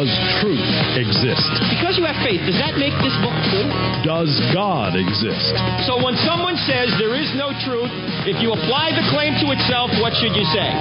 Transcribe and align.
Does 0.00 0.16
truth 0.40 0.64
exist? 0.96 1.44
Because 1.76 2.00
you 2.00 2.08
have 2.08 2.16
faith, 2.24 2.40
does 2.48 2.56
that 2.56 2.80
make 2.80 2.96
this 3.04 3.12
book 3.20 3.36
true? 3.52 3.68
Does 4.00 4.32
God 4.56 4.96
exist? 4.96 5.52
So 5.84 6.00
when 6.00 6.16
someone 6.24 6.56
says 6.64 6.88
there 6.96 7.12
is 7.12 7.28
no 7.36 7.52
truth, 7.68 7.92
if 8.24 8.40
you 8.40 8.56
apply 8.56 8.96
the 8.96 9.04
claim 9.12 9.36
to 9.44 9.52
itself, 9.52 9.92
what 10.00 10.16
should 10.16 10.32
you 10.32 10.48
say? 10.56 10.72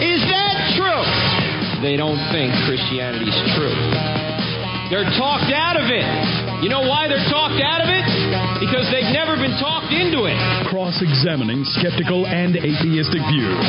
Is 0.00 0.24
that 0.32 0.56
true? 0.80 1.04
They 1.84 2.00
don't 2.00 2.16
think 2.32 2.56
Christianity 2.64 3.28
is 3.28 3.36
true. 3.52 3.76
They're 4.88 5.12
talked 5.20 5.52
out 5.52 5.76
of 5.76 5.92
it. 5.92 6.08
You 6.60 6.68
know 6.68 6.84
why 6.84 7.08
they're 7.08 7.24
talked 7.32 7.56
out 7.64 7.80
of 7.80 7.88
it? 7.88 8.04
Because 8.60 8.84
they've 8.92 9.08
never 9.16 9.32
been 9.32 9.56
talked 9.56 9.96
into 9.96 10.28
it. 10.28 10.36
Cross 10.68 11.00
examining 11.00 11.64
skeptical 11.64 12.28
and 12.28 12.52
atheistic 12.52 13.24
views. 13.32 13.68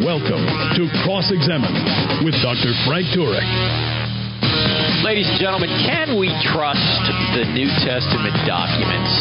Welcome 0.00 0.40
to 0.80 0.88
Cross 1.04 1.28
Examine 1.36 1.68
with 2.24 2.32
Dr. 2.40 2.72
Frank 2.88 3.12
Turek. 3.12 3.44
Ladies 5.04 5.28
and 5.28 5.36
gentlemen, 5.36 5.68
can 5.84 6.16
we 6.16 6.32
trust 6.48 6.80
the 7.36 7.44
New 7.52 7.68
Testament 7.84 8.32
documents? 8.48 9.12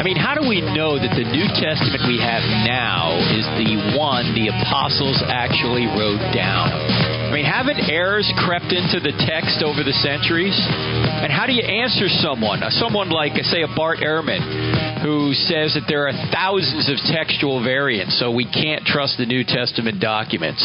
I 0.00 0.02
mean, 0.02 0.16
how 0.16 0.32
do 0.32 0.48
we 0.48 0.64
know 0.64 0.96
that 0.96 1.12
the 1.12 1.28
New 1.28 1.44
Testament 1.60 2.08
we 2.08 2.16
have 2.24 2.40
now 2.64 3.20
is 3.36 3.44
the 3.60 4.00
one 4.00 4.32
the 4.32 4.48
apostles 4.48 5.20
actually 5.28 5.84
wrote 5.92 6.24
down? 6.32 7.17
I 7.28 7.30
mean, 7.30 7.44
haven't 7.44 7.92
errors 7.92 8.24
crept 8.40 8.72
into 8.72 9.04
the 9.04 9.12
text 9.28 9.60
over 9.60 9.84
the 9.84 9.92
centuries? 10.00 10.56
And 10.56 11.30
how 11.30 11.44
do 11.44 11.52
you 11.52 11.60
answer 11.60 12.08
someone, 12.08 12.62
uh, 12.62 12.70
someone 12.70 13.10
like, 13.10 13.32
uh, 13.32 13.44
say, 13.44 13.60
a 13.60 13.68
Bart 13.76 13.98
Ehrman, 13.98 15.04
who 15.04 15.34
says 15.34 15.76
that 15.76 15.84
there 15.88 16.08
are 16.08 16.16
thousands 16.32 16.88
of 16.88 16.96
textual 17.12 17.62
variants, 17.62 18.18
so 18.18 18.32
we 18.32 18.48
can't 18.48 18.80
trust 18.86 19.18
the 19.18 19.26
New 19.26 19.44
Testament 19.44 20.00
documents? 20.00 20.64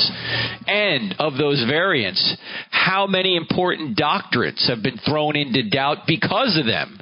And 0.65 1.13
of 1.19 1.35
those 1.35 1.61
variants, 1.67 2.23
how 2.71 3.07
many 3.07 3.35
important 3.35 3.97
doctrines 3.97 4.65
have 4.69 4.81
been 4.81 4.99
thrown 5.03 5.35
into 5.35 5.67
doubt 5.69 6.07
because 6.07 6.55
of 6.57 6.65
them? 6.65 6.97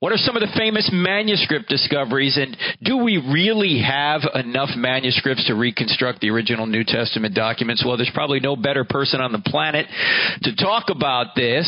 What 0.00 0.12
are 0.12 0.16
some 0.16 0.36
of 0.36 0.42
the 0.42 0.54
famous 0.56 0.88
manuscript 0.92 1.68
discoveries, 1.68 2.36
and 2.36 2.56
do 2.84 2.98
we 2.98 3.16
really 3.16 3.82
have 3.82 4.20
enough 4.32 4.70
manuscripts 4.76 5.48
to 5.48 5.56
reconstruct 5.56 6.20
the 6.20 6.30
original 6.30 6.66
New 6.66 6.84
Testament 6.84 7.34
documents? 7.34 7.82
Well, 7.84 7.96
there's 7.96 8.12
probably 8.14 8.38
no 8.38 8.54
better 8.54 8.84
person 8.84 9.20
on 9.20 9.32
the 9.32 9.42
planet 9.44 9.86
to 10.42 10.54
talk 10.54 10.84
about 10.90 11.34
this 11.34 11.66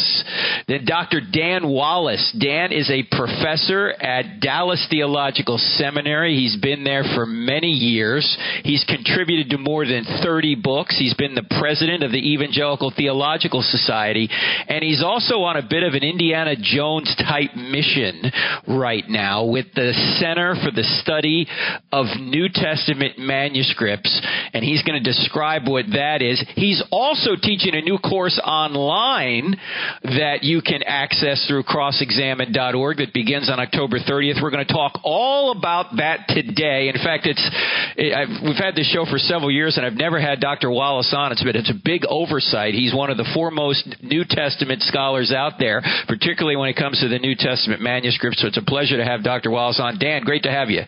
than 0.69 0.85
Dr. 0.85 1.21
Dan 1.21 1.67
Wallace. 1.67 2.23
Dan 2.39 2.71
is 2.71 2.89
a 2.89 3.03
professor 3.11 3.91
at 3.91 4.39
Dallas 4.39 4.87
Theological 4.89 5.59
Seminary. 5.59 6.37
He's 6.37 6.57
been 6.57 6.85
there 6.85 7.03
for 7.03 7.27
many 7.27 7.73
years. 7.73 8.39
He's 8.63 8.85
contributed 8.85 9.51
to 9.51 9.59
more 9.59 9.85
than 9.85 10.05
30 10.23 10.55
books. 10.55 10.97
He's 10.97 11.15
been 11.15 11.35
the 11.35 11.51
president 11.59 12.05
of 12.05 12.13
the 12.13 12.33
Evangelical 12.33 12.93
Theological 12.97 13.63
Society, 13.63 14.29
and 14.69 14.85
he's 14.85 15.03
also 15.03 15.43
on 15.43 15.57
a 15.57 15.67
bit 15.69 15.83
of 15.83 15.95
an 15.95 16.05
Indiana 16.05 16.55
Jones 16.55 17.13
type 17.27 17.57
mission 17.57 18.20
right 18.69 19.05
now 19.09 19.45
with 19.45 19.67
the 19.75 19.93
Center 20.19 20.55
for 20.63 20.71
the 20.71 20.85
Study 21.03 21.47
of 21.93 22.07
New 22.21 22.49
Testament 22.53 23.19
Manuscripts, 23.19 24.11
and 24.53 24.65
he's 24.65 24.83
going 24.83 25.03
to 25.03 25.05
describe 25.05 25.69
what 25.69 25.87
that 25.93 26.23
is. 26.23 26.43
He's 26.57 26.83
also 26.91 27.31
teaching 27.41 27.75
a 27.75 27.83
new 27.83 27.99
course 27.99 28.41
online 28.45 29.57
that 30.03 30.43
you 30.43 30.63
can 30.63 30.83
access 30.85 31.45
through 31.47 31.65
crossexamine.org 31.65 32.99
that 32.99 33.13
begins 33.13 33.51
on 33.51 33.61
October 33.61 33.99
30th. 33.99 34.43
We're 34.43 34.51
going 34.51 34.67
to 34.67 34.73
talk 34.73 35.01
all 35.05 35.53
about 35.57 35.97
that 35.97 36.27
today. 36.29 36.89
In 36.89 36.97
fact, 37.03 37.27
it's 37.27 37.43
we've 38.43 38.57
had 38.57 38.75
this 38.75 38.91
show 38.93 39.05
for 39.05 39.19
several 39.19 39.51
years, 39.51 39.77
and 39.77 39.87
I've 39.87 39.95
never 39.95 40.21
had 40.21 40.41
Dr. 40.41 40.71
Wallace 40.71 41.13
on. 41.17 41.33
It's 41.33 41.43
been 41.43 41.57
it's 41.57 41.71
a 41.71 41.81
big 41.85 42.03
oversight. 42.09 42.75
He's 42.75 42.95
one 42.95 43.11
of 43.11 43.17
the 43.17 43.29
foremost 43.35 43.87
New 44.03 44.25
Testament 44.29 44.83
scholars 44.83 45.33
out 45.33 45.55
there, 45.59 45.83
particularly 46.07 46.57
when 46.57 46.69
it 46.69 46.77
comes 46.77 47.01
to 47.01 47.09
the 47.09 47.19
New 47.19 47.35
Testament 47.35 47.81
manuscripts. 47.81 48.10
So 48.39 48.49
it's 48.49 48.59
a 48.59 48.63
pleasure 48.63 48.97
to 48.97 49.05
have 49.05 49.23
Dr. 49.23 49.51
Wallace 49.51 49.81
on. 49.81 49.99
Dan, 49.99 50.23
great 50.23 50.43
to 50.45 50.51
have 50.51 50.71
you. 50.71 50.83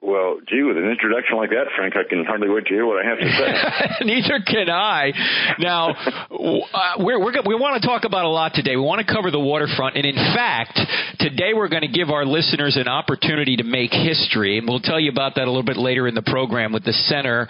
Well, 0.00 0.38
gee, 0.48 0.62
with 0.62 0.76
an 0.76 0.88
introduction 0.88 1.36
like 1.36 1.50
that, 1.50 1.66
Frank, 1.76 1.94
I 1.96 2.08
can 2.08 2.24
hardly 2.24 2.48
wait 2.48 2.66
to 2.66 2.74
hear 2.74 2.86
what 2.86 3.04
I 3.04 3.08
have 3.08 3.18
to 3.18 3.28
say. 3.28 4.04
Neither 4.06 4.40
can 4.46 4.70
I. 4.70 5.12
Now, 5.58 5.90
uh, 5.90 6.94
we're, 6.98 7.18
we're, 7.18 7.32
we 7.44 7.54
want 7.54 7.80
to 7.80 7.86
talk 7.86 8.04
about 8.04 8.24
a 8.24 8.28
lot 8.28 8.54
today. 8.54 8.76
We 8.76 8.82
want 8.82 9.06
to 9.06 9.12
cover 9.12 9.30
the 9.30 9.40
waterfront, 9.40 9.96
and 9.96 10.06
in 10.06 10.14
fact, 10.14 10.80
today 11.18 11.52
we're 11.54 11.68
going 11.68 11.82
to 11.82 11.92
give 11.92 12.10
our 12.10 12.24
listeners 12.24 12.76
an 12.76 12.88
opportunity 12.88 13.56
to 13.56 13.64
make 13.64 13.90
history, 13.92 14.58
and 14.58 14.68
we'll 14.68 14.80
tell 14.80 15.00
you 15.00 15.10
about 15.10 15.34
that 15.36 15.44
a 15.44 15.50
little 15.50 15.66
bit 15.66 15.76
later 15.76 16.08
in 16.08 16.14
the 16.14 16.22
program 16.22 16.72
with 16.72 16.84
the 16.84 16.92
Center 16.92 17.48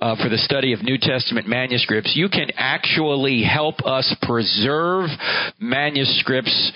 uh, 0.00 0.16
for 0.22 0.28
the 0.28 0.38
Study 0.38 0.72
of 0.72 0.82
New 0.82 0.98
Testament 0.98 1.46
Manuscripts. 1.46 2.12
You 2.16 2.28
can 2.28 2.50
actually 2.56 3.42
help 3.42 3.84
us 3.84 4.14
preserve 4.22 5.10
manuscripts 5.58 6.72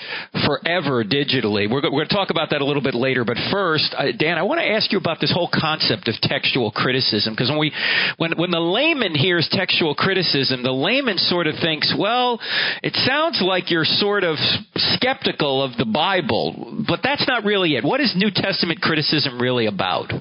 forever 0.47 1.04
digitally. 1.04 1.69
We're, 1.71 1.83
we're 1.83 2.04
going 2.04 2.09
to 2.09 2.15
talk 2.15 2.31
about 2.31 2.50
that 2.50 2.60
a 2.60 2.65
little 2.65 2.83
bit 2.83 2.94
later, 2.94 3.25
but 3.25 3.37
first, 3.50 3.94
uh, 3.97 4.12
Dan, 4.16 4.38
I 4.38 4.43
want 4.43 4.60
to 4.60 4.66
ask 4.66 4.84
you 4.93 4.99
about 4.99 5.21
this 5.21 5.33
whole 5.33 5.50
concept 5.53 6.09
of 6.09 6.15
textual 6.21 6.71
criticism 6.71 7.34
because 7.34 7.50
when 7.50 7.59
we 7.59 7.72
when 8.17 8.33
when 8.37 8.50
the 8.50 8.61
layman 8.61 9.15
hears 9.15 9.49
textual 9.50 9.95
criticism, 9.95 10.62
the 10.62 10.72
layman 10.72 11.19
sort 11.19 11.47
of 11.47 11.55
thinks, 11.61 11.95
well, 11.99 12.41
it 12.83 12.95
sounds 13.06 13.43
like 13.45 13.71
you're 13.71 13.84
sort 13.84 14.25
of 14.25 14.37
skeptical 14.77 15.62
of 15.62 15.77
the 15.77 15.84
Bible, 15.87 16.84
but 16.87 17.00
that's 17.03 17.27
not 17.28 17.45
really 17.45 17.77
it. 17.77 17.84
What 17.84 18.00
is 18.00 18.15
New 18.17 18.31
Testament 18.31 18.81
criticism 18.81 19.41
really 19.41 19.67
about? 19.67 20.12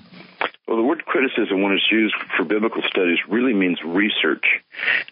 Well, 0.73 0.81
the 0.81 0.88
word 0.88 1.06
criticism, 1.06 1.61
when 1.61 1.73
it's 1.73 1.91
used 1.91 2.16
for 2.35 2.44
biblical 2.44 2.81
studies, 2.81 3.19
really 3.29 3.53
means 3.53 3.78
research. 3.85 4.44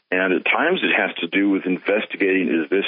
And 0.09 0.33
at 0.33 0.43
times 0.43 0.79
it 0.81 0.89
has 0.97 1.13
to 1.17 1.27
do 1.27 1.51
with 1.51 1.67
investigating 1.67 2.47
is 2.47 2.67
this 2.71 2.85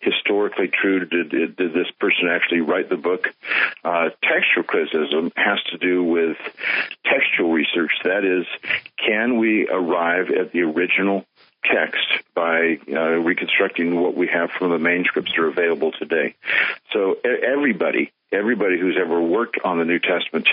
historically 0.00 0.68
true? 0.68 1.04
Did, 1.04 1.28
did, 1.28 1.56
did 1.56 1.74
this 1.74 1.90
person 2.00 2.30
actually 2.30 2.62
write 2.62 2.88
the 2.88 2.96
book? 2.96 3.28
Uh, 3.84 4.08
textual 4.22 4.64
criticism 4.64 5.32
has 5.36 5.62
to 5.64 5.76
do 5.76 6.02
with 6.02 6.38
textual 7.04 7.52
research. 7.52 7.92
That 8.04 8.24
is, 8.24 8.46
can 8.96 9.36
we 9.36 9.68
arrive 9.68 10.30
at 10.30 10.50
the 10.50 10.62
original 10.62 11.26
text 11.62 12.06
by 12.34 12.78
uh, 12.90 13.00
reconstructing 13.20 14.00
what 14.00 14.14
we 14.14 14.28
have 14.28 14.50
from 14.50 14.70
the 14.70 14.78
manuscripts 14.78 15.32
that 15.32 15.42
are 15.42 15.48
available 15.48 15.92
today. 15.92 16.34
So 16.92 17.16
everybody, 17.22 18.12
everybody 18.34 18.78
who's 18.78 18.96
ever 19.00 19.20
worked 19.20 19.58
on 19.64 19.78
the 19.78 19.84
New 19.84 19.98
Testament 19.98 20.48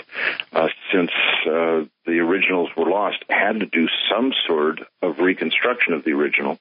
uh, 0.53 0.67
since 0.93 1.11
uh, 1.45 1.85
the 2.05 2.19
originals 2.19 2.69
were 2.77 2.89
lost 2.89 3.23
had 3.29 3.59
to 3.59 3.65
do 3.65 3.87
some 4.09 4.33
sort 4.47 4.79
of 5.01 5.19
reconstruction 5.19 5.93
of 5.93 6.03
the 6.03 6.11
original, 6.11 6.57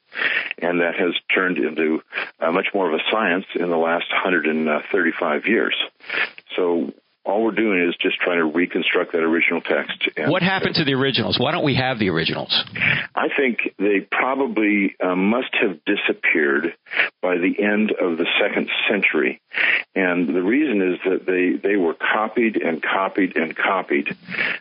and 0.58 0.80
that 0.80 0.96
has 0.96 1.14
turned 1.34 1.58
into 1.58 2.02
uh, 2.40 2.50
much 2.50 2.68
more 2.74 2.88
of 2.88 2.94
a 2.94 3.02
science 3.10 3.46
in 3.54 3.68
the 3.70 3.76
last 3.76 4.10
135 4.10 5.46
years. 5.46 5.76
So 6.56 6.92
all 7.24 7.44
we're 7.44 7.50
doing 7.52 7.86
is 7.86 7.94
just 8.00 8.16
trying 8.20 8.38
to 8.38 8.46
reconstruct 8.46 9.12
that 9.12 9.18
original 9.18 9.60
text. 9.60 10.08
And 10.16 10.30
what 10.30 10.42
happened 10.42 10.74
to 10.76 10.84
the 10.84 10.94
originals? 10.94 11.38
Why 11.38 11.52
don't 11.52 11.64
we 11.64 11.74
have 11.76 11.98
the 11.98 12.08
originals? 12.08 12.50
I 13.14 13.28
think 13.36 13.74
they 13.78 14.00
probably 14.10 14.96
uh, 15.02 15.14
must 15.14 15.54
have 15.60 15.78
disappeared 15.84 16.74
by 17.20 17.36
the 17.36 17.62
end 17.62 17.92
of 17.92 18.16
the 18.16 18.26
second 18.40 18.70
century. 18.88 19.40
And 19.94 20.28
the 20.28 20.42
reason 20.42 20.80
is 20.94 20.98
that 21.04 21.26
they, 21.26 21.68
they 21.68 21.76
were 21.76 21.94
copied 21.94 22.56
and 22.56 22.82
copied 22.82 23.36
and 23.36 23.54
copied. 23.54 24.16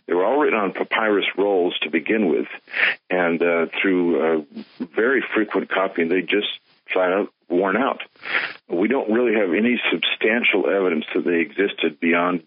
They 0.07 0.13
were 0.13 0.25
all 0.25 0.39
written 0.39 0.59
on 0.59 0.73
papyrus 0.73 1.25
rolls 1.37 1.77
to 1.83 1.89
begin 1.89 2.27
with. 2.27 2.47
And 3.09 3.41
uh, 3.41 3.67
through 3.81 4.39
uh, 4.39 4.41
very 4.79 5.23
frequent 5.33 5.69
copying, 5.69 6.09
they 6.09 6.21
just 6.21 6.47
flat 6.91 7.13
out 7.13 7.33
worn 7.49 7.77
out. 7.77 8.01
We 8.67 8.87
don't 8.87 9.11
really 9.11 9.35
have 9.35 9.53
any 9.53 9.81
substantial 9.91 10.69
evidence 10.69 11.05
that 11.15 11.25
they 11.25 11.39
existed 11.39 11.99
beyond 11.99 12.43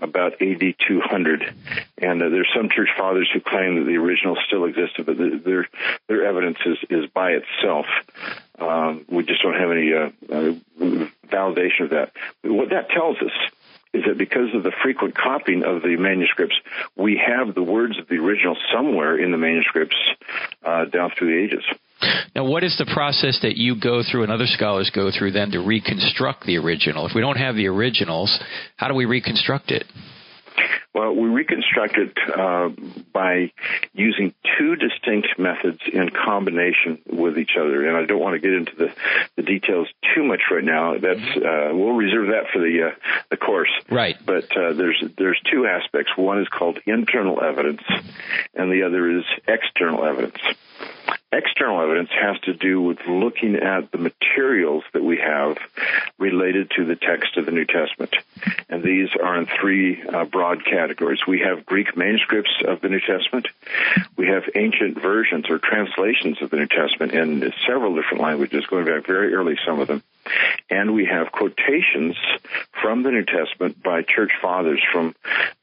about 0.00 0.40
AD 0.40 0.74
200. 0.86 1.54
And 1.98 2.22
uh, 2.22 2.28
there's 2.28 2.50
some 2.54 2.68
church 2.68 2.90
fathers 2.96 3.28
who 3.32 3.40
claim 3.40 3.78
that 3.78 3.84
the 3.84 3.96
original 3.96 4.36
still 4.46 4.64
existed, 4.64 5.06
but 5.06 5.16
the, 5.18 5.40
their 5.44 5.68
their 6.08 6.24
evidence 6.24 6.58
is, 6.64 6.78
is 6.88 7.10
by 7.10 7.32
itself. 7.32 7.86
Um, 8.58 9.04
we 9.08 9.24
just 9.24 9.42
don't 9.42 9.54
have 9.54 9.70
any 9.70 9.92
uh, 9.92 10.10
uh, 10.32 11.06
validation 11.28 11.84
of 11.84 11.90
that. 11.90 12.12
What 12.42 12.70
that 12.70 12.90
tells 12.90 13.16
us 13.18 13.32
is 13.92 14.04
that 14.06 14.18
because 14.18 14.54
of 14.54 14.62
the 14.62 14.72
frequent 14.82 15.14
copying 15.14 15.64
of 15.64 15.82
the 15.82 15.96
manuscripts, 15.96 16.56
we 16.96 17.16
have 17.24 17.54
the 17.54 17.62
words 17.62 17.98
of 17.98 18.08
the 18.08 18.16
original 18.16 18.56
somewhere 18.72 19.16
in 19.16 19.30
the 19.30 19.38
manuscripts 19.38 19.96
uh, 20.64 20.84
down 20.84 21.10
through 21.16 21.28
the 21.28 21.42
ages. 21.44 21.64
Now, 22.34 22.44
what 22.44 22.64
is 22.64 22.76
the 22.78 22.90
process 22.92 23.38
that 23.42 23.56
you 23.56 23.80
go 23.80 24.02
through 24.02 24.24
and 24.24 24.32
other 24.32 24.46
scholars 24.46 24.90
go 24.94 25.10
through 25.16 25.32
then 25.32 25.50
to 25.52 25.60
reconstruct 25.60 26.44
the 26.44 26.58
original? 26.58 27.06
If 27.06 27.14
we 27.14 27.20
don't 27.20 27.38
have 27.38 27.56
the 27.56 27.66
originals, 27.68 28.38
how 28.76 28.88
do 28.88 28.94
we 28.94 29.06
reconstruct 29.06 29.70
it? 29.70 29.84
Well, 30.94 31.14
we 31.14 31.28
reconstruct 31.28 31.98
it 31.98 32.16
uh, 32.34 32.70
by 33.12 33.52
using 33.92 34.32
two 34.58 34.76
distinct 34.76 35.38
methods 35.38 35.80
in 35.92 36.08
combination 36.08 36.98
with 37.06 37.36
each 37.36 37.52
other, 37.60 37.86
and 37.86 37.98
I 37.98 38.06
don't 38.06 38.18
want 38.18 38.34
to 38.34 38.40
get 38.40 38.54
into 38.54 38.72
the, 38.74 38.88
the 39.36 39.42
details 39.42 39.88
too 40.14 40.24
much 40.24 40.40
right 40.50 40.64
now. 40.64 40.94
That's 40.94 41.36
uh, 41.36 41.74
we'll 41.74 41.92
reserve 41.92 42.28
that 42.28 42.46
for 42.50 42.60
the 42.60 42.92
uh, 42.92 43.10
the 43.30 43.36
course. 43.36 43.68
Right. 43.90 44.16
But 44.24 44.44
uh, 44.56 44.72
there's 44.72 45.04
there's 45.18 45.38
two 45.52 45.66
aspects. 45.66 46.12
One 46.16 46.40
is 46.40 46.48
called 46.48 46.78
internal 46.86 47.42
evidence, 47.42 47.82
and 48.54 48.72
the 48.72 48.84
other 48.84 49.18
is 49.18 49.24
external 49.46 50.02
evidence 50.02 50.38
external 51.36 51.80
evidence 51.80 52.08
has 52.10 52.38
to 52.40 52.54
do 52.54 52.80
with 52.80 52.98
looking 53.06 53.56
at 53.56 53.92
the 53.92 53.98
materials 53.98 54.84
that 54.92 55.04
we 55.04 55.18
have 55.18 55.58
related 56.18 56.70
to 56.76 56.84
the 56.84 56.96
text 56.96 57.36
of 57.36 57.46
the 57.46 57.52
New 57.52 57.64
Testament. 57.64 58.16
And 58.68 58.82
these 58.82 59.08
are 59.22 59.36
in 59.38 59.46
three 59.46 60.02
uh, 60.02 60.24
broad 60.24 60.64
categories. 60.64 61.20
We 61.26 61.40
have 61.40 61.66
Greek 61.66 61.96
manuscripts 61.96 62.62
of 62.66 62.80
the 62.80 62.88
New 62.88 63.00
Testament. 63.00 63.48
We 64.16 64.28
have 64.28 64.44
ancient 64.54 65.00
versions 65.00 65.50
or 65.50 65.58
translations 65.58 66.40
of 66.40 66.50
the 66.50 66.56
New 66.56 66.68
Testament 66.68 67.12
in 67.12 67.52
several 67.66 67.94
different 67.94 68.22
languages, 68.22 68.66
going 68.66 68.86
back 68.86 69.06
very 69.06 69.34
early, 69.34 69.56
some 69.64 69.80
of 69.80 69.88
them. 69.88 70.02
And 70.70 70.94
we 70.94 71.06
have 71.06 71.32
quotations 71.32 72.16
from 72.82 73.02
the 73.02 73.10
New 73.10 73.24
Testament 73.24 73.82
by 73.82 74.02
church 74.02 74.32
fathers 74.40 74.82
from 74.92 75.14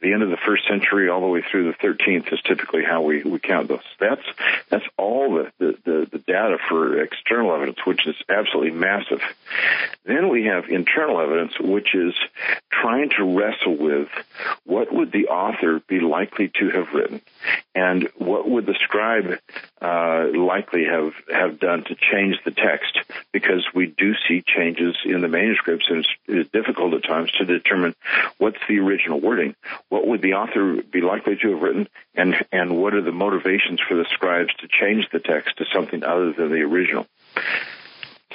the 0.01 0.13
end 0.13 0.23
of 0.23 0.29
the 0.29 0.37
first 0.45 0.67
century 0.67 1.09
all 1.09 1.21
the 1.21 1.27
way 1.27 1.43
through 1.49 1.71
the 1.71 1.87
13th 1.87 2.31
is 2.33 2.41
typically 2.41 2.83
how 2.83 3.01
we, 3.01 3.23
we 3.23 3.39
count 3.39 3.67
those. 3.67 3.79
That's, 3.99 4.21
that's 4.69 4.85
all 4.97 5.33
the, 5.33 5.51
the, 5.59 5.77
the, 5.83 6.07
the 6.11 6.19
data 6.19 6.57
for 6.69 7.01
external 7.01 7.53
evidence, 7.53 7.79
which 7.85 8.07
is 8.07 8.15
absolutely 8.29 8.71
massive. 8.71 9.21
Then 10.05 10.29
we 10.29 10.45
have 10.45 10.65
internal 10.69 11.19
evidence, 11.19 11.53
which 11.59 11.93
is 11.93 12.13
trying 12.71 13.09
to 13.17 13.37
wrestle 13.37 13.77
with 13.77 14.09
what 14.65 14.93
would 14.93 15.11
the 15.11 15.27
author 15.27 15.81
be 15.87 15.99
likely 15.99 16.51
to 16.59 16.69
have 16.69 16.93
written 16.93 17.21
and 17.75 18.09
what 18.17 18.49
would 18.49 18.65
the 18.65 18.75
scribe 18.83 19.39
uh, 19.81 20.27
likely 20.37 20.85
have, 20.85 21.13
have 21.31 21.59
done 21.59 21.83
to 21.83 21.95
change 21.95 22.37
the 22.45 22.51
text 22.51 22.97
because 23.31 23.65
we 23.73 23.87
do 23.87 24.13
see 24.27 24.43
changes 24.55 24.95
in 25.05 25.21
the 25.21 25.27
manuscripts 25.27 25.85
and 25.89 25.99
it's, 25.99 26.09
it's 26.27 26.49
difficult 26.51 26.93
at 26.93 27.03
times 27.03 27.31
to 27.37 27.45
determine 27.45 27.95
what's 28.37 28.57
the 28.67 28.79
original 28.79 29.19
wording. 29.19 29.55
What 29.89 30.07
would 30.07 30.21
the 30.21 30.33
author 30.33 30.81
be 30.91 31.01
likely 31.01 31.35
to 31.41 31.51
have 31.51 31.61
written 31.61 31.87
and, 32.15 32.35
and 32.51 32.77
what 32.77 32.93
are 32.93 33.01
the 33.01 33.11
motivations 33.11 33.79
for 33.87 33.95
the 33.95 34.05
scribes 34.13 34.53
to 34.59 34.67
change 34.67 35.07
the 35.11 35.19
text 35.19 35.57
to 35.57 35.65
something 35.73 36.03
other 36.03 36.33
than 36.33 36.49
the 36.49 36.61
original? 36.61 37.07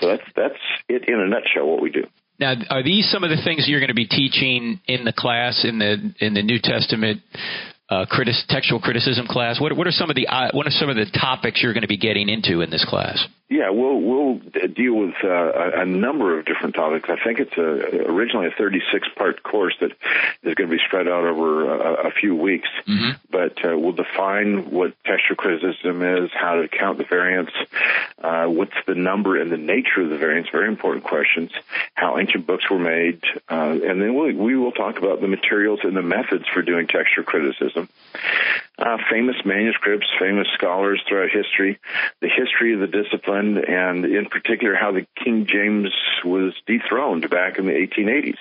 So 0.00 0.08
that's, 0.08 0.24
that's 0.36 0.60
it 0.88 1.08
in 1.08 1.20
a 1.20 1.26
nutshell 1.26 1.66
what 1.66 1.82
we 1.82 1.90
do. 1.90 2.04
Now, 2.40 2.54
are 2.70 2.84
these 2.84 3.10
some 3.10 3.24
of 3.24 3.30
the 3.30 3.42
things 3.42 3.64
you're 3.66 3.80
going 3.80 3.88
to 3.88 3.94
be 3.94 4.06
teaching 4.06 4.80
in 4.86 5.04
the 5.04 5.12
class 5.12 5.64
in 5.64 5.80
the 5.80 6.14
in 6.20 6.34
the 6.34 6.42
New 6.42 6.60
Testament 6.62 7.20
uh, 7.88 8.06
textual 8.48 8.80
criticism 8.80 9.26
class? 9.26 9.60
What, 9.60 9.76
what 9.76 9.86
are 9.86 9.92
some 9.92 10.10
of 10.10 10.16
the 10.16 10.26
uh, 10.26 10.50
what 10.52 10.66
are 10.66 10.70
some 10.70 10.90
of 10.90 10.96
the 10.96 11.06
topics 11.06 11.62
you're 11.62 11.72
going 11.72 11.82
to 11.82 11.88
be 11.88 11.96
getting 11.96 12.28
into 12.28 12.60
in 12.60 12.70
this 12.70 12.84
class? 12.84 13.26
Yeah, 13.50 13.70
we'll 13.70 13.98
we'll 13.98 14.40
deal 14.74 14.94
with 14.94 15.14
uh, 15.24 15.28
a, 15.28 15.80
a 15.80 15.86
number 15.86 16.38
of 16.38 16.44
different 16.44 16.74
topics. 16.74 17.08
I 17.08 17.16
think 17.24 17.40
it's 17.40 17.56
a, 17.56 18.10
originally 18.10 18.48
a 18.48 18.50
36 18.50 19.08
part 19.16 19.42
course 19.42 19.74
that 19.80 19.92
is 20.42 20.54
going 20.54 20.68
to 20.68 20.76
be 20.76 20.82
spread 20.86 21.08
out 21.08 21.24
over 21.24 21.64
a, 21.64 22.08
a 22.08 22.10
few 22.10 22.36
weeks. 22.36 22.68
Mm-hmm. 22.86 23.16
But 23.30 23.64
uh, 23.64 23.78
we'll 23.78 23.92
define 23.92 24.70
what 24.70 24.92
textual 25.06 25.36
criticism 25.36 26.02
is, 26.02 26.30
how 26.34 26.60
to 26.60 26.68
count 26.68 26.98
the 26.98 27.04
variants, 27.04 27.52
uh, 28.22 28.44
what's 28.46 28.76
the 28.86 28.94
number 28.94 29.40
and 29.40 29.50
the 29.50 29.56
nature 29.56 30.02
of 30.02 30.10
the 30.10 30.18
variants. 30.18 30.50
Very 30.52 30.68
important 30.68 31.04
questions. 31.04 31.50
How 31.94 32.18
ancient 32.18 32.46
books 32.46 32.68
were 32.70 32.78
made, 32.78 33.22
uh, 33.48 33.78
and 33.82 34.02
then 34.02 34.14
we'll, 34.14 34.34
we 34.34 34.56
will 34.56 34.72
talk 34.72 34.98
about 34.98 35.22
the 35.22 35.28
materials 35.28 35.80
and 35.84 35.96
the 35.96 36.02
methods 36.02 36.44
for 36.52 36.60
doing 36.60 36.86
textual 36.86 37.24
criticism 37.24 37.77
uh, 38.78 38.96
famous 39.10 39.36
manuscripts, 39.44 40.06
famous 40.20 40.46
scholars 40.54 41.02
throughout 41.08 41.30
history, 41.30 41.78
the 42.20 42.28
history 42.28 42.74
of 42.74 42.80
the 42.80 42.86
discipline, 42.86 43.58
and 43.58 44.04
in 44.04 44.26
particular 44.26 44.76
how 44.76 44.92
the 44.92 45.06
King 45.16 45.46
James 45.46 45.90
was 46.24 46.54
dethroned 46.66 47.28
back 47.28 47.58
in 47.58 47.66
the 47.66 47.72
1880s 47.72 48.38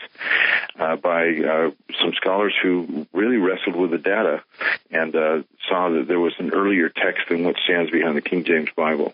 uh, 0.80 0.96
by 0.96 1.30
uh, 1.30 1.72
some 2.02 2.14
scholars 2.14 2.54
who 2.62 3.08
really 3.14 3.38
wrestled 3.38 3.76
with 3.76 3.92
the 3.92 3.98
data 3.98 4.44
and 4.92 5.16
uh, 5.16 5.42
saw 5.68 5.90
that 5.90 6.08
there 6.08 6.20
was 6.20 6.34
an 6.40 6.52
earlier 6.54 6.90
text 6.90 7.30
than 7.30 7.44
what 7.44 7.56
stands 7.64 7.92
behind 7.92 8.16
the 8.16 8.22
King 8.22 8.44
James 8.44 8.70
Bible. 8.76 9.14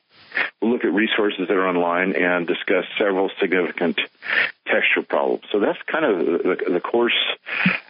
We'll 0.61 0.71
look 0.71 0.83
at 0.83 0.93
resources 0.93 1.47
that 1.47 1.55
are 1.55 1.67
online 1.67 2.15
and 2.15 2.47
discuss 2.47 2.85
several 2.97 3.29
significant 3.39 3.99
textual 4.65 5.03
problems. 5.05 5.43
So 5.51 5.59
that's 5.59 5.79
kind 5.91 6.05
of 6.05 6.25
the, 6.25 6.71
the 6.73 6.79
course 6.79 7.17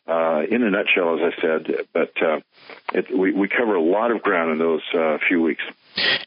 uh, 0.07 0.41
in 0.49 0.63
a 0.63 0.69
nutshell, 0.69 1.15
as 1.15 1.33
I 1.33 1.41
said. 1.41 1.87
But 1.93 2.13
uh, 2.21 2.39
it, 2.93 3.15
we, 3.15 3.31
we 3.31 3.47
cover 3.47 3.75
a 3.75 3.81
lot 3.81 4.11
of 4.11 4.21
ground 4.21 4.51
in 4.51 4.59
those 4.59 4.83
uh, 4.93 5.17
few 5.27 5.41
weeks. 5.41 5.63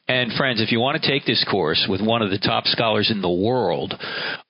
And 0.09 0.33
friends, 0.35 0.61
if 0.61 0.71
you 0.71 0.79
want 0.79 1.03
to 1.03 1.09
take 1.09 1.27
this 1.27 1.45
course 1.51 1.87
with 1.91 2.01
one 2.01 2.23
of 2.23 2.31
the 2.31 2.39
top 2.39 2.67
scholars 2.67 3.11
in 3.11 3.21
the 3.21 3.31
world, 3.31 3.95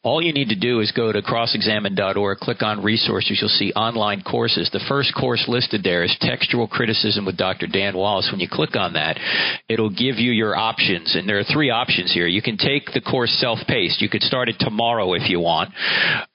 all 0.02 0.20
you 0.20 0.34
need 0.34 0.50
to 0.50 0.54
do 0.54 0.80
is 0.80 0.92
go 0.92 1.10
to 1.10 1.22
crossexamine.org, 1.22 2.38
click 2.38 2.62
on 2.62 2.84
resources. 2.84 3.38
You'll 3.40 3.48
see 3.48 3.72
online 3.72 4.20
courses. 4.20 4.68
The 4.70 4.84
first 4.86 5.14
course 5.18 5.46
listed 5.48 5.82
there 5.82 6.04
is 6.04 6.14
Textual 6.20 6.68
Criticism 6.68 7.24
with 7.24 7.38
Dr. 7.38 7.66
Dan 7.66 7.96
Wallace. 7.96 8.28
When 8.30 8.40
you 8.40 8.48
click 8.50 8.76
on 8.76 8.92
that, 8.92 9.18
it'll 9.68 9.90
give 9.90 10.16
you 10.16 10.32
your 10.32 10.54
options. 10.54 11.16
And 11.16 11.26
there 11.26 11.38
are 11.38 11.44
three 11.44 11.70
options 11.70 12.12
here. 12.12 12.26
You 12.26 12.42
can 12.42 12.58
take 12.58 12.92
the 12.92 13.00
course 13.00 13.30
self-paced. 13.40 14.02
You 14.02 14.10
could 14.10 14.22
start 14.22 14.50
it 14.50 14.56
tomorrow 14.60 15.14
if 15.14 15.30
you 15.30 15.40
want. 15.40 15.70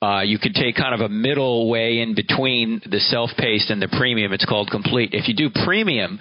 Uh, 0.02 0.22
you 0.22 0.40
could 0.40 0.54
take 0.54 0.76
kind 0.76 0.94
of 0.94 1.02
a 1.02 1.10
middle 1.10 1.70
way 1.70 2.00
in 2.00 2.16
between 2.16 2.82
the 2.90 3.00
self-paced 3.00 3.70
and 3.70 3.82
the 3.82 3.88
premium. 3.88 4.34
It's 4.34 4.46
called 4.46 4.70
complete. 4.72 5.12
If 5.14 5.28
you 5.28 5.36
do 5.36 5.50
premium, 5.66 6.20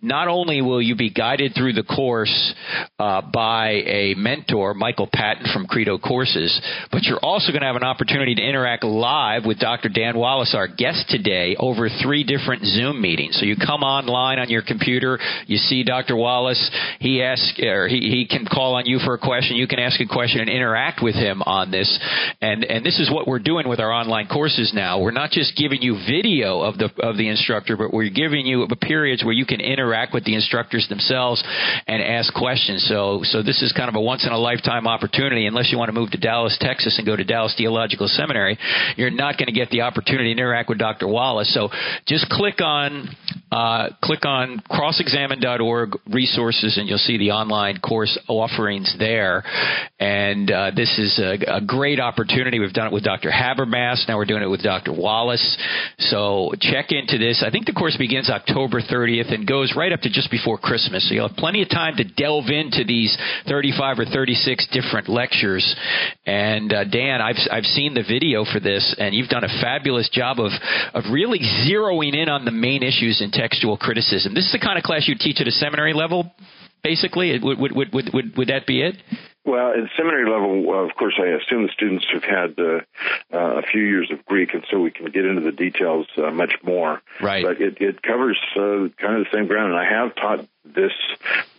not 0.00 0.28
only 0.28 0.62
will 0.62 0.80
you 0.80 0.96
be 0.96 1.10
guided 1.10 1.52
through 1.54 1.74
the 1.74 1.82
course 1.82 2.54
uh, 2.98 3.22
by 3.22 3.70
a 3.70 4.14
mentor, 4.16 4.74
Michael 4.74 5.08
Patton 5.12 5.46
from 5.52 5.66
Credo 5.66 5.98
Courses, 5.98 6.60
but 6.90 7.02
you're 7.04 7.20
also 7.20 7.52
going 7.52 7.62
to 7.62 7.66
have 7.66 7.76
an 7.76 7.84
opportunity 7.84 8.34
to 8.34 8.42
interact 8.42 8.84
live 8.84 9.44
with 9.44 9.58
Dr. 9.58 9.88
Dan 9.88 10.16
Wallace, 10.16 10.54
our 10.56 10.68
guest 10.68 11.06
today, 11.08 11.56
over 11.58 11.88
three 12.02 12.24
different 12.24 12.64
Zoom 12.64 13.00
meetings. 13.00 13.38
So 13.38 13.46
you 13.46 13.56
come 13.56 13.82
online 13.82 14.38
on 14.38 14.48
your 14.48 14.62
computer, 14.62 15.18
you 15.46 15.58
see 15.58 15.84
Dr. 15.84 16.16
Wallace, 16.16 16.70
he 17.00 17.22
asks, 17.22 17.60
or 17.62 17.88
he, 17.88 18.00
he 18.00 18.26
can 18.28 18.46
call 18.46 18.74
on 18.74 18.86
you 18.86 18.98
for 18.98 19.14
a 19.14 19.18
question, 19.18 19.56
you 19.56 19.66
can 19.66 19.78
ask 19.78 20.00
a 20.00 20.06
question 20.06 20.40
and 20.40 20.50
interact 20.50 21.02
with 21.02 21.14
him 21.14 21.42
on 21.42 21.70
this. 21.70 21.98
And 22.40 22.64
and 22.68 22.84
this 22.84 22.98
is 23.00 23.10
what 23.10 23.26
we're 23.26 23.38
doing 23.38 23.68
with 23.68 23.80
our 23.80 23.92
online 23.92 24.28
courses 24.28 24.72
now. 24.74 25.00
We're 25.00 25.10
not 25.10 25.30
just 25.30 25.56
giving 25.56 25.82
you 25.82 25.98
video 26.06 26.60
of 26.60 26.78
the 26.78 26.90
of 27.02 27.16
the 27.16 27.28
instructor, 27.28 27.76
but 27.76 27.92
we're 27.92 28.10
giving 28.10 28.46
you 28.46 28.66
periods 28.80 29.24
where 29.24 29.34
you 29.34 29.46
can 29.46 29.60
interact 29.60 30.14
with 30.14 30.24
the 30.24 30.34
instructors 30.34 30.86
themselves 30.88 31.42
and 31.86 32.02
ask 32.02 32.32
questions. 32.34 32.86
So, 32.88 33.20
so 33.24 33.42
this 33.42 33.62
is 33.62 33.72
kind 33.72 33.88
of 33.88 33.94
a 33.94 34.00
once 34.00 34.24
in 34.26 34.32
a 34.32 34.38
lifetime 34.38 34.86
opportunity. 34.86 35.46
Unless 35.46 35.70
you 35.70 35.78
want 35.78 35.88
to 35.88 35.92
move 35.92 36.10
to 36.12 36.18
Dallas, 36.18 36.56
Texas, 36.60 36.96
and 36.98 37.06
go 37.06 37.16
to 37.16 37.24
Dallas 37.24 37.54
Theological 37.56 38.08
Seminary, 38.08 38.58
you're 38.96 39.10
not 39.10 39.36
going 39.38 39.46
to 39.46 39.52
get 39.52 39.70
the 39.70 39.82
opportunity 39.82 40.34
to 40.34 40.40
interact 40.40 40.68
with 40.68 40.78
Dr. 40.78 41.06
Wallace. 41.06 41.52
So, 41.52 41.68
just 42.06 42.28
click 42.28 42.60
on 42.60 43.08
uh, 43.50 43.88
click 44.02 44.24
on 44.24 44.62
crossexamine.org 44.70 45.96
resources, 46.12 46.76
and 46.76 46.88
you'll 46.88 46.98
see 46.98 47.18
the 47.18 47.30
online 47.30 47.78
course 47.78 48.18
offerings 48.28 48.94
there. 48.98 49.42
And 49.98 50.50
uh, 50.50 50.70
this 50.76 50.98
is 50.98 51.18
a, 51.18 51.56
a 51.56 51.60
great 51.60 51.98
opportunity. 51.98 52.58
We've 52.58 52.72
done 52.72 52.88
it 52.88 52.92
with 52.92 53.04
Dr. 53.04 53.30
Habermas. 53.30 54.06
Now 54.06 54.16
we're 54.16 54.26
doing 54.26 54.42
it 54.42 54.50
with 54.50 54.62
Dr. 54.62 54.92
Wallace. 54.92 55.56
So 55.98 56.52
check 56.60 56.86
into 56.90 57.18
this. 57.18 57.42
I 57.46 57.50
think 57.50 57.66
the 57.66 57.72
course 57.72 57.96
begins 57.96 58.30
October 58.30 58.80
30th 58.80 59.32
and 59.32 59.46
goes 59.46 59.74
right 59.76 59.92
up 59.92 60.00
to 60.00 60.10
just 60.10 60.30
before 60.30 60.58
Christmas. 60.58 61.08
So 61.08 61.14
you'll 61.14 61.28
have 61.28 61.36
plenty 61.36 61.62
of 61.62 61.70
time 61.70 61.96
to 61.96 62.04
delve 62.04 62.48
into 62.48 62.84
these 62.84 63.16
35 63.48 64.00
or 64.00 64.04
36 64.04 64.68
different 64.72 65.08
lectures. 65.08 65.74
And 66.26 66.72
uh, 66.72 66.84
Dan, 66.84 67.20
I've 67.20 67.36
I've 67.50 67.64
seen 67.64 67.94
the 67.94 68.04
video 68.06 68.44
for 68.44 68.60
this, 68.60 68.94
and 68.98 69.14
you've 69.14 69.28
done 69.28 69.44
a 69.44 69.60
fabulous 69.60 70.08
job 70.12 70.38
of 70.38 70.52
of 70.94 71.04
really 71.12 71.40
zeroing 71.40 72.14
in 72.14 72.28
on 72.28 72.44
the 72.44 72.50
main 72.50 72.82
issues 72.82 73.17
in 73.20 73.30
textual 73.30 73.76
criticism. 73.76 74.34
This 74.34 74.46
is 74.46 74.52
the 74.52 74.58
kind 74.58 74.78
of 74.78 74.84
class 74.84 75.08
you 75.08 75.14
teach 75.18 75.40
at 75.40 75.46
a 75.46 75.52
seminary 75.52 75.92
level, 75.92 76.32
basically. 76.82 77.38
Would 77.38 77.58
would 77.58 77.72
would 77.72 77.92
would, 77.92 78.10
would, 78.12 78.36
would 78.36 78.48
that 78.48 78.66
be 78.66 78.82
it? 78.82 78.96
Well, 79.44 79.70
at 79.70 79.88
seminary 79.96 80.28
level, 80.28 80.84
of 80.84 80.94
course, 80.96 81.14
I 81.18 81.28
assume 81.28 81.62
the 81.62 81.72
students 81.72 82.04
have 82.12 82.22
had 82.22 82.58
uh, 82.58 82.80
uh, 83.32 83.60
a 83.60 83.62
few 83.62 83.80
years 83.80 84.10
of 84.12 84.22
Greek, 84.26 84.52
and 84.52 84.62
so 84.70 84.78
we 84.78 84.90
can 84.90 85.06
get 85.06 85.24
into 85.24 85.40
the 85.40 85.52
details 85.52 86.06
uh, 86.18 86.30
much 86.30 86.52
more. 86.62 87.00
Right. 87.22 87.42
But 87.42 87.60
it, 87.60 87.78
it 87.80 88.02
covers 88.02 88.38
uh, 88.56 88.92
kind 89.00 89.16
of 89.16 89.24
the 89.24 89.30
same 89.32 89.46
ground, 89.46 89.72
and 89.72 89.80
I 89.80 89.88
have 89.88 90.14
taught 90.16 90.46
this 90.66 90.92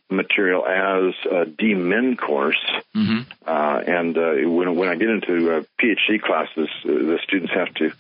material 0.10 0.66
as 0.66 1.14
a 1.26 1.46
DMin 1.46 2.18
course. 2.18 2.60
Mm-hmm. 2.96 3.20
Uh, 3.46 3.80
and 3.86 4.18
uh, 4.18 4.50
when, 4.50 4.76
when 4.76 4.90
I 4.90 4.96
get 4.96 5.10
into 5.10 5.52
uh, 5.52 5.64
PhD 5.82 6.22
classes, 6.22 6.70
uh, 6.84 6.88
the 6.88 7.20
students 7.24 7.54
have 7.54 7.74
to 7.76 7.92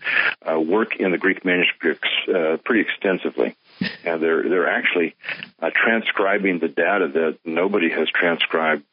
uh, 0.49 0.59
work 0.59 0.95
in 0.95 1.11
the 1.11 1.17
Greek 1.17 1.45
manuscripts 1.45 2.09
uh, 2.27 2.57
pretty 2.63 2.81
extensively. 2.81 3.55
And 4.03 4.21
they're 4.21 4.43
they're 4.43 4.67
actually 4.67 5.15
transcribing 5.61 6.59
the 6.59 6.67
data 6.67 7.07
that 7.13 7.37
nobody 7.45 7.89
has 7.89 8.09
transcribed 8.09 8.83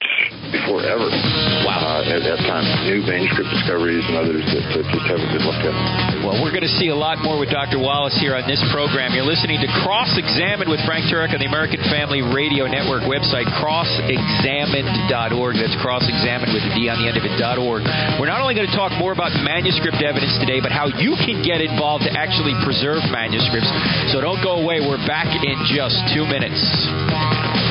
before 0.52 0.82
ever. 0.82 1.55
Wow! 1.66 1.98
Uh, 1.98 2.14
at 2.14 2.22
that 2.22 2.38
time, 2.46 2.62
new 2.86 3.02
manuscript 3.02 3.50
discoveries 3.50 4.06
and 4.06 4.14
others 4.14 4.46
that, 4.54 4.62
that 4.70 4.86
just 4.86 5.06
haven't 5.10 5.34
been 5.34 5.42
looked 5.42 5.66
at. 5.66 5.74
Well, 6.22 6.38
we're 6.38 6.54
going 6.54 6.62
to 6.62 6.76
see 6.78 6.94
a 6.94 6.98
lot 6.98 7.18
more 7.26 7.42
with 7.42 7.50
Dr. 7.50 7.82
Wallace 7.82 8.14
here 8.22 8.38
on 8.38 8.46
this 8.46 8.62
program. 8.70 9.10
You're 9.18 9.26
listening 9.26 9.58
to 9.58 9.68
Cross 9.82 10.14
Examined 10.14 10.70
with 10.70 10.78
Frank 10.86 11.10
Turek 11.10 11.34
on 11.34 11.42
the 11.42 11.50
American 11.50 11.82
Family 11.90 12.22
Radio 12.22 12.70
Network 12.70 13.02
website, 13.10 13.50
crossexamined.org. 13.58 15.54
That's 15.58 15.74
crossexamined 15.82 16.54
with 16.54 16.62
a 16.70 16.72
D 16.78 16.86
on 16.86 17.02
the 17.02 17.10
end 17.10 17.18
of 17.18 17.26
it.org. 17.26 17.82
We're 18.22 18.30
not 18.30 18.38
only 18.38 18.54
going 18.54 18.70
to 18.70 18.76
talk 18.78 18.94
more 18.94 19.10
about 19.10 19.34
manuscript 19.42 19.98
evidence 20.06 20.38
today, 20.38 20.62
but 20.62 20.70
how 20.70 20.86
you 20.86 21.18
can 21.18 21.42
get 21.42 21.58
involved 21.58 22.06
to 22.06 22.14
actually 22.14 22.54
preserve 22.62 23.02
manuscripts. 23.10 23.74
So 24.14 24.22
don't 24.22 24.38
go 24.38 24.62
away. 24.62 24.86
We're 24.86 25.02
back 25.02 25.34
in 25.34 25.56
just 25.66 25.98
two 26.14 26.30
minutes. 26.30 27.65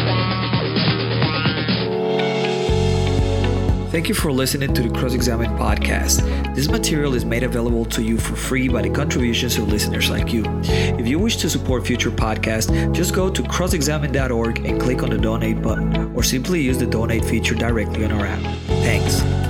Thank 3.96 4.10
you 4.10 4.14
for 4.14 4.30
listening 4.30 4.74
to 4.74 4.82
the 4.82 4.90
Cross 4.90 5.14
Examine 5.14 5.52
podcast. 5.52 6.20
This 6.54 6.68
material 6.68 7.14
is 7.14 7.24
made 7.24 7.44
available 7.44 7.86
to 7.86 8.04
you 8.04 8.18
for 8.18 8.36
free 8.36 8.68
by 8.68 8.82
the 8.82 8.90
contributions 8.90 9.58
of 9.58 9.70
listeners 9.70 10.10
like 10.10 10.34
you. 10.34 10.44
If 10.66 11.08
you 11.08 11.18
wish 11.18 11.38
to 11.38 11.50
support 11.50 11.88
future 11.88 12.12
podcasts, 12.12 12.94
just 12.94 13.16
go 13.16 13.30
to 13.30 13.42
crossexamine.org 13.42 14.66
and 14.66 14.82
click 14.82 15.02
on 15.02 15.12
the 15.12 15.18
donate 15.18 15.62
button, 15.62 16.14
or 16.14 16.24
simply 16.24 16.60
use 16.60 16.78
the 16.78 16.86
donate 16.86 17.24
feature 17.24 17.56
directly 17.56 18.04
on 18.04 18.12
our 18.12 18.26
app. 18.26 18.42
Thanks. 18.68 19.45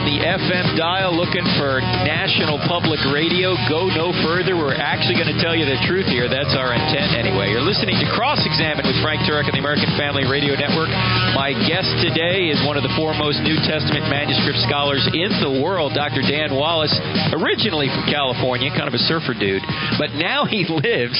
On 0.00 0.08
the 0.08 0.24
FM 0.24 0.80
dial 0.80 1.12
looking 1.12 1.44
for 1.60 1.76
national 2.08 2.56
public 2.64 2.96
radio, 3.12 3.52
go 3.68 3.92
no 3.92 4.16
further. 4.24 4.56
We're 4.56 4.72
actually 4.72 5.20
going 5.20 5.28
to 5.28 5.36
tell 5.44 5.52
you 5.52 5.68
the 5.68 5.76
truth 5.84 6.08
here. 6.08 6.24
That's 6.24 6.56
our 6.56 6.72
intent 6.72 7.12
anyway. 7.12 7.52
You're 7.52 7.64
listening 7.64 8.00
to 8.00 8.08
Cross 8.16 8.48
Examine 8.48 8.88
with 8.88 8.96
Frank 9.04 9.28
Turek 9.28 9.44
and 9.44 9.52
the 9.52 9.60
American 9.60 9.92
Family 10.00 10.24
Radio 10.24 10.56
Network. 10.56 10.88
My 11.36 11.52
guest 11.68 11.92
today 12.00 12.48
is 12.48 12.56
one 12.64 12.80
of 12.80 12.84
the 12.86 12.94
foremost 12.96 13.44
New 13.44 13.60
Testament 13.60 14.08
manuscript 14.08 14.64
scholars 14.64 15.04
in 15.12 15.36
the 15.44 15.60
world, 15.60 15.92
Dr. 15.92 16.24
Dan 16.24 16.56
Wallace, 16.56 16.96
originally 17.36 17.92
from 17.92 18.08
California, 18.08 18.72
kind 18.72 18.88
of 18.88 18.96
a 18.96 19.04
surfer 19.04 19.36
dude, 19.36 19.64
but 20.00 20.16
now 20.16 20.48
he 20.48 20.64
lives 20.88 21.18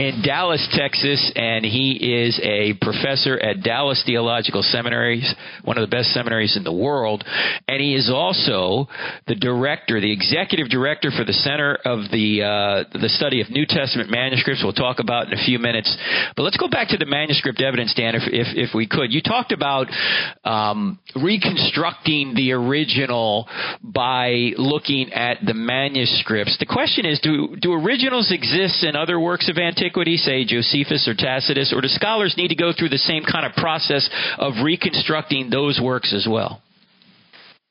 in 0.00 0.24
Dallas, 0.24 0.64
Texas, 0.72 1.20
and 1.36 1.68
he 1.68 2.00
is 2.00 2.40
a 2.40 2.72
professor 2.80 3.36
at 3.36 3.60
Dallas 3.60 4.00
Theological 4.08 4.64
Seminaries, 4.64 5.28
one 5.68 5.76
of 5.76 5.84
the 5.84 5.92
best 5.92 6.16
seminaries 6.16 6.56
in 6.56 6.64
the 6.64 6.72
world. 6.72 7.24
And 7.68 7.76
he 7.76 7.92
is 7.92 8.08
also 8.08 8.21
the 9.26 9.34
director, 9.34 10.00
the 10.00 10.12
executive 10.12 10.68
director 10.68 11.10
for 11.10 11.24
the 11.24 11.32
Center 11.32 11.74
of 11.84 12.10
the 12.10 12.42
uh, 12.42 12.98
the 12.98 13.08
Study 13.08 13.40
of 13.40 13.50
New 13.50 13.66
Testament 13.66 14.10
Manuscripts. 14.10 14.62
We'll 14.62 14.72
talk 14.72 14.98
about 14.98 15.26
in 15.26 15.38
a 15.38 15.42
few 15.44 15.58
minutes. 15.58 15.94
But 16.36 16.42
let's 16.42 16.56
go 16.56 16.68
back 16.68 16.88
to 16.88 16.96
the 16.96 17.06
manuscript 17.06 17.60
evidence, 17.60 17.94
Dan, 17.94 18.14
if 18.14 18.22
if, 18.26 18.70
if 18.70 18.74
we 18.74 18.86
could. 18.86 19.12
You 19.12 19.22
talked 19.22 19.52
about 19.52 19.88
um, 20.44 20.98
reconstructing 21.16 22.34
the 22.34 22.52
original 22.52 23.48
by 23.82 24.52
looking 24.56 25.12
at 25.12 25.38
the 25.44 25.54
manuscripts. 25.54 26.58
The 26.58 26.66
question 26.66 27.06
is, 27.06 27.20
do 27.20 27.56
do 27.60 27.72
originals 27.72 28.30
exist 28.30 28.84
in 28.84 28.96
other 28.96 29.18
works 29.18 29.48
of 29.48 29.58
antiquity, 29.58 30.16
say 30.16 30.44
Josephus 30.44 31.08
or 31.08 31.14
Tacitus, 31.14 31.72
or 31.74 31.80
do 31.80 31.88
scholars 31.88 32.34
need 32.36 32.48
to 32.48 32.56
go 32.56 32.72
through 32.76 32.90
the 32.90 32.98
same 32.98 33.24
kind 33.24 33.46
of 33.46 33.52
process 33.52 34.08
of 34.38 34.54
reconstructing 34.62 35.50
those 35.50 35.80
works 35.82 36.12
as 36.14 36.26
well? 36.28 36.62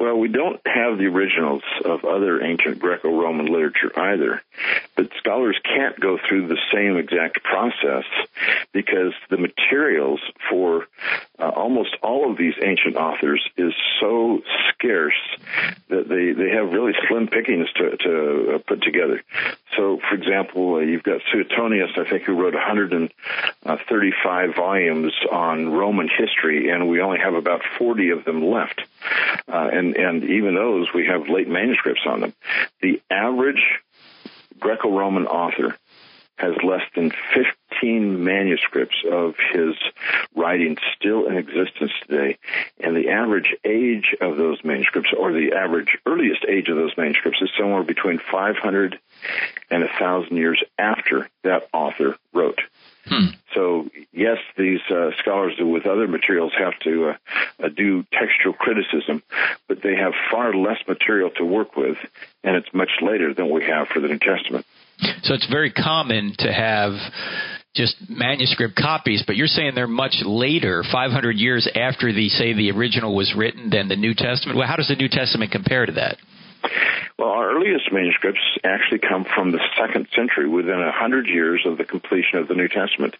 Well, 0.02 0.18
we 0.18 0.30
don't 0.30 0.60
have 0.66 0.98
the 0.98 1.06
originals 1.06 1.62
of 1.86 2.06
other 2.06 2.44
ancient 2.44 2.80
Greco-Roman 2.80 3.46
literature 3.46 3.92
either, 3.96 4.42
but 4.96 5.12
scholars 5.20 5.60
can't 5.64 6.00
go 6.00 6.18
through 6.18 6.48
the 6.48 6.58
same 6.74 6.98
exact 6.98 7.44
process 7.44 8.06
because 8.74 9.14
the 9.30 9.38
materials 9.38 10.20
for 10.50 10.88
uh, 11.38 11.50
almost 11.50 11.96
all 12.02 12.32
of 12.32 12.36
these 12.36 12.56
ancient 12.64 12.96
authors 12.96 13.48
is 13.58 13.74
so 14.00 14.42
scarce 14.70 15.14
that 15.90 16.10
they, 16.10 16.32
they 16.32 16.50
have 16.50 16.72
really 16.72 16.94
slim 17.08 17.28
pickings 17.28 17.72
to, 17.74 17.96
to 17.98 18.56
uh, 18.56 18.58
put 18.58 18.82
together. 18.82 19.22
So, 19.76 20.00
for 20.08 20.16
example, 20.16 20.76
uh, 20.76 20.80
you've 20.80 21.04
got 21.04 21.22
Suetonius, 21.32 21.92
I 21.98 22.10
think, 22.10 22.24
who 22.24 22.34
wrote 22.34 22.54
135 22.54 24.56
volumes 24.56 25.14
on 25.32 25.72
Roman 25.72 26.10
history, 26.10 26.70
and 26.70 26.90
we 26.90 27.00
only 27.02 27.20
have 27.20 27.36
about 27.36 27.62
40 27.78 28.10
of 28.12 28.26
them 28.26 28.44
left. 28.44 28.82
Uh, 29.48 29.70
and, 29.72 29.96
and 29.96 30.26
even 30.26 30.56
those, 30.56 30.90
we 30.94 31.06
have 31.08 31.30
late 31.30 31.48
manuscripts 31.48 32.02
on 32.06 32.20
them. 32.22 32.34
The 32.82 33.02
average 33.10 33.80
Greco-Roman 34.60 35.26
author 35.28 35.78
has 36.38 36.56
less 36.64 36.82
than 36.96 37.12
15 37.82 38.24
manuscripts 38.24 38.98
of 39.10 39.36
his 39.54 39.76
writings 40.36 40.80
still 40.96 41.28
in 41.28 41.38
existence 41.38 41.92
today. 42.08 42.38
And 42.80 42.96
the 42.96 43.10
average 43.10 43.56
age 43.64 44.16
of 44.22 44.38
those 44.38 44.64
manuscripts, 44.64 45.12
or 45.18 45.32
the 45.32 45.54
average 45.54 45.98
earliest 46.06 46.46
age 46.48 46.68
of 46.68 46.78
those 46.78 46.98
manuscripts, 46.98 47.42
is 47.42 47.50
somewhere 47.58 47.84
between 47.84 48.20
500 48.20 49.00
and 49.70 49.84
1,000 49.84 50.36
years 50.36 50.64
after 50.78 51.30
that 51.44 51.68
author 51.74 52.18
wrote. 52.34 52.60
Hmm. 53.06 53.28
So 53.54 53.90
yes, 54.14 54.38
these 54.58 54.80
uh, 54.90 55.12
scholars 55.20 55.54
with 55.60 55.86
other 55.86 56.08
materials 56.08 56.54
have 56.58 56.78
to 56.84 57.10
uh, 57.10 57.18
uh, 57.64 57.70
do 57.70 58.04
textual 58.14 58.54
criticism, 58.54 59.24
but 59.68 59.82
they 59.82 59.96
have 59.96 60.14
far 60.30 60.54
less 60.54 60.78
material 60.88 61.32
to 61.32 61.46
work 61.46 61.76
with, 61.76 61.98
and 62.44 62.56
it's 62.56 62.74
much 62.74 62.92
later 63.02 63.34
than 63.34 63.50
we 63.50 63.66
have 63.66 63.88
for 63.88 64.00
the 64.00 64.08
New 64.08 64.20
Testament. 64.20 64.66
So 65.24 65.34
it's 65.34 65.48
very 65.50 65.72
common 65.72 66.34
to 66.40 66.52
have 66.52 66.94
just 67.76 67.96
manuscript 68.10 68.76
copies, 68.76 69.24
but 69.26 69.36
you're 69.36 69.48
saying 69.48 69.74
they're 69.76 69.88
much 69.88 70.16
later, 70.26 70.84
500 70.92 71.38
years 71.38 71.70
after 71.74 72.12
the 72.12 72.30
say 72.30 72.54
the 72.54 72.72
original 72.72 73.16
was 73.16 73.34
written 73.36 73.70
than 73.70 73.88
the 73.88 73.96
New 73.96 74.14
Testament. 74.14 74.58
Well, 74.58 74.68
how 74.68 74.76
does 74.76 74.90
the 74.90 74.96
New 74.96 75.08
Testament 75.10 75.52
compare 75.52 75.86
to 75.86 75.94
that? 75.94 76.18
Well, 77.18 77.30
our 77.30 77.56
earliest 77.56 77.92
manuscripts 77.92 78.42
actually 78.64 79.00
come 79.00 79.26
from 79.36 79.52
the 79.52 79.60
second 79.80 80.08
century, 80.16 80.48
within 80.48 80.82
a 80.82 80.92
hundred 80.92 81.28
years 81.28 81.62
of 81.66 81.78
the 81.78 81.86
completion 81.86 82.40
of 82.40 82.48
the 82.48 82.56
New 82.56 82.68
Testament. 82.68 83.16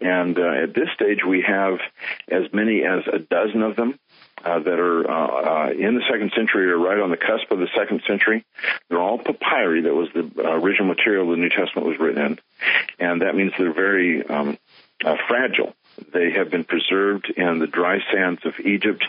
And 0.00 0.38
uh, 0.38 0.62
at 0.62 0.74
this 0.74 0.88
stage, 0.94 1.20
we 1.26 1.44
have 1.46 1.78
as 2.30 2.52
many 2.52 2.82
as 2.82 3.04
a 3.12 3.18
dozen 3.18 3.62
of 3.62 3.76
them. 3.76 3.98
Uh, 4.44 4.60
that 4.60 4.78
are 4.78 5.10
uh, 5.10 5.26
uh, 5.26 5.70
in 5.72 5.96
the 5.96 6.02
second 6.08 6.30
century 6.36 6.70
or 6.70 6.78
right 6.78 7.00
on 7.00 7.10
the 7.10 7.16
cusp 7.16 7.50
of 7.50 7.58
the 7.58 7.66
second 7.76 8.02
century. 8.06 8.44
They're 8.88 9.00
all 9.00 9.18
papyri. 9.18 9.82
That 9.82 9.94
was 9.94 10.08
the 10.14 10.30
uh, 10.38 10.52
original 10.60 10.86
material 10.86 11.28
the 11.30 11.36
New 11.36 11.48
Testament 11.48 11.88
was 11.88 11.98
written 11.98 12.24
in, 12.24 12.38
and 13.00 13.22
that 13.22 13.34
means 13.34 13.52
they're 13.58 13.72
very 13.72 14.24
um, 14.24 14.56
fragile. 15.26 15.74
They 16.12 16.30
have 16.30 16.50
been 16.50 16.64
preserved 16.64 17.32
in 17.36 17.58
the 17.58 17.66
dry 17.66 17.98
sands 18.12 18.40
of 18.44 18.54
Egypt. 18.64 19.04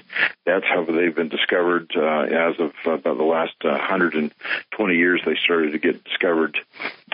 That's 0.46 0.66
how 0.66 0.84
they've 0.86 1.14
been 1.14 1.30
discovered 1.30 1.92
uh, 1.96 2.22
as 2.22 2.60
of 2.60 2.72
about 2.86 3.18
the 3.18 3.24
last 3.24 3.54
uh, 3.64 3.70
120 3.70 4.96
years. 4.96 5.22
They 5.26 5.36
started 5.36 5.74
to 5.74 5.78
get 5.78 6.04
discovered 6.04 6.58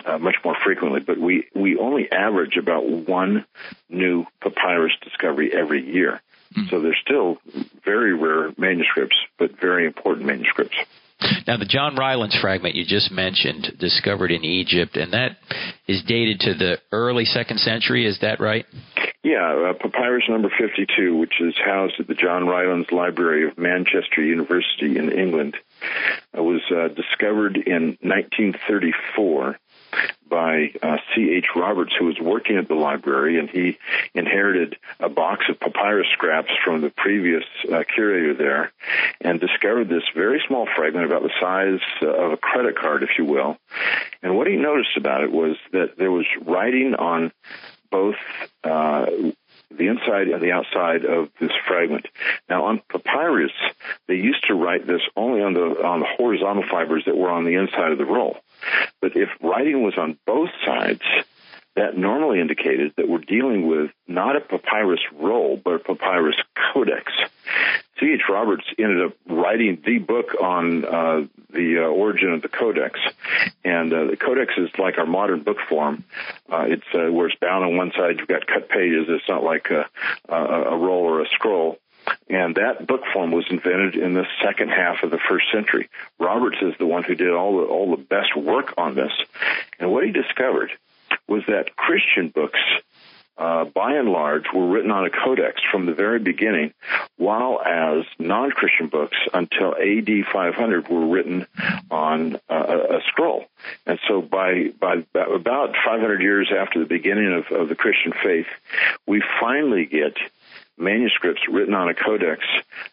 uh, 0.04 0.18
much 0.18 0.36
more 0.44 0.56
frequently, 0.64 1.00
but 1.00 1.18
we, 1.18 1.46
we 1.54 1.76
only 1.76 2.10
average 2.10 2.56
about 2.56 2.88
one 2.88 3.44
new 3.90 4.24
papyrus 4.40 4.92
discovery 5.02 5.52
every 5.52 5.84
year. 5.84 6.22
Mm. 6.54 6.70
So 6.70 6.80
they're 6.80 6.96
still 7.02 7.38
very 7.84 8.14
rare 8.14 8.52
manuscripts, 8.58 9.16
but 9.38 9.58
very 9.60 9.86
important 9.86 10.26
manuscripts. 10.26 10.76
Now, 11.46 11.56
the 11.56 11.64
John 11.64 11.96
Rylands 11.96 12.38
fragment 12.40 12.74
you 12.74 12.84
just 12.84 13.10
mentioned, 13.10 13.76
discovered 13.78 14.30
in 14.30 14.44
Egypt, 14.44 14.96
and 14.96 15.14
that 15.14 15.38
is 15.88 16.02
dated 16.06 16.40
to 16.40 16.54
the 16.54 16.78
early 16.92 17.24
second 17.24 17.58
century. 17.58 18.06
Is 18.06 18.18
that 18.20 18.38
right? 18.38 18.66
Yeah, 19.22 19.70
uh, 19.70 19.72
papyrus 19.72 20.24
number 20.28 20.50
52, 20.56 21.16
which 21.16 21.40
is 21.40 21.54
housed 21.64 21.94
at 21.98 22.06
the 22.06 22.14
John 22.14 22.46
Rylands 22.46 22.92
Library 22.92 23.48
of 23.48 23.56
Manchester 23.56 24.22
University 24.22 24.98
in 24.98 25.10
England, 25.10 25.56
uh, 26.36 26.42
was 26.42 26.60
uh, 26.70 26.88
discovered 26.88 27.56
in 27.56 27.96
1934 28.02 29.58
by 30.28 30.72
uh, 30.82 30.96
C.H. 31.14 31.46
Roberts, 31.54 31.92
who 31.98 32.06
was 32.06 32.18
working 32.20 32.56
at 32.56 32.68
the 32.68 32.74
library, 32.74 33.38
and 33.38 33.48
he 33.48 33.78
inherited 34.14 34.76
a 35.00 35.08
box 35.08 35.44
of 35.48 35.60
papyrus 35.60 36.08
scraps 36.12 36.50
from 36.64 36.80
the 36.80 36.90
previous 36.90 37.44
uh, 37.72 37.84
curator 37.94 38.34
there, 38.34 38.72
and 39.20 39.40
discovered 39.40 39.88
this 39.88 40.02
very 40.14 40.42
small 40.46 40.66
fragment 40.76 41.06
about 41.06 41.22
the 41.22 41.30
size 41.40 41.80
uh, 42.02 42.06
of 42.08 42.32
a 42.32 42.36
credit 42.36 42.76
card, 42.76 43.02
if 43.02 43.10
you 43.18 43.24
will. 43.24 43.56
And 44.22 44.36
what 44.36 44.46
he 44.46 44.56
noticed 44.56 44.96
about 44.96 45.22
it 45.22 45.32
was 45.32 45.56
that 45.72 45.96
there 45.96 46.10
was 46.10 46.26
writing 46.44 46.94
on 46.94 47.32
both 47.90 48.16
uh, 48.64 49.06
the 49.70 49.88
inside 49.88 50.28
and 50.28 50.42
the 50.42 50.52
outside 50.52 51.04
of 51.04 51.28
this 51.40 51.52
fragment. 51.66 52.06
Now, 52.48 52.66
on 52.66 52.82
papyrus, 52.90 53.52
they 54.06 54.14
used 54.14 54.46
to 54.48 54.54
write 54.54 54.86
this 54.86 55.02
only 55.16 55.42
on 55.42 55.54
the 55.54 55.84
on 55.84 56.00
the 56.00 56.06
horizontal 56.16 56.64
fibers 56.70 57.04
that 57.06 57.16
were 57.16 57.30
on 57.30 57.44
the 57.44 57.54
inside 57.54 57.92
of 57.92 57.98
the 57.98 58.04
roll. 58.04 58.38
But 59.00 59.16
if 59.16 59.28
writing 59.40 59.82
was 59.82 59.94
on 59.98 60.18
both 60.26 60.50
sides, 60.64 61.02
that 61.76 61.96
normally 61.96 62.40
indicated 62.40 62.94
that 62.96 63.08
we're 63.08 63.18
dealing 63.18 63.66
with 63.68 63.90
not 64.08 64.34
a 64.34 64.40
papyrus 64.40 65.00
roll, 65.14 65.60
but 65.62 65.74
a 65.74 65.78
papyrus 65.78 66.36
codex. 66.72 67.12
C.H. 68.00 68.22
Roberts 68.28 68.64
ended 68.78 69.06
up 69.06 69.12
writing 69.28 69.82
the 69.84 69.98
book 69.98 70.34
on 70.40 70.84
uh, 70.84 71.26
the 71.50 71.78
uh, 71.78 71.88
origin 71.88 72.32
of 72.32 72.42
the 72.42 72.48
codex, 72.48 72.98
and 73.64 73.92
uh, 73.92 74.04
the 74.04 74.16
codex 74.16 74.54
is 74.56 74.70
like 74.78 74.98
our 74.98 75.06
modern 75.06 75.42
book 75.42 75.58
form. 75.68 76.04
Uh, 76.50 76.64
it's 76.66 76.86
uh, 76.94 77.12
where 77.12 77.28
it's 77.28 77.38
bound 77.40 77.64
on 77.64 77.76
one 77.76 77.92
side. 77.96 78.18
You've 78.18 78.28
got 78.28 78.46
cut 78.46 78.68
pages. 78.68 79.06
It's 79.08 79.28
not 79.28 79.44
like 79.44 79.68
a, 79.70 79.86
a, 80.28 80.36
a 80.36 80.76
roll 80.78 81.04
or 81.04 81.22
a 81.22 81.28
scroll. 81.28 81.78
And 82.28 82.56
that 82.56 82.86
book 82.86 83.02
form 83.12 83.30
was 83.30 83.44
invented 83.50 83.96
in 83.96 84.14
the 84.14 84.26
second 84.42 84.68
half 84.68 85.02
of 85.02 85.10
the 85.10 85.20
first 85.28 85.46
century. 85.52 85.88
Roberts 86.18 86.58
is 86.60 86.74
the 86.78 86.86
one 86.86 87.02
who 87.02 87.14
did 87.14 87.32
all 87.32 87.58
the 87.58 87.64
all 87.64 87.90
the 87.90 88.02
best 88.02 88.36
work 88.36 88.74
on 88.76 88.94
this. 88.94 89.12
And 89.78 89.92
what 89.92 90.04
he 90.04 90.12
discovered 90.12 90.72
was 91.28 91.42
that 91.46 91.76
Christian 91.76 92.28
books 92.28 92.60
uh, 93.38 93.64
by 93.66 93.92
and 93.94 94.08
large, 94.08 94.46
were 94.54 94.66
written 94.66 94.90
on 94.90 95.04
a 95.04 95.10
codex 95.10 95.60
from 95.70 95.84
the 95.84 95.92
very 95.92 96.18
beginning, 96.18 96.72
while 97.18 97.60
as 97.60 98.04
non-Christian 98.18 98.86
books 98.86 99.16
until 99.34 99.74
AD 99.74 100.08
500 100.32 100.88
were 100.88 101.06
written 101.06 101.46
on 101.90 102.36
uh, 102.48 102.96
a 102.96 103.00
scroll. 103.08 103.44
And 103.84 103.98
so, 104.08 104.22
by 104.22 104.68
by 104.80 105.04
about 105.14 105.74
500 105.84 106.22
years 106.22 106.50
after 106.56 106.78
the 106.78 106.86
beginning 106.86 107.32
of, 107.32 107.54
of 107.54 107.68
the 107.68 107.74
Christian 107.74 108.12
faith, 108.22 108.46
we 109.06 109.22
finally 109.38 109.84
get 109.84 110.16
manuscripts 110.78 111.42
written 111.50 111.74
on 111.74 111.88
a 111.88 111.94
codex 111.94 112.42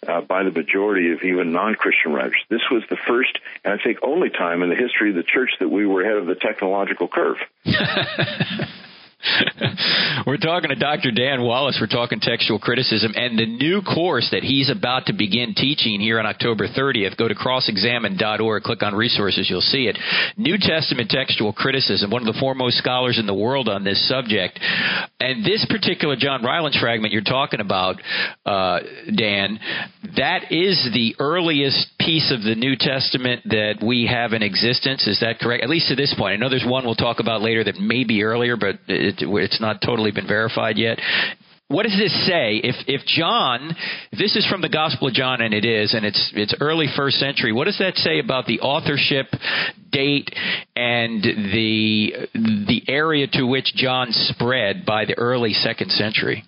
uh, 0.08 0.22
by 0.22 0.44
the 0.44 0.52
majority 0.52 1.12
of 1.12 1.22
even 1.24 1.52
non-Christian 1.52 2.13
writers. 2.13 2.42
This 2.50 2.62
was 2.72 2.84
the 2.90 2.98
first, 3.08 3.38
and 3.63 3.74
I 3.80 3.84
think 3.84 4.00
only 4.02 4.30
time 4.30 4.63
in 4.63 4.70
the 4.70 4.75
history 4.75 5.10
of 5.10 5.16
the 5.16 5.24
church 5.24 5.52
that 5.60 5.70
we 5.70 5.86
were 5.86 6.02
ahead 6.02 6.18
of 6.18 6.25
the 6.25 6.36
technological 6.36 7.08
curve. 7.08 7.38
We're 10.27 10.38
talking 10.38 10.70
to 10.70 10.75
Dr. 10.75 11.12
Dan 11.12 11.42
Wallace. 11.44 11.77
We're 11.80 11.88
talking 11.88 12.20
textual 12.20 12.60
criticism 12.60 13.13
and 13.15 13.38
the 13.38 13.46
new 13.46 13.82
course 13.82 14.27
that 14.32 14.44
he's 14.44 14.70
about 14.70 15.08
to 15.08 15.13
begin 15.13 15.53
teaching 15.56 16.00
here 16.00 16.20
on 16.20 16.25
October 16.25 16.68
30th. 16.68 17.18
Go 17.18 17.27
to 17.27 17.36
crossexamine.org, 17.36 18.63
click 18.63 18.84
on 18.84 18.96
resources, 18.96 19.48
you'll 19.50 19.62
see 19.62 19.88
it. 19.88 19.98
New 20.38 20.58
Testament 20.60 21.10
textual 21.10 21.53
criticism, 21.53 22.12
one 22.12 22.27
of 22.27 22.34
the 22.34 22.39
foremost 22.39 22.77
scholars 22.77 23.18
in 23.20 23.25
the 23.25 23.34
world 23.34 23.70
on 23.70 23.84
this 23.84 24.08
subject. 24.08 24.60
And 25.20 25.46
this 25.46 25.65
particular 25.70 26.15
John 26.18 26.44
Rylands 26.44 26.77
fragment 26.80 27.13
you're 27.13 27.22
talking 27.22 27.60
about, 27.60 27.96
uh, 28.46 28.80
Dan, 29.15 29.60
that 30.18 30.51
is 30.51 30.89
the 30.94 31.15
earliest 31.20 31.93
piece 32.06 32.32
of 32.32 32.44
the 32.44 32.56
New 32.56 32.76
Testament 32.76 33.42
that 33.46 33.84
we 33.86 34.08
have 34.08 34.34
in 34.34 34.44
existence. 34.44 35.08
Is 35.08 35.20
that 35.22 35.40
correct? 35.40 35.64
At 35.64 35.70
least 35.70 35.90
to 35.90 35.96
this 35.96 36.14
point. 36.18 36.34
I 36.34 36.36
know 36.38 36.50
there's 36.50 36.66
one 36.66 36.86
we'll 36.86 36.96
talk 36.96 37.20
about 37.20 37.42
later 37.42 37.64
that 37.64 37.80
may 37.80 38.04
be 38.04 38.24
earlier, 38.24 38.58
but 38.58 38.80
it, 38.88 39.22
it, 39.22 39.28
it's 39.28 39.62
not 39.62 39.82
totally 39.82 40.12
been 40.12 40.28
verified 40.28 40.78
yet. 40.78 41.00
What 41.70 41.84
does 41.84 41.98
this 41.98 42.14
say? 42.28 42.58
If 42.58 42.76
if 42.88 43.02
John, 43.08 43.76
this 44.12 44.36
is 44.36 44.46
from 44.48 44.62
the 44.62 44.70
Gospel 44.70 45.08
of 45.08 45.14
John, 45.14 45.42
and 45.42 45.54
it 45.54 45.66
is, 45.66 45.94
and 45.94 46.06
it's 46.06 46.32
it's 46.36 46.54
early 46.60 46.88
first 46.96 47.18
century, 47.18 47.52
what 47.52 47.66
does 47.66 47.80
that 47.80 47.96
say 47.96 48.20
about 48.20 48.46
the 48.46 48.60
authorship, 48.60 49.28
date, 49.92 50.30
and 50.76 51.24
the 51.24 52.28
the 52.36 52.84
area 52.88 53.28
to 53.34 53.44
which 53.44 53.74
John 53.76 54.10
spread 54.12 54.86
by 54.86 55.06
the 55.06 55.18
early 55.18 55.54
second 55.54 55.90
century? 55.92 56.44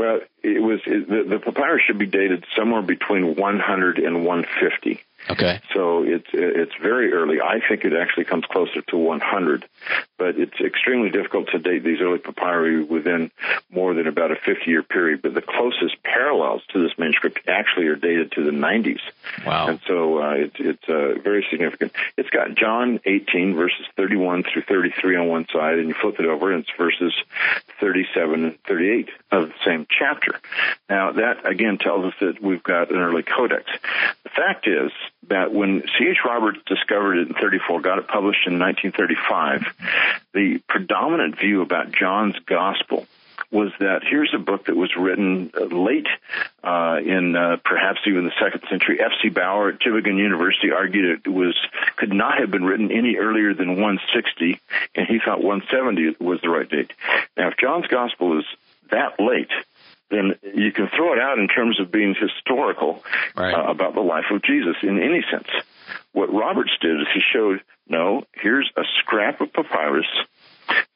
Well, 0.00 0.20
it 0.42 0.62
was 0.62 0.80
it, 0.86 1.08
the, 1.08 1.36
the 1.36 1.38
papyrus 1.38 1.82
should 1.86 1.98
be 1.98 2.06
dated 2.06 2.46
somewhere 2.56 2.80
between 2.80 3.36
100 3.36 3.98
and 3.98 4.24
150. 4.24 4.98
Okay. 5.28 5.60
So 5.74 6.02
it's 6.04 6.28
it's 6.32 6.72
very 6.80 7.12
early. 7.12 7.42
I 7.42 7.60
think 7.68 7.84
it 7.84 7.92
actually 7.92 8.24
comes 8.24 8.46
closer 8.46 8.80
to 8.80 8.96
100, 8.96 9.68
but 10.18 10.38
it's 10.38 10.60
extremely 10.60 11.10
difficult 11.10 11.48
to 11.52 11.58
date 11.58 11.82
these 11.82 12.00
early 12.00 12.18
papyri 12.18 12.82
within 12.82 13.30
more 13.70 13.94
than 13.94 14.06
about 14.06 14.30
a 14.30 14.34
50-year 14.34 14.82
period. 14.82 15.22
But 15.22 15.34
the 15.34 15.42
closest 15.42 16.02
parallels 16.02 16.62
to 16.72 16.82
this 16.82 16.96
manuscript 16.98 17.40
actually 17.48 17.86
are 17.86 17.96
dated 17.96 18.32
to 18.32 18.44
the 18.44 18.50
90s. 18.50 19.00
Wow. 19.46 19.68
And 19.68 19.80
so 19.86 20.22
uh, 20.22 20.32
it's 20.32 20.56
it's 20.58 20.88
uh, 20.88 21.20
very 21.22 21.46
significant. 21.50 21.92
It's 22.16 22.30
got 22.30 22.54
John 22.54 23.00
18 23.04 23.54
verses 23.54 23.86
31 23.96 24.44
through 24.44 24.62
33 24.62 25.16
on 25.16 25.28
one 25.28 25.46
side, 25.52 25.78
and 25.78 25.88
you 25.88 25.94
flip 26.00 26.20
it 26.20 26.26
over, 26.26 26.52
and 26.52 26.62
it's 26.62 26.70
verses 26.76 27.14
37 27.80 28.44
and 28.44 28.62
38 28.64 29.08
of 29.30 29.48
the 29.48 29.54
same 29.64 29.86
chapter. 29.88 30.38
Now 30.88 31.12
that 31.12 31.46
again 31.46 31.78
tells 31.78 32.06
us 32.06 32.14
that 32.20 32.42
we've 32.42 32.62
got 32.62 32.90
an 32.90 32.98
early 32.98 33.22
codex. 33.22 33.64
The 34.24 34.30
fact 34.30 34.66
is 34.66 34.90
that 35.28 35.52
when 35.52 35.82
C.H. 35.98 36.18
Roberts 36.24 36.58
discovered 36.66 37.18
it 37.18 37.28
in 37.28 37.34
34, 37.34 37.80
got 37.80 37.98
it 37.98 38.08
published 38.08 38.46
in 38.46 38.58
1935, 38.58 39.69
the 40.32 40.60
predominant 40.68 41.38
view 41.38 41.62
about 41.62 41.92
John's 41.92 42.38
gospel 42.46 43.06
was 43.50 43.72
that 43.80 44.02
here's 44.08 44.32
a 44.34 44.38
book 44.38 44.66
that 44.66 44.76
was 44.76 44.94
written 44.96 45.50
late 45.70 46.06
uh, 46.62 46.98
in 47.04 47.34
uh, 47.34 47.56
perhaps 47.64 48.00
even 48.06 48.24
the 48.24 48.32
second 48.40 48.62
century. 48.70 49.00
F.C. 49.00 49.28
Baur 49.28 49.70
at 49.70 49.80
Tübingen 49.80 50.18
University 50.18 50.70
argued 50.70 51.20
it 51.26 51.28
was 51.28 51.56
could 51.96 52.12
not 52.12 52.38
have 52.38 52.50
been 52.50 52.64
written 52.64 52.92
any 52.92 53.16
earlier 53.16 53.52
than 53.54 53.70
160, 53.70 54.60
and 54.94 55.06
he 55.08 55.18
thought 55.18 55.42
170 55.42 56.24
was 56.24 56.40
the 56.42 56.48
right 56.48 56.68
date. 56.68 56.92
Now, 57.36 57.48
if 57.48 57.56
John's 57.56 57.88
gospel 57.88 58.38
is 58.38 58.44
that 58.90 59.18
late, 59.18 59.50
then 60.10 60.34
you 60.54 60.72
can 60.72 60.88
throw 60.88 61.12
it 61.12 61.18
out 61.18 61.38
in 61.38 61.48
terms 61.48 61.80
of 61.80 61.90
being 61.90 62.14
historical 62.14 63.02
right. 63.36 63.54
uh, 63.54 63.70
about 63.70 63.94
the 63.94 64.00
life 64.00 64.26
of 64.30 64.42
Jesus 64.42 64.76
in 64.82 65.00
any 65.00 65.24
sense. 65.30 65.48
What 66.12 66.32
Roberts 66.32 66.72
did 66.80 67.00
is 67.00 67.06
he 67.14 67.20
showed, 67.32 67.62
no, 67.88 68.24
here's 68.32 68.70
a 68.76 68.82
scrap 69.00 69.40
of 69.40 69.52
papyrus 69.52 70.06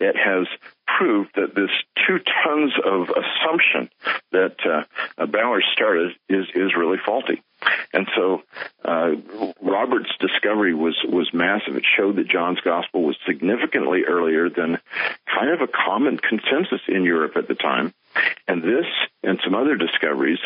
that 0.01 0.17
has 0.17 0.47
proved 0.87 1.31
that 1.35 1.55
this 1.55 1.71
two 2.07 2.19
tons 2.45 2.73
of 2.85 3.09
assumption 3.11 3.91
that 4.33 4.57
uh, 4.65 5.27
Baur 5.27 5.63
started 5.73 6.13
is 6.29 6.47
is 6.55 6.75
really 6.77 6.99
faulty. 7.05 7.43
And 7.93 8.07
so 8.15 8.43
uh, 8.85 9.13
Robert's 9.61 10.13
discovery 10.21 10.75
was 10.75 10.97
was 11.05 11.31
massive. 11.33 11.77
It 11.77 11.85
showed 11.97 12.17
that 12.17 12.29
John's 12.29 12.61
gospel 12.61 13.03
was 13.03 13.17
significantly 13.27 14.03
earlier 14.07 14.49
than 14.49 14.79
kind 15.27 15.51
of 15.51 15.61
a 15.61 15.69
common 15.69 16.19
consensus 16.19 16.81
in 16.89 17.05
Europe 17.05 17.37
at 17.37 17.49
the 17.49 17.55
time. 17.55 17.95
And 18.47 18.63
this 18.63 18.87
and 19.23 19.41
some 19.43 19.55
other 19.55 19.77
discoveries 19.77 20.39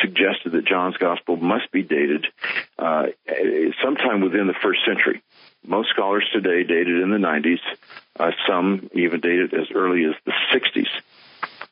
suggested 0.00 0.52
that 0.52 0.66
John's 0.66 0.96
gospel 0.98 1.36
must 1.36 1.70
be 1.72 1.82
dated 1.82 2.26
uh, 2.78 3.06
sometime 3.82 4.20
within 4.20 4.46
the 4.46 4.54
first 4.62 4.80
century. 4.86 5.22
Most 5.66 5.90
scholars 5.90 6.28
today 6.32 6.62
date 6.62 6.88
it 6.88 7.02
in 7.02 7.10
the 7.10 7.16
90s. 7.16 7.60
Uh, 8.18 8.30
some 8.46 8.88
even 8.92 9.20
date 9.20 9.40
it 9.40 9.54
as 9.54 9.66
early 9.74 10.04
as 10.04 10.14
the 10.24 10.32
60s. 10.52 10.88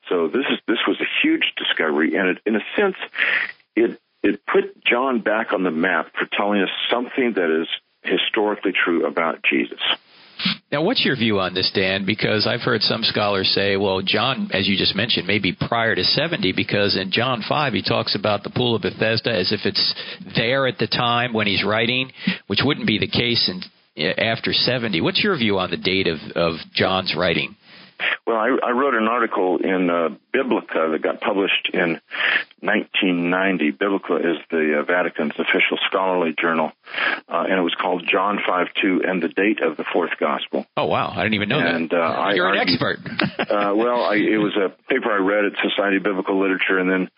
So 0.08 0.28
this 0.28 0.44
is 0.50 0.58
this 0.66 0.78
was 0.86 1.00
a 1.00 1.08
huge 1.22 1.52
discovery, 1.56 2.14
and 2.16 2.28
it, 2.28 2.38
in 2.44 2.56
a 2.56 2.64
sense, 2.76 2.96
it 3.74 4.00
it 4.22 4.44
put 4.46 4.84
John 4.84 5.20
back 5.20 5.52
on 5.52 5.62
the 5.62 5.70
map 5.70 6.12
for 6.18 6.26
telling 6.26 6.62
us 6.62 6.70
something 6.90 7.34
that 7.34 7.62
is 7.62 7.68
historically 8.02 8.72
true 8.72 9.06
about 9.06 9.42
Jesus. 9.42 9.80
Now, 10.70 10.82
what's 10.82 11.04
your 11.04 11.16
view 11.16 11.38
on 11.38 11.54
this, 11.54 11.70
Dan? 11.74 12.04
Because 12.04 12.46
I've 12.46 12.62
heard 12.62 12.82
some 12.82 13.02
scholars 13.02 13.50
say, 13.54 13.76
well, 13.76 14.02
John, 14.02 14.50
as 14.52 14.66
you 14.66 14.76
just 14.76 14.96
mentioned, 14.96 15.26
maybe 15.26 15.56
prior 15.68 15.94
to 15.94 16.02
70, 16.02 16.52
because 16.52 16.96
in 16.96 17.12
John 17.12 17.42
5, 17.48 17.72
he 17.72 17.82
talks 17.82 18.16
about 18.16 18.42
the 18.42 18.50
Pool 18.50 18.74
of 18.74 18.82
Bethesda 18.82 19.32
as 19.32 19.52
if 19.52 19.60
it's 19.64 19.94
there 20.36 20.66
at 20.66 20.78
the 20.78 20.88
time 20.88 21.32
when 21.32 21.46
he's 21.46 21.64
writing, 21.64 22.10
which 22.48 22.60
wouldn't 22.64 22.86
be 22.86 22.98
the 22.98 23.06
case 23.06 23.48
in, 23.48 23.62
after 24.18 24.52
70. 24.52 25.00
What's 25.00 25.22
your 25.22 25.36
view 25.36 25.58
on 25.58 25.70
the 25.70 25.76
date 25.76 26.08
of, 26.08 26.18
of 26.34 26.54
John's 26.74 27.14
writing? 27.16 27.54
Well, 28.26 28.36
I, 28.36 28.56
I 28.68 28.70
wrote 28.70 28.94
an 28.94 29.06
article 29.06 29.58
in 29.58 29.90
uh, 29.90 30.08
Biblica 30.32 30.88
that 30.92 31.02
got 31.02 31.20
published 31.20 31.68
in 31.74 32.00
1990. 32.60 33.72
Biblica 33.72 34.16
is 34.16 34.38
the 34.50 34.80
uh, 34.80 34.82
Vatican's 34.82 35.34
official 35.38 35.76
scholarly 35.86 36.34
journal, 36.40 36.72
uh, 37.28 37.44
and 37.48 37.58
it 37.58 37.62
was 37.62 37.74
called 37.74 38.08
John 38.10 38.38
5:2 38.38 39.06
and 39.06 39.22
the 39.22 39.28
date 39.28 39.60
of 39.60 39.76
the 39.76 39.84
fourth 39.92 40.12
gospel. 40.18 40.64
Oh 40.74 40.86
wow, 40.86 41.12
I 41.14 41.22
didn't 41.24 41.34
even 41.34 41.50
know 41.50 41.58
and, 41.58 41.90
that. 41.90 41.96
Uh, 41.96 42.30
You're 42.34 42.48
I 42.48 42.62
an 42.62 42.68
expert. 42.68 42.98
uh, 43.38 43.74
well, 43.76 44.04
I, 44.04 44.14
it 44.14 44.38
was 44.38 44.56
a 44.56 44.70
paper 44.88 45.12
I 45.12 45.18
read 45.18 45.44
at 45.44 45.52
Society 45.62 45.98
of 45.98 46.02
Biblical 46.02 46.40
Literature, 46.40 46.78
and 46.78 46.90
then 46.90 47.10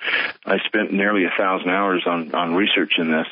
I 0.45 0.59
spent 0.67 0.93
nearly 0.93 1.25
a 1.25 1.33
thousand 1.39 1.71
hours 1.71 2.03
on 2.05 2.35
on 2.35 2.55
research 2.57 2.95
in 2.99 3.13
this, 3.13 3.29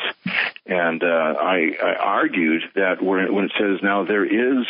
and 0.66 1.02
uh, 1.02 1.06
I, 1.06 1.72
I 1.82 1.94
argued 1.98 2.62
that 2.76 3.02
when 3.02 3.44
it 3.44 3.52
says 3.58 3.80
now 3.82 4.04
there 4.04 4.24
is 4.24 4.64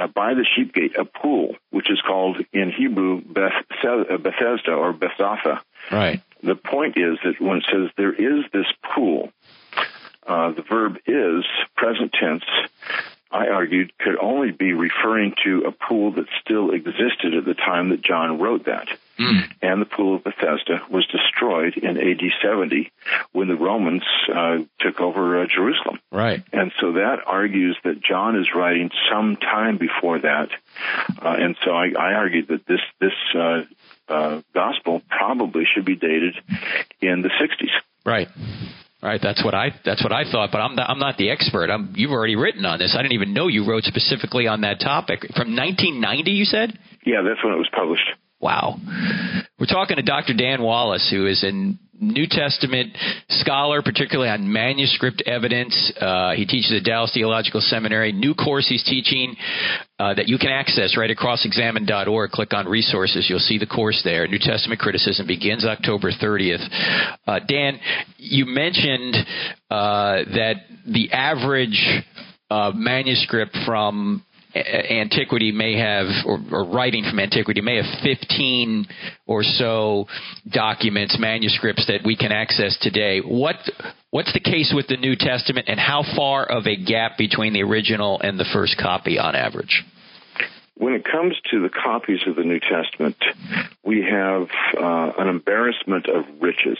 uh, 0.00 0.06
by 0.06 0.34
the 0.34 0.46
sheep 0.56 0.72
gate 0.72 0.96
a 0.96 1.04
pool, 1.04 1.56
which 1.70 1.90
is 1.90 2.00
called 2.00 2.38
in 2.52 2.72
Hebrew 2.72 3.20
Bethesda 3.20 4.72
or 4.72 4.92
Bethzatha. 4.94 5.60
Right. 5.92 6.22
The 6.42 6.56
point 6.56 6.96
is 6.96 7.18
that 7.24 7.40
when 7.40 7.58
it 7.58 7.64
says 7.70 7.90
there 7.96 8.12
is 8.12 8.44
this 8.52 8.66
pool, 8.94 9.30
uh, 10.26 10.52
the 10.52 10.62
verb 10.62 10.96
is 11.06 11.44
present 11.76 12.12
tense. 12.12 12.44
I 13.32 13.48
argued 13.48 13.92
could 13.98 14.16
only 14.20 14.50
be 14.50 14.72
referring 14.72 15.34
to 15.44 15.64
a 15.66 15.72
pool 15.72 16.12
that 16.12 16.26
still 16.40 16.72
existed 16.72 17.34
at 17.34 17.44
the 17.44 17.54
time 17.54 17.90
that 17.90 18.02
John 18.02 18.40
wrote 18.40 18.64
that. 18.64 18.88
Mm. 19.18 19.50
And 19.62 19.82
the 19.82 19.86
pool 19.86 20.16
of 20.16 20.24
Bethesda 20.24 20.82
was 20.90 21.06
destroyed 21.06 21.76
in 21.76 21.98
AD 21.98 22.22
70 22.42 22.90
when 23.32 23.48
the 23.48 23.54
Romans 23.54 24.02
uh, 24.34 24.58
took 24.80 25.00
over 25.00 25.42
uh, 25.42 25.46
Jerusalem. 25.46 26.00
Right. 26.10 26.42
And 26.52 26.72
so 26.80 26.92
that 26.92 27.18
argues 27.26 27.76
that 27.84 28.02
John 28.02 28.36
is 28.36 28.48
writing 28.54 28.90
some 29.10 29.36
time 29.36 29.76
before 29.76 30.20
that. 30.20 30.48
Uh, 31.22 31.36
and 31.38 31.56
so 31.64 31.72
I, 31.72 31.90
I 31.90 32.14
argued 32.14 32.48
that 32.48 32.66
this 32.66 32.80
this 32.98 33.12
uh, 33.34 33.62
uh, 34.08 34.42
gospel 34.54 35.02
probably 35.08 35.64
should 35.72 35.84
be 35.84 35.96
dated 35.96 36.36
in 37.00 37.22
the 37.22 37.28
60s. 37.28 37.70
Right. 38.04 38.28
Right, 39.02 39.20
that's 39.22 39.42
what 39.42 39.54
I 39.54 39.70
that's 39.82 40.04
what 40.04 40.12
I 40.12 40.30
thought, 40.30 40.50
but 40.52 40.58
I'm 40.58 40.76
not, 40.76 40.90
I'm 40.90 40.98
not 40.98 41.16
the 41.16 41.30
expert. 41.30 41.70
I'm, 41.70 41.94
you've 41.96 42.10
already 42.10 42.36
written 42.36 42.66
on 42.66 42.78
this. 42.78 42.94
I 42.94 43.00
didn't 43.00 43.14
even 43.14 43.32
know 43.32 43.48
you 43.48 43.66
wrote 43.66 43.84
specifically 43.84 44.46
on 44.46 44.60
that 44.60 44.78
topic 44.78 45.20
from 45.34 45.56
1990. 45.56 46.30
You 46.30 46.44
said? 46.44 46.78
Yeah, 47.06 47.22
that's 47.22 47.42
when 47.42 47.54
it 47.54 47.56
was 47.56 47.70
published. 47.74 48.10
Wow. 48.40 48.76
We're 49.58 49.66
talking 49.66 49.96
to 49.96 50.02
Dr. 50.02 50.34
Dan 50.34 50.62
Wallace, 50.62 51.08
who 51.10 51.26
is 51.26 51.42
a 51.44 51.52
New 52.02 52.26
Testament 52.28 52.96
scholar, 53.28 53.82
particularly 53.82 54.30
on 54.30 54.50
manuscript 54.50 55.22
evidence. 55.26 55.92
Uh, 56.00 56.32
he 56.32 56.46
teaches 56.46 56.72
at 56.74 56.82
Dallas 56.82 57.12
Theological 57.12 57.60
Seminary. 57.60 58.12
New 58.12 58.34
course 58.34 58.66
he's 58.66 58.82
teaching 58.82 59.36
uh, 60.00 60.14
that 60.14 60.28
you 60.28 60.38
can 60.38 60.48
access 60.48 60.96
right 60.96 61.10
at 61.10 61.16
crossexamine.org. 61.18 62.30
Click 62.30 62.54
on 62.54 62.66
resources. 62.66 63.26
You'll 63.28 63.38
see 63.38 63.58
the 63.58 63.66
course 63.66 64.00
there. 64.02 64.26
New 64.26 64.38
Testament 64.38 64.80
Criticism 64.80 65.26
begins 65.26 65.66
October 65.66 66.10
30th. 66.10 66.66
Uh, 67.26 67.40
Dan, 67.46 67.78
you 68.16 68.46
mentioned 68.46 69.14
uh, 69.70 70.24
that 70.32 70.54
the 70.86 71.12
average 71.12 72.02
uh, 72.50 72.72
manuscript 72.74 73.54
from 73.66 74.24
antiquity 74.54 75.52
may 75.52 75.76
have, 75.78 76.06
or, 76.24 76.38
or, 76.50 76.64
writing 76.64 77.04
from 77.08 77.20
antiquity 77.20 77.60
may 77.60 77.76
have 77.76 78.02
15 78.02 78.86
or 79.26 79.42
so 79.42 80.06
documents, 80.50 81.18
manuscripts 81.20 81.86
that 81.88 82.00
we 82.06 82.16
can 82.16 82.32
access 82.32 82.76
today. 82.80 83.20
What 83.20 83.56
what's 84.10 84.32
the 84.32 84.40
case 84.40 84.72
with 84.74 84.86
the 84.88 84.96
New 84.96 85.16
Testament, 85.16 85.68
and 85.68 85.78
how 85.78 86.04
far 86.16 86.44
of 86.44 86.66
a 86.66 86.76
gap 86.76 87.16
between 87.18 87.52
the 87.52 87.62
original 87.62 88.20
and 88.20 88.38
the 88.38 88.48
first 88.52 88.76
copy 88.78 89.18
on 89.18 89.34
average? 89.34 89.84
When 90.80 90.94
it 90.94 91.04
comes 91.04 91.38
to 91.50 91.60
the 91.60 91.68
copies 91.68 92.20
of 92.26 92.36
the 92.36 92.42
New 92.42 92.58
Testament, 92.58 93.22
we 93.84 94.00
have 94.00 94.48
uh, 94.78 95.12
an 95.18 95.28
embarrassment 95.28 96.08
of 96.08 96.24
riches. 96.40 96.78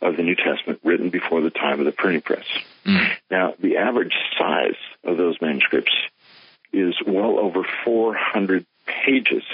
of 0.00 0.16
the 0.16 0.22
New 0.22 0.34
Testament 0.34 0.80
written 0.82 1.10
before 1.10 1.40
the 1.40 1.50
time 1.50 1.78
of 1.78 1.86
the 1.86 1.92
printing 1.92 2.22
press. 2.22 2.44
Mm. 2.84 3.10
Now, 3.30 3.54
the 3.58 3.78
average 3.78 4.14
size 4.38 4.76
of 5.04 5.16
those 5.16 5.40
manuscripts 5.40 5.92
is 6.72 6.94
well 7.06 7.38
over 7.38 7.64
400 7.84 8.66
pages. 9.04 9.44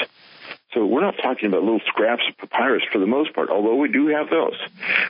So 0.73 0.85
we're 0.85 1.01
not 1.01 1.15
talking 1.23 1.49
about 1.49 1.63
little 1.63 1.81
scraps 1.87 2.23
of 2.29 2.37
papyrus 2.37 2.83
for 2.93 2.99
the 2.99 3.07
most 3.07 3.35
part, 3.35 3.49
although 3.49 3.77
we 3.77 3.89
do 3.89 4.09
have 4.09 4.29
those. 4.29 4.57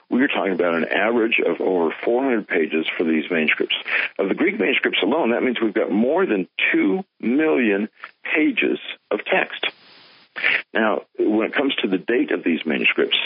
We 0.09 0.23
are 0.23 0.29
talking 0.29 0.53
about 0.53 0.75
an 0.75 0.85
average 0.85 1.41
of 1.45 1.61
over 1.61 1.93
400 2.05 2.47
pages 2.47 2.87
for 2.97 3.05
these 3.05 3.25
manuscripts. 3.31 3.75
Of 4.19 4.29
the 4.29 4.35
Greek 4.35 4.59
manuscripts 4.59 5.01
alone, 5.03 5.33
that 5.33 5.43
means 5.43 5.61
we've 5.61 5.75
got 5.75 5.91
more 5.91 6.27
than 6.27 6.49
2 6.73 7.05
million 7.21 7.89
pages 8.23 8.79
of 9.11 9.25
text. 9.25 9.67
Now, 10.73 11.03
when 11.19 11.49
it 11.49 11.55
comes 11.55 11.75
to 11.77 11.89
the 11.89 11.99
date 11.99 12.31
of 12.31 12.45
these 12.45 12.65
manuscripts, 12.65 13.19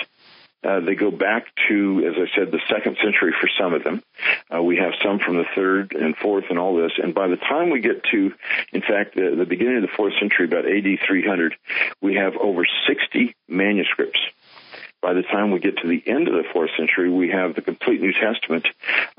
uh, 0.65 0.81
they 0.81 0.95
go 0.95 1.11
back 1.11 1.47
to, 1.69 2.05
as 2.07 2.15
I 2.17 2.37
said, 2.37 2.53
the 2.53 2.61
second 2.69 2.97
century 3.03 3.35
for 3.39 3.49
some 3.59 3.75
of 3.75 3.83
them. 3.83 4.03
Uh, 4.55 4.63
we 4.63 4.77
have 4.77 4.93
some 5.03 5.19
from 5.19 5.37
the 5.37 5.47
third 5.55 5.93
and 5.95 6.17
fourth 6.17 6.45
and 6.51 6.59
all 6.59 6.77
this. 6.77 6.93
And 7.03 7.15
by 7.15 7.29
the 7.29 7.37
time 7.37 7.71
we 7.71 7.81
get 7.81 8.05
to, 8.13 8.33
in 8.73 8.81
fact, 8.81 9.15
the, 9.15 9.35
the 9.37 9.45
beginning 9.45 9.77
of 9.77 9.83
the 9.83 9.97
fourth 9.97 10.15
century, 10.21 10.47
about 10.47 10.65
AD 10.67 10.99
300, 11.07 11.55
we 12.01 12.15
have 12.15 12.37
over 12.37 12.65
60 12.87 13.35
manuscripts. 13.49 14.21
By 15.03 15.15
the 15.15 15.23
time 15.23 15.51
we 15.51 15.59
get 15.59 15.79
to 15.79 15.89
the 15.89 16.03
end 16.07 16.29
of 16.29 16.35
the 16.35 16.45
fourth 16.53 16.71
century, 16.79 17.11
we 17.11 17.29
have 17.31 17.57
the 17.57 17.61
complete 17.61 18.01
New 18.01 18.13
Testament 18.13 18.67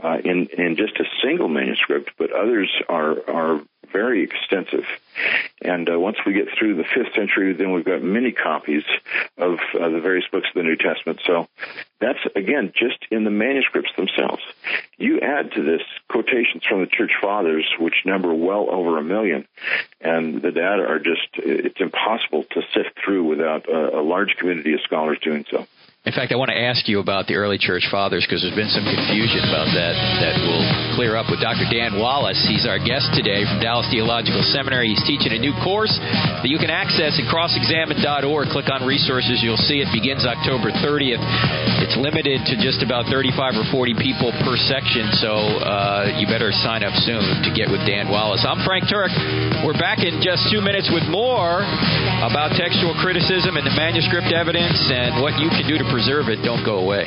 uh, 0.01 0.17
in 0.23 0.47
in 0.57 0.77
just 0.77 0.97
a 0.97 1.03
single 1.21 1.49
manuscript, 1.49 2.11
but 2.17 2.31
others 2.31 2.71
are 2.87 3.17
are 3.29 3.61
very 3.91 4.23
extensive. 4.23 4.85
And 5.61 5.89
uh, 5.89 5.99
once 5.99 6.17
we 6.25 6.33
get 6.33 6.47
through 6.57 6.75
the 6.75 6.83
fifth 6.83 7.13
century, 7.13 7.53
then 7.53 7.73
we've 7.73 7.85
got 7.85 8.01
many 8.01 8.31
copies 8.31 8.83
of 9.37 9.59
uh, 9.79 9.89
the 9.89 9.99
various 9.99 10.25
books 10.31 10.47
of 10.47 10.55
the 10.55 10.63
New 10.63 10.77
Testament. 10.77 11.19
So 11.27 11.47
that's, 12.03 12.19
again, 12.35 12.71
just 12.75 13.05
in 13.11 13.23
the 13.23 13.29
manuscripts 13.29 13.91
themselves. 13.95 14.41
You 14.97 15.19
add 15.21 15.51
to 15.53 15.63
this 15.63 15.81
quotations 16.09 16.63
from 16.67 16.81
the 16.81 16.87
church 16.87 17.11
fathers, 17.21 17.65
which 17.79 18.03
number 18.05 18.33
well 18.33 18.67
over 18.69 18.97
a 18.97 19.03
million, 19.03 19.47
and 20.01 20.41
the 20.41 20.51
data 20.51 20.83
are 20.87 20.99
just, 20.99 21.27
it's 21.35 21.79
impossible 21.79 22.43
to 22.51 22.61
sift 22.73 22.99
through 23.03 23.23
without 23.23 23.67
a, 23.69 23.99
a 23.99 24.03
large 24.03 24.35
community 24.37 24.73
of 24.73 24.81
scholars 24.81 25.17
doing 25.23 25.45
so. 25.49 25.65
In 26.03 26.11
fact, 26.11 26.35
I 26.35 26.35
want 26.35 26.51
to 26.51 26.59
ask 26.59 26.83
you 26.91 26.99
about 26.99 27.31
the 27.31 27.39
early 27.39 27.55
church 27.55 27.87
fathers 27.87 28.27
because 28.27 28.43
there's 28.43 28.59
been 28.59 28.67
some 28.67 28.83
confusion 28.83 29.39
about 29.47 29.71
that 29.71 29.95
that 30.19 30.35
will 30.43 30.59
clear 30.99 31.15
up 31.15 31.31
with 31.31 31.39
Dr. 31.39 31.63
Dan 31.71 31.95
Wallace. 31.95 32.43
He's 32.43 32.67
our 32.67 32.75
guest 32.75 33.15
today 33.15 33.47
from 33.47 33.63
Dallas 33.63 33.87
Theological 33.87 34.43
Seminary. 34.51 34.91
He's 34.91 34.99
teaching 35.07 35.31
a 35.31 35.39
new 35.39 35.55
course 35.63 35.95
that 36.43 36.51
you 36.51 36.59
can 36.59 36.67
access 36.67 37.15
at 37.15 37.23
crossexamine.org. 37.31 38.51
Click 38.51 38.67
on 38.67 38.83
resources. 38.83 39.39
You'll 39.39 39.55
see 39.55 39.79
it 39.79 39.87
begins 39.95 40.27
October 40.27 40.75
30th. 40.75 41.23
It's 41.93 42.01
limited 42.01 42.41
to 42.49 42.58
just 42.58 42.82
about 42.82 43.06
35 43.06 43.53
or 43.53 43.69
40 43.69 43.93
people 44.01 44.34
per 44.41 44.58
section, 44.58 45.13
so 45.21 45.29
uh, 45.62 46.17
you 46.17 46.25
better 46.25 46.49
sign 46.49 46.82
up 46.82 46.97
soon 47.06 47.21
to 47.45 47.53
get 47.53 47.69
with 47.69 47.86
Dan 47.86 48.10
Wallace. 48.10 48.41
I'm 48.41 48.65
Frank 48.65 48.89
Turek. 48.89 49.13
We're 49.62 49.77
back 49.77 50.01
in 50.01 50.17
just 50.17 50.49
two 50.49 50.58
minutes 50.58 50.89
with 50.89 51.06
more 51.06 51.62
about 52.25 52.58
textual 52.58 52.97
criticism 52.97 53.62
and 53.62 53.65
the 53.69 53.77
manuscript 53.77 54.34
evidence 54.34 54.82
and 54.89 55.21
what 55.21 55.38
you 55.38 55.53
can 55.53 55.69
do 55.69 55.77
to 55.77 55.86
preserve 55.93 56.34
it 56.34 56.41
don't 56.41 56.65
go 56.65 56.82
away. 56.82 57.06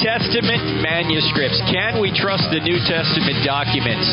Testament 0.00 0.80
manuscripts. 0.80 1.60
Can 1.68 2.00
we 2.00 2.08
trust 2.08 2.48
the 2.48 2.56
New 2.64 2.80
Testament 2.88 3.44
documents? 3.44 4.08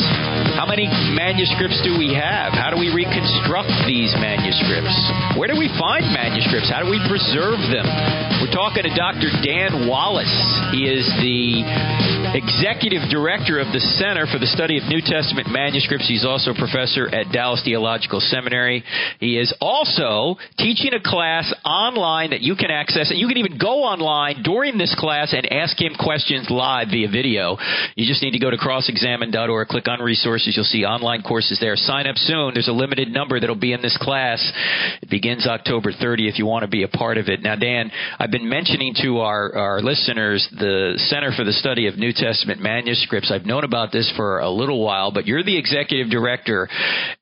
How 0.60 0.68
many 0.68 0.84
manuscripts 1.16 1.80
do 1.80 1.96
we 1.96 2.12
have? 2.12 2.52
How 2.52 2.68
do 2.68 2.76
we 2.76 2.92
reconstruct 2.92 3.72
these 3.88 4.12
manuscripts? 4.20 4.92
Where 5.40 5.48
do 5.48 5.56
we 5.56 5.72
find 5.80 6.04
manuscripts? 6.12 6.68
How 6.68 6.84
do 6.84 6.92
we 6.92 7.00
preserve 7.08 7.64
them? 7.72 7.88
We're 8.44 8.52
talking 8.52 8.84
to 8.84 8.92
Dr. 8.92 9.32
Dan 9.40 9.88
Wallace. 9.88 10.36
He 10.76 10.92
is 10.92 11.08
the 11.24 11.64
executive 12.36 13.08
director 13.10 13.60
of 13.60 13.72
the 13.72 13.80
Center 13.96 14.28
for 14.28 14.40
the 14.40 14.50
Study 14.50 14.78
of 14.78 14.84
New 14.90 15.00
Testament 15.00 15.48
Manuscripts. 15.48 16.08
He's 16.08 16.26
also 16.26 16.52
a 16.52 16.58
professor 16.58 17.08
at 17.08 17.32
Dallas 17.32 17.62
Theological 17.64 18.20
Seminary. 18.20 18.84
He 19.20 19.40
is 19.40 19.54
also 19.62 20.36
teaching 20.58 20.92
a 20.94 21.00
class 21.00 21.48
online 21.64 22.32
that 22.32 22.42
you 22.42 22.56
can 22.56 22.72
access, 22.72 23.12
and 23.12 23.20
you 23.20 23.28
can 23.28 23.38
even 23.38 23.58
go 23.58 23.84
online 23.88 24.44
during 24.44 24.78
this 24.78 24.96
class 24.98 25.32
and 25.32 25.48
ask 25.52 25.80
him 25.80 25.94
questions 25.96 26.50
live 26.50 26.90
via 26.92 27.08
video. 27.08 27.58
You 27.96 28.08
just 28.08 28.22
need 28.22 28.32
to 28.32 28.40
go 28.40 28.52
to 28.52 28.58
crossexamine.org, 28.58 29.68
click 29.68 29.88
on 29.88 30.00
resources. 30.02 30.56
You'll 30.56 30.66
see 30.66 30.84
online 30.84 31.22
courses 31.22 31.60
there. 31.60 31.76
Sign 31.76 32.08
up 32.08 32.18
soon. 32.18 32.54
There's 32.54 32.68
a 32.68 32.76
limited 32.76 33.10
number 33.10 33.40
that'll 33.40 33.56
be 33.56 33.74
in 33.74 33.82
this 33.82 33.98
class. 34.02 34.42
It 35.02 35.10
begins 35.10 35.48
October 35.48 35.92
30 35.92 36.28
if 36.28 36.40
you 36.40 36.46
want 36.46 36.64
to 36.64 36.70
be 36.70 36.84
a 36.84 36.88
part 36.88 37.18
of 37.18 37.28
it. 37.30 37.42
Now, 37.42 37.56
Dan, 37.56 37.92
I've 38.20 38.32
been 38.32 38.50
mentioning 38.50 38.94
to 39.04 39.20
our, 39.20 39.54
our 39.56 39.82
listeners 39.82 40.48
the 40.52 40.94
Center 41.08 41.32
for 41.36 41.44
the 41.44 41.54
Study 41.54 41.88
of 41.88 41.98
New 41.98 42.14
Testament 42.18 42.62
manuscripts. 42.62 43.32
I've 43.32 43.46
known 43.46 43.64
about 43.64 43.92
this 43.92 44.12
for 44.16 44.40
a 44.40 44.50
little 44.50 44.84
while, 44.84 45.12
but 45.12 45.28
you're 45.28 45.44
the 45.44 45.58
executive 45.58 46.10
director, 46.10 46.68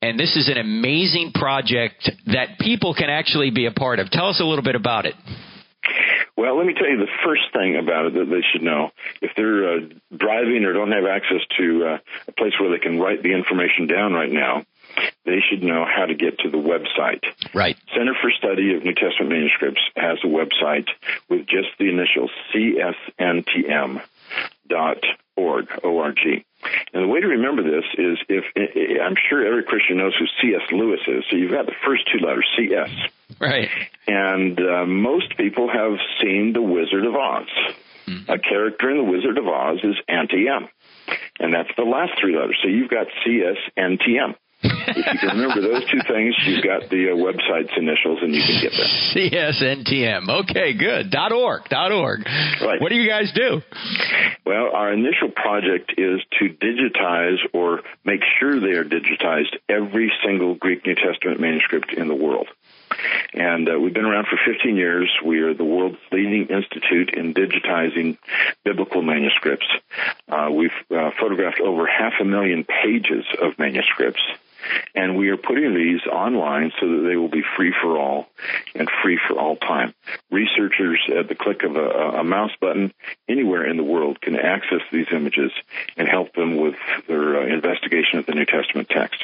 and 0.01 0.19
this 0.19 0.35
is 0.35 0.49
an 0.49 0.57
amazing 0.57 1.31
project 1.33 2.09
that 2.27 2.59
people 2.59 2.93
can 2.93 3.09
actually 3.09 3.51
be 3.51 3.65
a 3.65 3.71
part 3.71 3.99
of. 3.99 4.09
Tell 4.09 4.27
us 4.29 4.39
a 4.39 4.45
little 4.45 4.63
bit 4.63 4.75
about 4.75 5.05
it. 5.05 5.15
Well, 6.37 6.57
let 6.57 6.65
me 6.65 6.73
tell 6.73 6.89
you 6.89 6.97
the 6.97 7.11
first 7.23 7.43
thing 7.53 7.77
about 7.77 8.07
it 8.07 8.13
that 8.13 8.25
they 8.29 8.43
should 8.51 8.61
know. 8.61 8.91
If 9.21 9.31
they're 9.37 9.77
uh, 9.77 9.79
driving 10.15 10.65
or 10.65 10.73
don't 10.73 10.91
have 10.91 11.05
access 11.05 11.41
to 11.57 11.85
uh, 11.85 11.97
a 12.27 12.31
place 12.33 12.53
where 12.59 12.69
they 12.69 12.79
can 12.79 12.99
write 12.99 13.23
the 13.23 13.33
information 13.33 13.87
down 13.87 14.13
right 14.13 14.31
now, 14.31 14.65
they 15.25 15.39
should 15.39 15.63
know 15.63 15.85
how 15.85 16.05
to 16.05 16.13
get 16.13 16.39
to 16.39 16.49
the 16.49 16.57
website. 16.57 17.23
Right. 17.53 17.77
Center 17.95 18.13
for 18.21 18.31
Study 18.31 18.75
of 18.75 18.83
New 18.83 18.93
Testament 18.93 19.31
Manuscripts 19.31 19.81
has 19.95 20.19
a 20.23 20.27
website 20.27 20.87
with 21.29 21.47
just 21.47 21.69
the 21.79 21.89
initials 21.89 22.31
CSNTM 22.53 24.01
org, 25.37 25.67
O-R-G. 25.83 26.45
And 26.93 27.03
the 27.03 27.07
way 27.07 27.19
to 27.19 27.27
remember 27.27 27.63
this 27.63 27.85
is 27.97 28.17
if 28.29 28.45
I'm 29.01 29.15
sure 29.29 29.45
every 29.45 29.63
Christian 29.63 29.97
knows 29.97 30.15
who 30.17 30.25
C.S. 30.41 30.61
Lewis 30.71 31.01
is. 31.07 31.23
So 31.29 31.37
you've 31.37 31.51
got 31.51 31.65
the 31.65 31.75
first 31.85 32.03
two 32.11 32.25
letters, 32.25 32.47
C.S. 32.57 32.89
Right. 33.39 33.69
And 34.07 34.59
uh, 34.59 34.85
most 34.85 35.37
people 35.37 35.69
have 35.69 35.97
seen 36.21 36.53
The 36.53 36.61
Wizard 36.61 37.05
of 37.05 37.15
Oz. 37.15 37.47
Mm-hmm. 38.07 38.31
A 38.31 38.39
character 38.39 38.91
in 38.91 38.97
The 38.97 39.03
Wizard 39.03 39.37
of 39.37 39.47
Oz 39.47 39.79
is 39.83 39.95
Auntie 40.07 40.47
M. 40.47 40.69
And 41.39 41.53
that's 41.53 41.69
the 41.75 41.83
last 41.83 42.13
three 42.19 42.35
letters. 42.35 42.57
So 42.61 42.69
you've 42.69 42.89
got 42.89 43.07
C-S-N-T-M 43.23 44.35
if 44.65 44.97
you 44.97 45.19
can 45.19 45.37
remember 45.37 45.61
those 45.61 45.83
two 45.91 46.01
things, 46.07 46.35
you've 46.45 46.63
got 46.63 46.89
the 46.89 47.11
uh, 47.11 47.15
website's 47.15 47.73
initials, 47.77 48.19
and 48.21 48.33
you 48.33 48.41
can 48.41 48.61
get 48.61 48.73
there. 48.73 48.89
CSNTM. 49.13 50.29
Okay, 50.43 50.73
good. 50.73 51.11
Dot 51.11 51.31
org. 51.31 51.63
Dot 51.69 51.91
org. 51.91 52.25
Right. 52.61 52.81
What 52.81 52.89
do 52.89 52.95
you 52.95 53.07
guys 53.09 53.31
do? 53.33 53.61
Well, 54.45 54.71
our 54.73 54.93
initial 54.93 55.29
project 55.29 55.93
is 55.97 56.21
to 56.39 56.49
digitize 56.49 57.37
or 57.53 57.81
make 58.03 58.21
sure 58.39 58.59
they 58.59 58.77
are 58.77 58.85
digitized 58.85 59.55
every 59.69 60.11
single 60.23 60.55
Greek 60.55 60.85
New 60.85 60.95
Testament 60.95 61.39
manuscript 61.39 61.93
in 61.93 62.07
the 62.07 62.15
world. 62.15 62.47
And 63.33 63.67
uh, 63.67 63.79
we've 63.79 63.93
been 63.93 64.05
around 64.05 64.27
for 64.27 64.37
15 64.45 64.75
years. 64.75 65.11
We 65.25 65.39
are 65.39 65.53
the 65.53 65.65
world's 65.65 65.97
leading 66.11 66.47
institute 66.47 67.13
in 67.13 67.33
digitizing 67.33 68.17
biblical 68.63 69.01
manuscripts. 69.01 69.67
Uh, 70.29 70.49
we've 70.51 70.69
uh, 70.91 71.11
photographed 71.19 71.59
over 71.59 71.85
half 71.87 72.13
a 72.21 72.25
million 72.25 72.63
pages 72.63 73.25
of 73.41 73.57
manuscripts. 73.59 74.21
And 74.93 75.17
we 75.17 75.29
are 75.29 75.37
putting 75.37 75.73
these 75.75 76.01
online 76.11 76.71
so 76.79 76.87
that 76.87 77.07
they 77.07 77.15
will 77.15 77.29
be 77.29 77.43
free 77.57 77.73
for 77.81 77.97
all 77.97 78.27
and 78.73 78.89
free 79.03 79.19
for 79.27 79.39
all 79.39 79.55
time. 79.55 79.93
Researchers 80.31 80.99
at 81.17 81.27
the 81.27 81.35
click 81.35 81.63
of 81.63 81.75
a, 81.75 82.19
a 82.19 82.23
mouse 82.23 82.51
button 82.59 82.93
anywhere 83.27 83.69
in 83.69 83.77
the 83.77 83.83
world 83.83 84.21
can 84.21 84.35
access 84.35 84.81
these 84.91 85.07
images 85.11 85.51
and 85.97 86.07
help 86.07 86.33
them 86.33 86.57
with 86.57 86.75
their 87.07 87.41
uh, 87.41 87.45
investigation 87.45 88.19
of 88.19 88.25
the 88.25 88.33
New 88.33 88.45
Testament 88.45 88.89
text. 88.89 89.23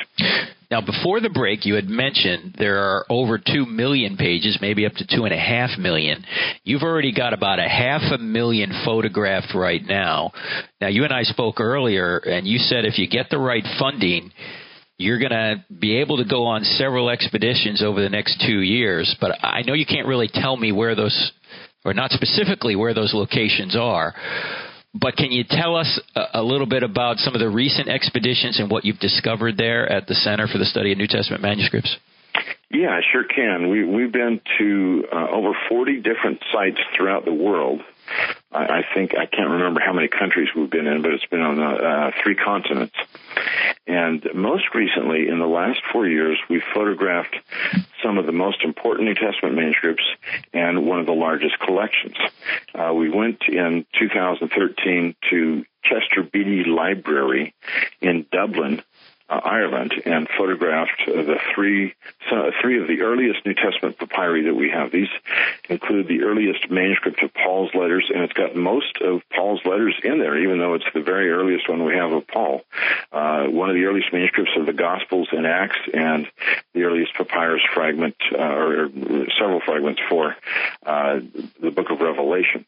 Now, 0.71 0.79
before 0.79 1.19
the 1.19 1.29
break, 1.29 1.65
you 1.65 1.75
had 1.75 1.89
mentioned 1.89 2.55
there 2.57 2.79
are 2.79 3.05
over 3.09 3.37
2 3.37 3.65
million 3.65 4.15
pages, 4.15 4.57
maybe 4.61 4.85
up 4.85 4.93
to 4.93 5.05
2.5 5.05 5.77
million. 5.77 6.23
You've 6.63 6.83
already 6.83 7.11
got 7.13 7.33
about 7.33 7.59
a 7.59 7.67
half 7.67 8.01
a 8.13 8.17
million 8.17 8.71
photographed 8.85 9.53
right 9.53 9.81
now. 9.83 10.31
Now, 10.79 10.87
you 10.87 11.03
and 11.03 11.11
I 11.11 11.23
spoke 11.23 11.59
earlier, 11.59 12.17
and 12.19 12.47
you 12.47 12.57
said 12.57 12.85
if 12.85 12.97
you 12.97 13.09
get 13.09 13.29
the 13.29 13.37
right 13.37 13.65
funding, 13.77 14.31
you're 15.01 15.19
going 15.19 15.31
to 15.31 15.63
be 15.73 15.97
able 15.97 16.17
to 16.17 16.25
go 16.25 16.45
on 16.45 16.63
several 16.63 17.09
expeditions 17.09 17.83
over 17.83 18.01
the 18.01 18.09
next 18.09 18.43
two 18.45 18.61
years, 18.61 19.15
but 19.19 19.31
I 19.43 19.63
know 19.63 19.73
you 19.73 19.85
can't 19.85 20.07
really 20.07 20.29
tell 20.31 20.55
me 20.55 20.71
where 20.71 20.95
those, 20.95 21.31
or 21.83 21.93
not 21.93 22.11
specifically 22.11 22.75
where 22.75 22.93
those 22.93 23.13
locations 23.13 23.75
are. 23.75 24.13
But 24.93 25.15
can 25.15 25.31
you 25.31 25.45
tell 25.49 25.77
us 25.77 25.99
a, 26.33 26.43
little 26.43 26.67
bit 26.67 26.83
about 26.83 27.17
some 27.17 27.33
of 27.33 27.39
the 27.39 27.49
recent 27.49 27.87
expeditions 27.87 28.59
and 28.59 28.69
what 28.69 28.83
you've 28.83 28.99
discovered 28.99 29.55
there 29.55 29.89
at 29.89 30.05
the 30.07 30.15
Center 30.15 30.47
for 30.47 30.57
the 30.57 30.65
Study 30.65 30.91
of 30.91 30.97
New 30.97 31.07
Testament 31.07 31.41
Manuscripts? 31.41 31.95
Yeah, 32.69 32.89
I 32.89 33.01
sure 33.11 33.23
can. 33.23 33.69
We, 33.69 33.85
we've 33.85 34.11
been 34.11 34.41
to 34.59 35.03
uh, 35.13 35.27
over 35.31 35.51
40 35.69 35.97
different 35.97 36.41
sites 36.53 36.79
throughout 36.95 37.23
the 37.23 37.33
world 37.33 37.81
I, 38.51 38.79
I 38.79 38.81
think 38.93 39.15
I 39.17 39.25
can't 39.25 39.49
remember 39.49 39.79
how 39.79 39.93
many 39.93 40.07
countries 40.07 40.49
we've 40.55 40.69
been 40.69 40.87
in, 40.87 41.01
but 41.01 41.11
it's 41.11 41.25
been 41.25 41.41
on 41.41 41.59
uh, 41.59 41.71
uh, 41.71 42.11
three 42.23 42.35
continents. 42.35 42.95
And 43.87 44.25
most 44.33 44.73
recently, 44.75 45.27
in 45.27 45.39
the 45.39 45.47
last 45.47 45.79
four 45.91 46.07
years, 46.07 46.37
we've 46.49 46.63
photographed 46.73 47.35
some 48.03 48.17
of 48.17 48.25
the 48.25 48.31
most 48.31 48.63
important 48.63 49.07
New 49.07 49.15
Testament 49.15 49.55
manuscripts 49.55 50.03
and 50.53 50.85
one 50.85 50.99
of 50.99 51.05
the 51.05 51.13
largest 51.13 51.59
collections. 51.59 52.15
Uh, 52.75 52.93
we 52.93 53.09
went 53.09 53.41
in 53.47 53.85
2013 53.99 55.15
to 55.29 55.65
Chester 55.83 56.23
Beatty 56.23 56.63
Library 56.63 57.53
in 58.01 58.25
Dublin, 58.31 58.81
uh, 59.31 59.39
Ireland 59.43 59.93
and 60.05 60.27
photographed 60.37 61.01
uh, 61.07 61.13
the 61.23 61.39
three 61.55 61.95
uh, 62.29 62.51
three 62.61 62.81
of 62.81 62.87
the 62.87 63.01
earliest 63.01 63.45
New 63.45 63.53
Testament 63.53 63.97
papyri 63.97 64.43
that 64.43 64.53
we 64.53 64.69
have. 64.69 64.91
These 64.91 65.09
include 65.69 66.07
the 66.07 66.23
earliest 66.23 66.69
manuscript 66.69 67.23
of 67.23 67.33
Paul's 67.33 67.73
letters, 67.73 68.09
and 68.13 68.23
it's 68.23 68.33
got 68.33 68.55
most 68.55 68.97
of 69.01 69.21
Paul's 69.29 69.61
letters 69.65 69.95
in 70.03 70.19
there, 70.19 70.37
even 70.37 70.59
though 70.59 70.73
it's 70.73 70.85
the 70.93 71.01
very 71.01 71.31
earliest 71.31 71.69
one 71.69 71.85
we 71.85 71.95
have 71.95 72.11
of 72.11 72.27
Paul. 72.27 72.63
Uh, 73.11 73.45
one 73.45 73.69
of 73.69 73.75
the 73.75 73.85
earliest 73.85 74.11
manuscripts 74.11 74.51
of 74.57 74.65
the 74.65 74.73
Gospels 74.73 75.29
and 75.31 75.47
Acts, 75.47 75.79
and 75.93 76.27
the 76.73 76.83
earliest 76.83 77.13
papyrus 77.13 77.63
fragment, 77.73 78.15
uh, 78.33 78.37
or, 78.37 78.85
or, 78.85 78.89
several 79.39 79.61
fragments 79.61 80.01
for 80.09 80.35
uh, 80.85 81.19
the 81.61 81.71
Book 81.71 81.89
of 81.89 82.01
Revelation. 82.01 82.65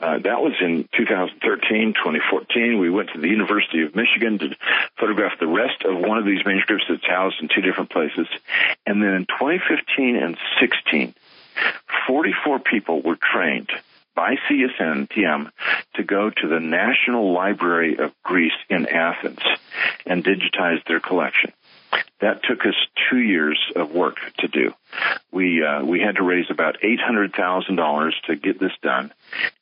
Uh, 0.00 0.18
that 0.18 0.40
was 0.40 0.52
in 0.60 0.88
2013, 0.96 1.94
2014. 1.94 2.78
We 2.78 2.90
went 2.90 3.10
to 3.14 3.20
the 3.20 3.28
University 3.28 3.82
of 3.82 3.94
Michigan 3.96 4.38
to 4.38 4.56
photograph 4.98 5.38
the 5.40 5.46
rest 5.46 5.82
of 5.84 5.98
one 5.98 6.18
of 6.18 6.24
these 6.24 6.44
manuscripts 6.44 6.84
that's 6.88 7.06
housed 7.06 7.40
in 7.40 7.48
two 7.48 7.62
different 7.62 7.90
places. 7.90 8.26
And 8.86 9.02
then 9.02 9.14
in 9.14 9.26
2015 9.26 10.16
and 10.16 10.36
16, 10.60 11.14
44 12.06 12.58
people 12.60 13.02
were 13.02 13.16
trained 13.16 13.70
by 14.14 14.34
CSNTM 14.50 15.50
to 15.94 16.02
go 16.02 16.30
to 16.30 16.48
the 16.48 16.58
National 16.58 17.32
Library 17.32 17.98
of 17.98 18.12
Greece 18.24 18.58
in 18.68 18.86
Athens 18.86 19.38
and 20.06 20.24
digitize 20.24 20.84
their 20.86 20.98
collection. 20.98 21.52
That 22.20 22.42
took 22.42 22.66
us 22.66 22.74
two 23.08 23.18
years 23.18 23.58
of 23.76 23.92
work 23.92 24.16
to 24.38 24.48
do. 24.48 24.74
We 25.30 25.62
uh, 25.64 25.84
we 25.84 26.00
had 26.00 26.16
to 26.16 26.22
raise 26.22 26.46
about 26.50 26.82
eight 26.82 26.98
hundred 27.00 27.32
thousand 27.32 27.76
dollars 27.76 28.16
to 28.26 28.34
get 28.34 28.58
this 28.58 28.72
done. 28.82 29.12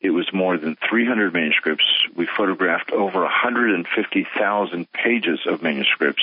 It 0.01 0.11
was 0.11 0.27
more 0.33 0.57
than 0.57 0.77
three 0.89 1.07
hundred 1.07 1.35
manuscripts. 1.35 1.85
We 2.15 2.27
photographed 2.27 2.93
over 2.93 3.21
one 3.21 3.31
hundred 3.31 3.75
and 3.75 3.87
fifty 3.87 4.27
thousand 4.39 4.91
pages 4.93 5.41
of 5.47 5.62
manuscripts. 5.62 6.23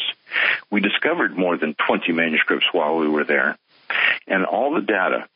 We 0.71 0.81
discovered 0.81 1.37
more 1.37 1.55
than 1.55 1.75
twenty 1.75 2.13
manuscripts 2.13 2.65
while 2.71 2.97
we 2.97 3.07
were 3.07 3.25
there, 3.25 3.57
and 4.27 4.43
all 4.45 4.73
the 4.73 4.81
data 4.81 5.27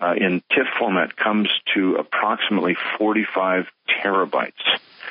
uh, 0.00 0.14
in 0.16 0.42
TIFF 0.50 0.66
format 0.78 1.16
comes 1.16 1.48
to 1.74 1.96
approximately 1.96 2.76
forty 2.98 3.26
five 3.34 3.66
terabytes. 4.02 4.52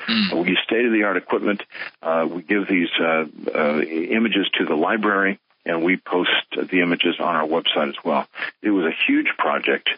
Mm. 0.08 0.44
We 0.44 0.50
use 0.50 0.60
state 0.64 0.86
of 0.86 0.92
the 0.92 1.04
art 1.04 1.18
equipment. 1.18 1.64
Uh, 2.02 2.28
we 2.30 2.42
give 2.42 2.68
these 2.68 2.90
uh, 3.00 3.26
uh, 3.54 3.82
images 3.82 4.48
to 4.58 4.66
the 4.66 4.76
library 4.76 5.40
and 5.66 5.84
we 5.84 5.98
post 5.98 6.30
the 6.52 6.82
images 6.82 7.16
on 7.20 7.36
our 7.36 7.48
website 7.48 7.90
as 7.90 7.96
well. 8.04 8.28
It 8.62 8.70
was 8.70 8.86
a 8.86 8.96
huge 9.08 9.28
project, 9.38 9.90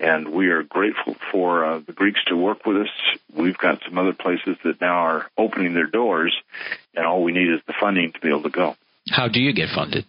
and 0.00 0.30
we 0.30 0.48
are 0.48 0.62
grateful 0.62 1.14
for 1.30 1.64
uh, 1.64 1.78
the 1.78 1.92
Greeks 1.92 2.20
to 2.26 2.36
work 2.36 2.66
with 2.66 2.78
us. 2.78 2.88
We've 3.32 3.56
got 3.56 3.80
some 3.86 3.96
other 3.96 4.12
places 4.12 4.56
that 4.64 4.80
now 4.80 4.96
are 4.96 5.30
opening 5.38 5.74
their 5.74 5.86
doors, 5.86 6.34
and 6.94 7.06
all 7.06 7.22
we 7.22 7.32
need 7.32 7.48
is 7.48 7.60
the 7.66 7.74
funding 7.80 8.12
to 8.12 8.20
be 8.20 8.28
able 8.28 8.42
to 8.42 8.50
go. 8.50 8.76
How 9.08 9.28
do 9.28 9.40
you 9.40 9.52
get 9.52 9.68
funded? 9.74 10.04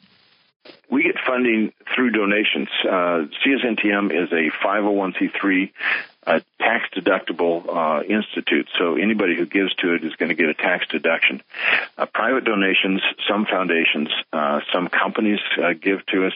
We 0.90 1.04
get 1.04 1.16
funding 1.26 1.74
through 1.94 2.12
donations. 2.12 2.70
Uh, 2.84 3.26
CSNTM 3.46 4.12
is 4.12 4.32
a 4.32 4.50
501c3 4.66 5.72
a 6.26 6.42
tax 6.60 6.90
deductible 6.96 7.66
uh, 7.70 8.04
institute. 8.04 8.68
So 8.78 8.96
anybody 8.96 9.36
who 9.36 9.46
gives 9.46 9.74
to 9.76 9.94
it 9.94 10.04
is 10.04 10.16
going 10.16 10.30
to 10.30 10.36
get 10.36 10.50
a 10.50 10.54
tax 10.54 10.88
deduction. 10.88 11.42
Uh, 11.98 12.06
private 12.08 12.44
donations, 12.44 13.02
some 13.30 13.46
foundations, 13.46 14.10
uh, 14.34 14.62
some 14.74 14.88
companies 14.88 15.40
uh, 15.62 15.74
give 15.74 16.06
to 16.08 16.26
us, 16.28 16.34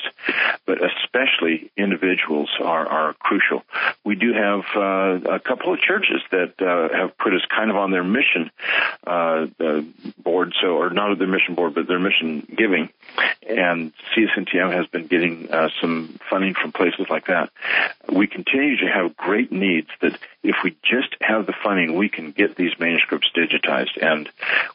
but 0.66 0.78
especially 0.84 1.72
individuals 1.76 2.50
are, 2.62 2.88
are 2.88 3.14
crucial. 3.14 3.64
We 4.06 4.16
do 4.16 4.34
have 4.34 4.62
uh, 4.76 5.34
a 5.36 5.40
couple 5.40 5.74
of 5.74 5.80
churches 5.80 6.22
that 6.32 6.62
uh, 6.62 6.96
have 6.96 7.18
put 7.18 7.34
us 7.34 7.42
kind 7.50 7.72
of 7.72 7.78
on 7.78 7.92
their 7.92 8.04
mission 8.04 8.52
board, 10.24 10.54
so 10.62 10.78
or 10.78 10.90
not 10.92 11.18
their 11.18 11.28
mission 11.28 11.56
board, 11.56 11.74
but 11.74 11.88
their 11.88 12.00
mission 12.00 12.46
giving. 12.56 12.90
And 13.48 13.92
CSNTM 14.16 14.72
has 14.74 14.86
been 14.88 15.08
getting 15.08 15.50
some 15.82 16.20
funding 16.30 16.54
from 16.54 16.72
places 16.72 17.08
like 17.10 17.28
that. 17.28 17.50
We 18.12 18.28
continue 18.28 18.78
to 18.78 18.88
have 18.88 19.16
great 19.16 19.52
needs 19.52 19.88
that 20.02 20.18
if 20.44 20.56
we 20.64 20.76
just 20.84 21.16
have 21.22 21.46
the 21.46 21.54
funding, 21.64 21.98
we 21.98 22.10
can 22.10 22.32
get 22.32 22.56
these 22.56 22.72
manuscripts 22.80 23.30
digitized. 23.36 24.02
And 24.02 24.30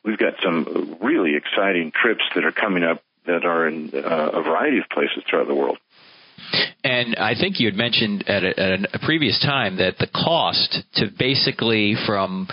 we've 0.05 0.19
got 0.19 0.35
some 0.43 0.99
really 1.01 1.37
exciting 1.37 1.93
trips 1.93 2.23
that 2.35 2.45
are 2.45 2.53
coming 2.53 2.85
up 2.85 3.03
that 3.27 3.45
are 3.45 3.67
in 3.67 3.91
uh, 3.95 4.31
a 4.33 4.43
variety 4.43 4.79
of 4.79 4.85
places 4.91 5.23
throughout 5.29 5.49
the 5.49 5.55
world. 5.55 5.79
And 6.83 7.17
I 7.17 7.35
think 7.35 7.59
you 7.59 7.67
had 7.67 7.77
mentioned 7.77 8.25
at 8.29 8.45
a, 8.45 8.61
at 8.61 8.95
a 8.95 8.99
previous 8.99 9.41
time 9.41 9.79
that 9.79 9.97
the 9.99 10.09
cost 10.09 10.79
to 10.95 11.07
basically 11.19 11.95
from 12.07 12.49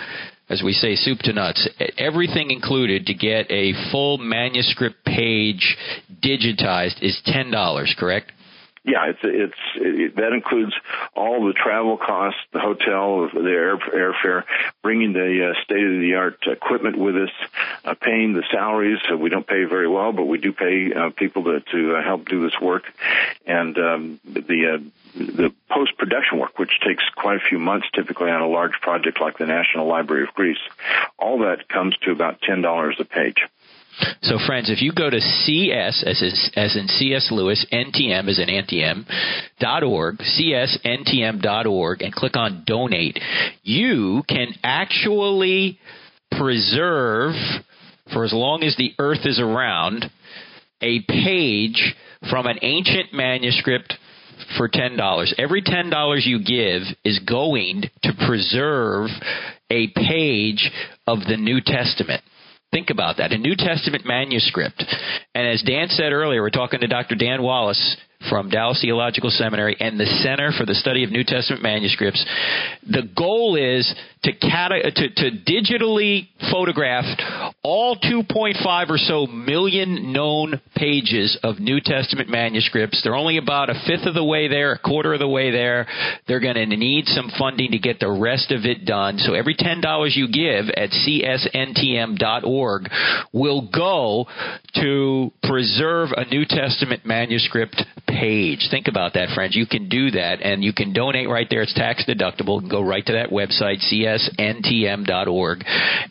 as 0.48 0.62
we 0.62 0.72
say, 0.72 0.96
soup 0.96 1.20
to 1.20 1.32
nuts, 1.32 1.66
everything 1.96 2.50
included 2.50 3.06
to 3.06 3.14
get 3.14 3.50
a 3.50 3.72
full 3.90 4.18
manuscript 4.18 5.02
page 5.02 5.78
digitized 6.22 7.02
is 7.02 7.18
ten 7.24 7.50
dollars, 7.50 7.94
correct? 7.98 8.32
Yeah, 8.84 9.10
it's 9.10 9.20
it's 9.22 9.54
it, 9.76 10.16
that 10.16 10.32
includes 10.32 10.72
all 11.14 11.46
the 11.46 11.52
travel 11.52 11.96
costs, 11.96 12.40
the 12.52 12.58
hotel, 12.58 13.28
the 13.32 13.48
air 13.48 13.76
airfare, 13.76 14.42
bringing 14.82 15.12
the 15.12 15.50
uh, 15.50 15.62
state 15.62 15.84
of 15.84 16.00
the 16.00 16.14
art 16.16 16.38
equipment 16.48 16.98
with 16.98 17.16
us, 17.16 17.30
uh, 17.84 17.94
paying 17.94 18.32
the 18.32 18.42
salaries. 18.50 18.98
So 19.08 19.16
we 19.16 19.30
don't 19.30 19.46
pay 19.46 19.64
very 19.64 19.86
well, 19.86 20.10
but 20.10 20.24
we 20.24 20.38
do 20.38 20.52
pay 20.52 20.92
uh, 20.92 21.10
people 21.10 21.44
to 21.44 21.60
to 21.60 21.94
uh, 21.94 22.02
help 22.02 22.28
do 22.28 22.42
this 22.42 22.60
work, 22.60 22.82
and 23.46 23.78
um, 23.78 24.20
the 24.24 24.74
uh, 24.74 24.78
the 25.14 25.52
post 25.70 25.96
production 25.96 26.38
work, 26.40 26.58
which 26.58 26.80
takes 26.84 27.04
quite 27.14 27.36
a 27.36 27.48
few 27.48 27.60
months 27.60 27.86
typically 27.94 28.30
on 28.30 28.40
a 28.42 28.48
large 28.48 28.80
project 28.80 29.20
like 29.20 29.38
the 29.38 29.46
National 29.46 29.86
Library 29.86 30.24
of 30.24 30.34
Greece, 30.34 30.58
all 31.20 31.38
that 31.40 31.68
comes 31.68 31.96
to 31.98 32.10
about 32.10 32.40
ten 32.40 32.62
dollars 32.62 32.96
a 32.98 33.04
page. 33.04 33.46
So, 34.22 34.38
friends, 34.46 34.70
if 34.70 34.80
you 34.80 34.92
go 34.92 35.10
to 35.10 35.20
CS, 35.20 36.04
as 36.06 36.22
in, 36.22 36.60
as 36.62 36.76
in 36.76 36.88
C.S. 36.88 37.28
Lewis, 37.30 37.66
NTM 37.72 38.28
as 38.28 38.38
in 38.38 38.48
NTM, 38.48 39.04
dot 39.60 39.82
org, 39.82 40.18
csntm 40.18 41.42
dot 41.42 41.66
org, 41.66 42.02
and 42.02 42.12
click 42.12 42.36
on 42.36 42.64
donate, 42.66 43.18
you 43.62 44.22
can 44.28 44.54
actually 44.62 45.78
preserve, 46.30 47.34
for 48.12 48.24
as 48.24 48.32
long 48.32 48.62
as 48.62 48.76
the 48.76 48.92
earth 48.98 49.24
is 49.24 49.38
around, 49.38 50.10
a 50.80 51.00
page 51.02 51.94
from 52.30 52.46
an 52.46 52.58
ancient 52.62 53.12
manuscript 53.12 53.94
for 54.56 54.68
$10. 54.68 55.34
Every 55.38 55.62
$10 55.62 56.26
you 56.26 56.38
give 56.38 56.82
is 57.04 57.20
going 57.20 57.84
to 58.02 58.12
preserve 58.26 59.10
a 59.70 59.88
page 59.88 60.70
of 61.06 61.20
the 61.28 61.36
New 61.36 61.60
Testament. 61.64 62.22
Think 62.72 62.88
about 62.88 63.18
that. 63.18 63.32
A 63.32 63.38
New 63.38 63.54
Testament 63.54 64.06
manuscript. 64.06 64.82
And 65.34 65.46
as 65.46 65.62
Dan 65.62 65.88
said 65.88 66.12
earlier, 66.12 66.40
we're 66.40 66.50
talking 66.50 66.80
to 66.80 66.86
Dr. 66.86 67.14
Dan 67.16 67.42
Wallace 67.42 67.96
from 68.30 68.48
Dallas 68.48 68.80
Theological 68.80 69.28
Seminary 69.30 69.76
and 69.78 70.00
the 70.00 70.06
Center 70.22 70.52
for 70.56 70.64
the 70.64 70.74
Study 70.74 71.04
of 71.04 71.10
New 71.10 71.24
Testament 71.24 71.62
Manuscripts. 71.62 72.24
The 72.88 73.10
goal 73.14 73.56
is 73.56 73.92
to, 74.24 74.32
cata- 74.32 74.86
uh, 74.86 74.90
to, 74.90 75.08
to 75.08 75.30
digitally 75.44 76.28
photograph 76.50 77.04
all 77.62 77.96
2.5 77.96 78.90
or 78.90 78.98
so 78.98 79.26
million 79.26 80.12
known 80.12 80.60
pages 80.74 81.38
of 81.42 81.58
New 81.58 81.80
Testament 81.80 82.28
manuscripts. 82.28 83.00
They're 83.02 83.14
only 83.14 83.38
about 83.38 83.70
a 83.70 83.74
fifth 83.86 84.06
of 84.06 84.14
the 84.14 84.24
way 84.24 84.48
there, 84.48 84.72
a 84.72 84.78
quarter 84.78 85.14
of 85.14 85.20
the 85.20 85.28
way 85.28 85.50
there. 85.50 85.86
They're 86.26 86.40
going 86.40 86.54
to 86.54 86.66
need 86.66 87.06
some 87.06 87.30
funding 87.38 87.72
to 87.72 87.78
get 87.78 88.00
the 88.00 88.10
rest 88.10 88.50
of 88.52 88.64
it 88.64 88.84
done. 88.84 89.18
So 89.18 89.34
every 89.34 89.54
$10 89.54 90.16
you 90.16 90.28
give 90.28 90.68
at 90.76 90.90
csntm.org 90.90 92.88
will 93.32 93.68
go 93.72 94.26
to 94.74 95.32
preserve 95.42 96.10
a 96.16 96.24
New 96.26 96.44
Testament 96.44 97.04
manuscript 97.04 97.82
page. 98.08 98.68
Think 98.70 98.88
about 98.88 99.14
that, 99.14 99.30
friends. 99.34 99.56
You 99.56 99.66
can 99.66 99.88
do 99.88 100.10
that, 100.12 100.42
and 100.42 100.62
you 100.62 100.72
can 100.72 100.92
donate 100.92 101.28
right 101.28 101.46
there. 101.48 101.62
It's 101.62 101.74
tax 101.74 102.04
deductible. 102.08 102.68
Go 102.68 102.82
right 102.82 103.04
to 103.06 103.12
that 103.12 103.30
website, 103.30 103.80
csntm.org, 103.90 104.11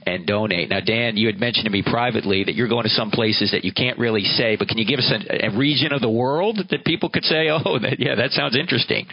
and 0.06 0.26
donate. 0.26 0.70
Now, 0.70 0.80
Dan, 0.80 1.18
you 1.18 1.28
had 1.28 1.40
mentioned 1.40 1.66
to 1.66 1.72
me 1.72 1.84
privately 1.84 2.44
that 2.44 2.56
you're 2.56 2.68
going 2.68 2.84
to 2.84 2.90
some 2.90 3.12
places 3.12 3.52
that 3.52 3.64
you 3.64 3.74
can't 3.74 3.98
really 3.98 4.24
say, 4.24 4.56
but 4.56 4.68
can 4.68 4.78
you 4.78 4.86
give 4.86 5.00
us 5.00 5.12
a, 5.12 5.48
a 5.48 5.58
region 5.58 5.94
of 5.94 6.02
the 6.02 6.10
world 6.10 6.60
that 6.70 6.86
people 6.86 7.10
could 7.10 7.24
say, 7.24 7.50
oh, 7.50 7.80
that, 7.80 8.00
yeah, 8.00 8.16
that 8.16 8.32
sounds 8.32 8.56
interesting? 8.56 9.08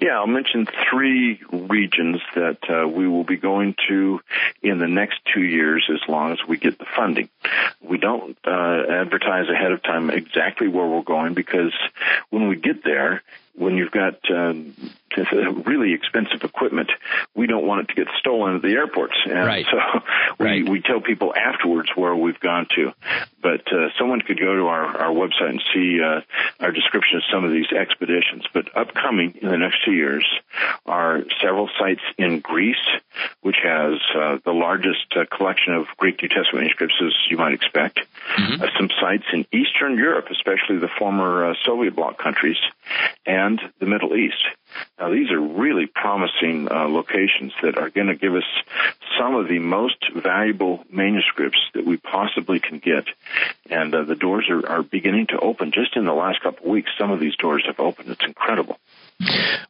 Yeah, 0.00 0.18
I'll 0.18 0.26
mention 0.26 0.66
three 0.90 1.40
regions 1.52 2.20
that 2.34 2.58
uh, 2.68 2.88
we 2.88 3.08
will 3.08 3.24
be 3.24 3.36
going 3.36 3.74
to 3.88 4.20
in 4.62 4.78
the 4.78 4.88
next 4.88 5.20
two 5.32 5.42
years 5.42 5.88
as 5.92 6.00
long 6.08 6.32
as 6.32 6.38
we 6.48 6.56
get 6.56 6.78
the 6.78 6.86
funding. 6.96 7.28
We 7.82 7.98
don't 7.98 8.36
uh, 8.46 8.82
advertise 8.90 9.48
ahead 9.48 9.72
of 9.72 9.82
time 9.82 10.10
exactly 10.10 10.68
where 10.68 10.86
we're 10.86 11.02
going 11.02 11.34
because 11.34 11.72
when 12.30 12.48
we 12.48 12.56
get 12.56 12.84
there, 12.84 13.22
when 13.56 13.76
you've 13.76 13.92
got 13.92 14.18
um, 14.30 14.74
really 15.64 15.92
expensive 15.92 16.42
equipment, 16.42 16.90
we 17.34 17.46
don't 17.46 17.66
want 17.66 17.82
it 17.82 17.88
to 17.88 17.94
get 17.94 18.08
stolen 18.18 18.56
at 18.56 18.62
the 18.62 18.72
airports. 18.72 19.14
And 19.24 19.46
right. 19.46 19.66
so 19.70 19.78
we, 20.38 20.46
right. 20.46 20.68
we 20.68 20.80
tell 20.80 21.00
people 21.00 21.32
afterwards 21.34 21.90
where 21.94 22.14
we've 22.16 22.40
gone 22.40 22.66
to. 22.74 22.92
But 23.40 23.72
uh, 23.72 23.88
someone 23.98 24.22
could 24.22 24.40
go 24.40 24.56
to 24.56 24.66
our, 24.66 24.84
our 24.84 25.10
website 25.10 25.50
and 25.50 25.62
see 25.72 26.00
uh, 26.02 26.22
our 26.60 26.72
description 26.72 27.18
of 27.18 27.22
some 27.32 27.44
of 27.44 27.52
these 27.52 27.70
expeditions. 27.70 28.44
But 28.52 28.76
upcoming 28.76 29.38
in 29.40 29.48
the 29.48 29.58
next 29.58 29.84
two 29.84 29.92
years 29.92 30.26
are 30.86 31.22
several 31.40 31.68
sites 31.78 32.02
in 32.18 32.40
Greece, 32.40 32.76
which 33.42 33.56
has 33.62 34.00
uh, 34.16 34.38
the 34.44 34.52
largest 34.52 35.14
uh, 35.14 35.24
collection 35.30 35.74
of 35.74 35.86
Greek 35.96 36.22
New 36.22 36.28
Testament 36.28 36.64
manuscripts 36.64 36.94
as 37.04 37.12
you 37.30 37.36
might 37.36 37.52
expect. 37.52 38.00
Mm-hmm. 38.36 38.62
Uh, 38.62 38.66
some 38.78 38.88
sites 39.00 39.24
in 39.32 39.46
Eastern 39.52 39.96
Europe, 39.96 40.26
especially 40.30 40.78
the 40.78 40.88
former 40.98 41.50
uh, 41.50 41.54
Soviet 41.64 41.94
bloc 41.94 42.18
countries, 42.18 42.56
and 43.26 43.43
the 43.78 43.86
Middle 43.86 44.14
East. 44.16 44.44
Now, 44.98 45.10
these 45.10 45.30
are 45.30 45.40
really 45.40 45.86
promising 45.86 46.68
uh, 46.70 46.88
locations 46.88 47.52
that 47.62 47.78
are 47.78 47.90
going 47.90 48.08
to 48.08 48.16
give 48.16 48.34
us 48.34 48.44
some 49.18 49.34
of 49.34 49.48
the 49.48 49.58
most 49.58 49.96
valuable 50.14 50.84
manuscripts 50.90 51.60
that 51.74 51.84
we 51.84 51.96
possibly 51.96 52.60
can 52.60 52.78
get. 52.78 53.04
And 53.70 53.94
uh, 53.94 54.02
the 54.04 54.16
doors 54.16 54.46
are, 54.50 54.66
are 54.66 54.82
beginning 54.82 55.28
to 55.28 55.38
open. 55.38 55.72
Just 55.72 55.96
in 55.96 56.04
the 56.04 56.12
last 56.12 56.42
couple 56.42 56.66
of 56.66 56.72
weeks, 56.72 56.90
some 56.98 57.10
of 57.10 57.20
these 57.20 57.36
doors 57.36 57.64
have 57.66 57.80
opened. 57.80 58.10
It's 58.10 58.24
incredible. 58.24 58.78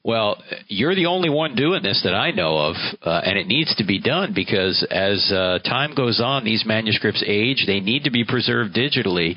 Well, 0.04 0.42
you're 0.68 0.94
the 0.94 1.07
only 1.07 1.30
one 1.30 1.54
doing 1.54 1.83
this 1.83 2.02
that 2.04 2.14
I 2.14 2.30
know 2.30 2.59
of, 2.59 2.76
uh, 3.02 3.22
and 3.24 3.38
it 3.38 3.46
needs 3.46 3.74
to 3.76 3.87
be 3.87 4.00
done 4.00 4.33
because 4.35 4.87
as 4.90 5.33
uh, 5.33 5.61
time 5.64 5.94
goes 5.94 6.20
on, 6.22 6.44
these 6.44 6.64
manuscripts 6.66 7.24
age. 7.26 7.64
They 7.66 7.80
need 7.80 8.04
to 8.04 8.11
be 8.11 8.24
preserved 8.24 8.76
digitally, 8.76 9.35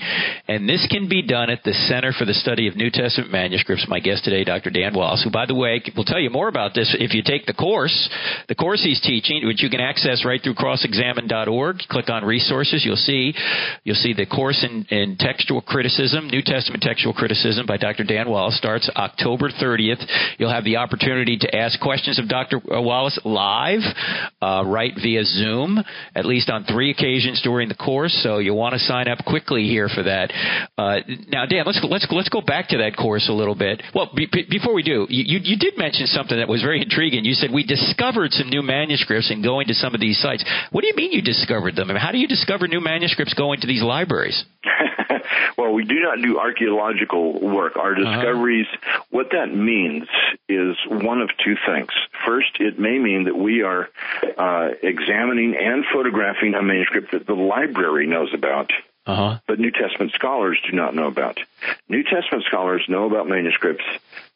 and 0.48 0.68
this 0.68 0.86
can 0.92 1.08
be 1.08 1.22
done 1.22 1.50
at 1.50 1.64
the 1.64 1.72
Center 1.72 2.12
for 2.12 2.26
the 2.26 2.34
Study 2.34 2.68
of 2.68 2.76
New 2.76 2.90
Testament 2.92 3.32
Manuscripts. 3.32 3.86
My 3.88 4.02
guest 4.02 4.26
today, 4.26 4.44
Dr. 4.44 4.70
Dan 4.70 4.94
Wallace, 4.94 5.24
who, 5.24 5.32
by 5.32 5.46
the 5.46 5.56
way, 5.56 5.82
will 5.96 6.04
tell 6.04 6.20
you 6.20 6.30
more 6.30 6.50
about 6.50 6.74
this 6.74 6.94
if 7.00 7.14
you 7.14 7.24
take 7.24 7.46
the 7.46 7.54
course, 7.54 8.10
the 8.50 8.56
course 8.56 8.84
he's 8.84 9.00
teaching, 9.00 9.48
which 9.48 9.64
you 9.64 9.70
can 9.70 9.80
access 9.80 10.26
right 10.26 10.42
through 10.44 10.56
crossexamine.org. 10.56 11.78
Click 11.90 12.10
on 12.10 12.26
resources. 12.26 12.84
You'll 12.84 12.98
see, 12.98 13.34
you'll 13.86 13.96
see 13.96 14.14
the 14.14 14.26
course 14.26 14.68
in, 14.68 14.86
in 14.90 15.16
textual 15.18 15.62
criticism, 15.62 16.28
New 16.28 16.42
Testament 16.42 16.84
textual 16.84 17.14
criticism 17.14 17.66
by 17.66 17.78
Dr. 17.78 18.04
Dan 18.04 18.30
Wallace 18.30 18.58
starts 18.58 18.90
October 18.98 19.50
30th. 19.50 19.97
You'll 20.38 20.54
have 20.54 20.64
the 20.64 20.78
opportunity 20.78 21.38
to 21.38 21.56
ask 21.56 21.80
questions 21.80 22.20
of 22.20 22.28
Dr. 22.28 22.62
Wallace 22.66 23.20
live, 23.26 23.82
uh, 24.42 24.64
right 24.66 24.94
via 25.02 25.24
Zoom, 25.24 25.84
at 26.16 26.26
least 26.26 26.50
on 26.50 26.64
three 26.66 26.92
occasions 26.92 27.42
during 27.44 27.70
the 27.70 27.76
course. 27.76 28.18
So 28.24 28.40
you'll 28.40 28.58
want 28.58 28.74
to 28.74 28.80
sign 28.80 29.08
up 29.08 29.20
quickly 29.26 29.64
here 29.64 29.90
for 29.90 30.04
that. 30.04 30.32
Uh, 30.78 30.98
now, 31.28 31.46
Dan, 31.46 31.64
let's 31.66 31.80
let's 31.90 32.08
let's 32.12 32.30
go 32.30 32.42
back 32.42 32.70
to 32.70 32.78
that 32.78 32.96
course 32.96 33.28
a 33.30 33.34
little 33.34 33.56
bit. 33.56 33.82
Well, 33.94 34.12
be, 34.16 34.28
before 34.50 34.74
we 34.74 34.84
do, 34.84 35.08
you, 35.10 35.40
you 35.44 35.58
did 35.58 35.78
mention 35.78 36.08
something 36.08 36.38
that 36.38 36.48
was 36.48 36.62
very 36.62 36.82
intriguing. 36.82 37.26
You 37.26 37.34
said 37.34 37.52
we 37.52 37.66
discovered 37.66 38.32
some 38.34 38.50
new 38.50 38.62
manuscripts 38.62 39.32
in 39.32 39.42
going 39.42 39.68
to 39.68 39.74
some 39.74 39.94
of 39.94 40.02
these 40.02 40.20
sites. 40.20 40.44
What 40.72 40.82
do 40.82 40.88
you 40.88 40.96
mean 40.96 41.12
you 41.12 41.22
discovered 41.22 41.76
them? 41.76 41.90
I 41.90 41.94
mean, 41.94 42.02
how 42.02 42.12
do 42.12 42.18
you 42.18 42.28
discover 42.28 42.68
new 42.68 42.82
manuscripts 42.82 43.34
going 43.34 43.62
to 43.62 43.68
these 43.68 43.84
libraries? 43.84 44.44
well, 45.58 45.74
we 45.74 45.84
do 45.84 46.00
not 46.02 46.22
do 46.22 46.40
archaeological 46.40 47.40
work. 47.40 47.78
Our 47.78 47.94
uh-huh. 47.94 48.04
discoveries, 48.04 48.68
uh-huh. 48.72 49.04
what 49.10 49.28
that 49.32 49.54
means 49.54 50.08
is 50.48 50.76
one 50.88 51.22
of 51.22 51.30
two 51.44 51.56
things. 51.66 51.90
First, 52.26 52.58
it 52.60 52.80
may 52.80 52.98
mean 52.98 53.26
that 53.26 53.38
we 53.38 53.64
are 53.64 53.90
uh, 54.38 54.70
examining 54.82 55.56
and 55.56 55.86
photographing 55.94 56.54
a 56.56 56.62
manuscript 56.62 57.12
that 57.12 57.26
the 57.26 57.36
library 57.36 58.08
knows 58.08 58.34
about. 58.34 58.72
Uh-huh. 59.06 59.40
But 59.48 59.60
New 59.60 59.72
Testament 59.72 60.12
scholars 60.14 60.60
do 60.70 60.76
not 60.76 60.94
know 60.94 61.08
about. 61.08 61.40
New 61.88 62.04
Testament 62.04 62.44
scholars 62.46 62.84
know 62.90 63.06
about 63.06 63.30
manuscripts 63.30 63.86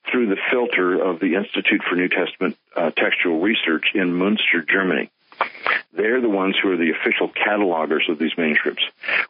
through 0.09 0.27
the 0.27 0.37
filter 0.49 1.01
of 1.01 1.19
the 1.19 1.35
Institute 1.35 1.81
for 1.87 1.95
New 1.95 2.07
Testament 2.07 2.57
uh, 2.75 2.91
Textual 2.91 3.41
Research 3.41 3.87
in 3.93 4.13
Munster, 4.13 4.61
Germany. 4.61 5.09
They're 5.93 6.21
the 6.21 6.29
ones 6.29 6.55
who 6.61 6.71
are 6.71 6.77
the 6.77 6.91
official 6.91 7.29
catalogers 7.29 8.09
of 8.09 8.17
these 8.17 8.31
manuscripts. 8.37 8.83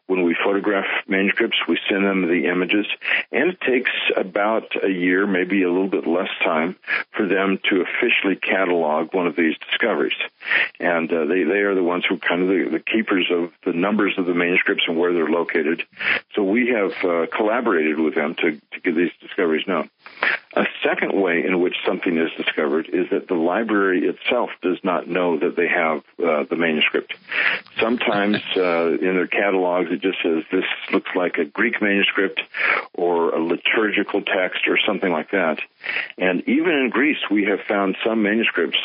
When 0.06 0.22
we 0.22 0.36
photograph 0.44 0.86
manuscripts, 1.08 1.58
we 1.68 1.78
send 1.88 2.04
them 2.04 2.28
the 2.28 2.48
images, 2.48 2.86
and 3.30 3.50
it 3.50 3.60
takes 3.60 3.90
about 4.16 4.72
a 4.82 4.88
year, 4.88 5.26
maybe 5.26 5.62
a 5.62 5.70
little 5.70 5.88
bit 5.88 6.06
less 6.06 6.30
time, 6.44 6.76
for 7.16 7.26
them 7.26 7.58
to 7.70 7.82
officially 7.82 8.36
catalog 8.36 9.12
one 9.12 9.26
of 9.26 9.36
these 9.36 9.56
discoveries. 9.70 10.16
And 10.78 11.12
uh, 11.12 11.24
they, 11.24 11.42
they 11.44 11.60
are 11.60 11.74
the 11.74 11.82
ones 11.82 12.04
who 12.08 12.18
kind 12.18 12.42
of 12.42 12.48
the, 12.48 12.78
the, 12.78 12.80
keepers 12.80 13.30
of 13.30 13.52
the 13.64 13.72
numbers 13.72 14.14
of 14.18 14.26
the 14.26 14.34
manuscripts 14.34 14.84
and 14.86 14.98
where 14.98 15.12
they're 15.12 15.28
located. 15.28 15.84
So 16.34 16.42
we 16.42 16.68
have 16.68 16.92
uh, 17.04 17.26
collaborated 17.34 17.98
with 17.98 18.14
them 18.14 18.34
to, 18.36 18.52
to 18.52 18.80
get 18.82 18.94
these 18.94 19.12
discoveries 19.20 19.66
known. 19.66 19.88
A 20.54 20.66
second 20.84 21.18
way 21.18 21.44
in 21.46 21.60
which 21.60 21.76
something 21.86 22.18
is 22.18 22.30
discovered 22.36 22.88
is 22.92 23.08
that 23.10 23.26
the 23.26 23.34
library 23.34 24.06
itself 24.06 24.50
does 24.60 24.78
not 24.82 25.08
know 25.08 25.38
that 25.38 25.56
they 25.56 25.68
have 25.68 26.02
uh, 26.22 26.44
the 26.48 26.56
manuscript. 26.56 27.14
Sometimes 27.80 28.36
uh, 28.56 28.92
in 28.92 29.14
their 29.14 29.26
catalogs 29.26 29.90
it 29.90 30.00
just 30.00 30.18
says 30.22 30.44
this 30.50 30.64
looks 30.92 31.10
like 31.14 31.38
a 31.38 31.44
Greek 31.44 31.80
manuscript 31.82 32.40
or 32.94 33.34
a 33.34 33.42
liturgical 33.42 34.22
text 34.22 34.68
or 34.68 34.78
something 34.86 35.10
like 35.10 35.30
that. 35.32 35.58
And 36.18 36.42
even 36.48 36.70
in 36.72 36.90
Greece, 36.90 37.18
we 37.30 37.44
have 37.44 37.60
found 37.68 37.96
some 38.04 38.22
manuscripts 38.22 38.78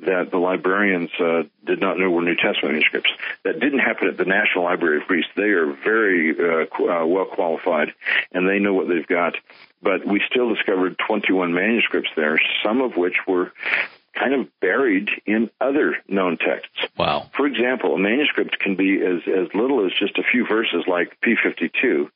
that 0.00 0.30
the 0.30 0.38
librarians 0.38 1.10
uh, 1.18 1.42
did 1.64 1.80
not 1.80 1.98
know 1.98 2.10
were 2.10 2.22
New 2.22 2.36
Testament 2.36 2.74
manuscripts. 2.74 3.10
That 3.44 3.60
didn't 3.60 3.80
happen 3.80 4.08
at 4.08 4.16
the 4.16 4.24
National 4.24 4.64
Library 4.64 4.98
of 5.00 5.08
Greece. 5.08 5.26
They 5.36 5.50
are 5.50 5.72
very 5.72 6.30
uh, 6.30 6.66
qu- 6.66 6.90
uh, 6.90 7.06
well 7.06 7.26
qualified, 7.26 7.92
and 8.32 8.48
they 8.48 8.58
know 8.58 8.74
what 8.74 8.88
they've 8.88 9.06
got 9.06 9.34
but 9.82 10.04
we 10.06 10.20
still 10.28 10.52
discovered 10.52 10.96
21 11.06 11.52
manuscripts 11.54 12.10
there, 12.16 12.40
some 12.64 12.80
of 12.80 12.96
which 12.96 13.14
were 13.28 13.52
kind 14.18 14.34
of 14.34 14.48
buried 14.60 15.08
in 15.26 15.50
other 15.60 15.96
known 16.08 16.38
texts. 16.38 16.78
Wow. 16.98 17.30
For 17.36 17.46
example, 17.46 17.94
a 17.94 17.98
manuscript 17.98 18.58
can 18.58 18.76
be 18.76 19.00
as, 19.02 19.22
as 19.26 19.48
little 19.54 19.84
as 19.86 19.92
just 19.98 20.18
a 20.18 20.22
few 20.22 20.46
verses 20.46 20.84
like 20.86 21.18
P52, 21.20 22.08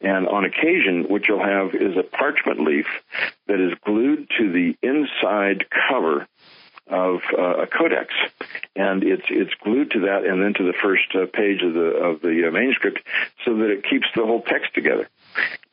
And 0.00 0.28
on 0.28 0.44
occasion, 0.44 1.04
what 1.08 1.28
you'll 1.28 1.44
have 1.44 1.74
is 1.74 1.96
a 1.96 2.02
parchment 2.02 2.60
leaf 2.60 2.86
that 3.46 3.60
is 3.60 3.72
glued 3.84 4.30
to 4.38 4.52
the 4.52 4.76
inside 4.82 5.66
cover 5.88 6.26
of 6.88 7.20
uh, 7.38 7.62
a 7.62 7.66
codex, 7.66 8.12
and 8.74 9.04
it's 9.04 9.24
it's 9.30 9.54
glued 9.62 9.92
to 9.92 10.00
that 10.00 10.24
and 10.26 10.42
then 10.42 10.52
to 10.54 10.64
the 10.64 10.74
first 10.82 11.14
uh, 11.14 11.26
page 11.32 11.62
of 11.62 11.74
the 11.74 11.80
of 11.80 12.20
the 12.20 12.48
uh, 12.48 12.50
manuscript, 12.50 12.98
so 13.44 13.56
that 13.56 13.70
it 13.70 13.84
keeps 13.88 14.06
the 14.16 14.26
whole 14.26 14.42
text 14.42 14.74
together. 14.74 15.08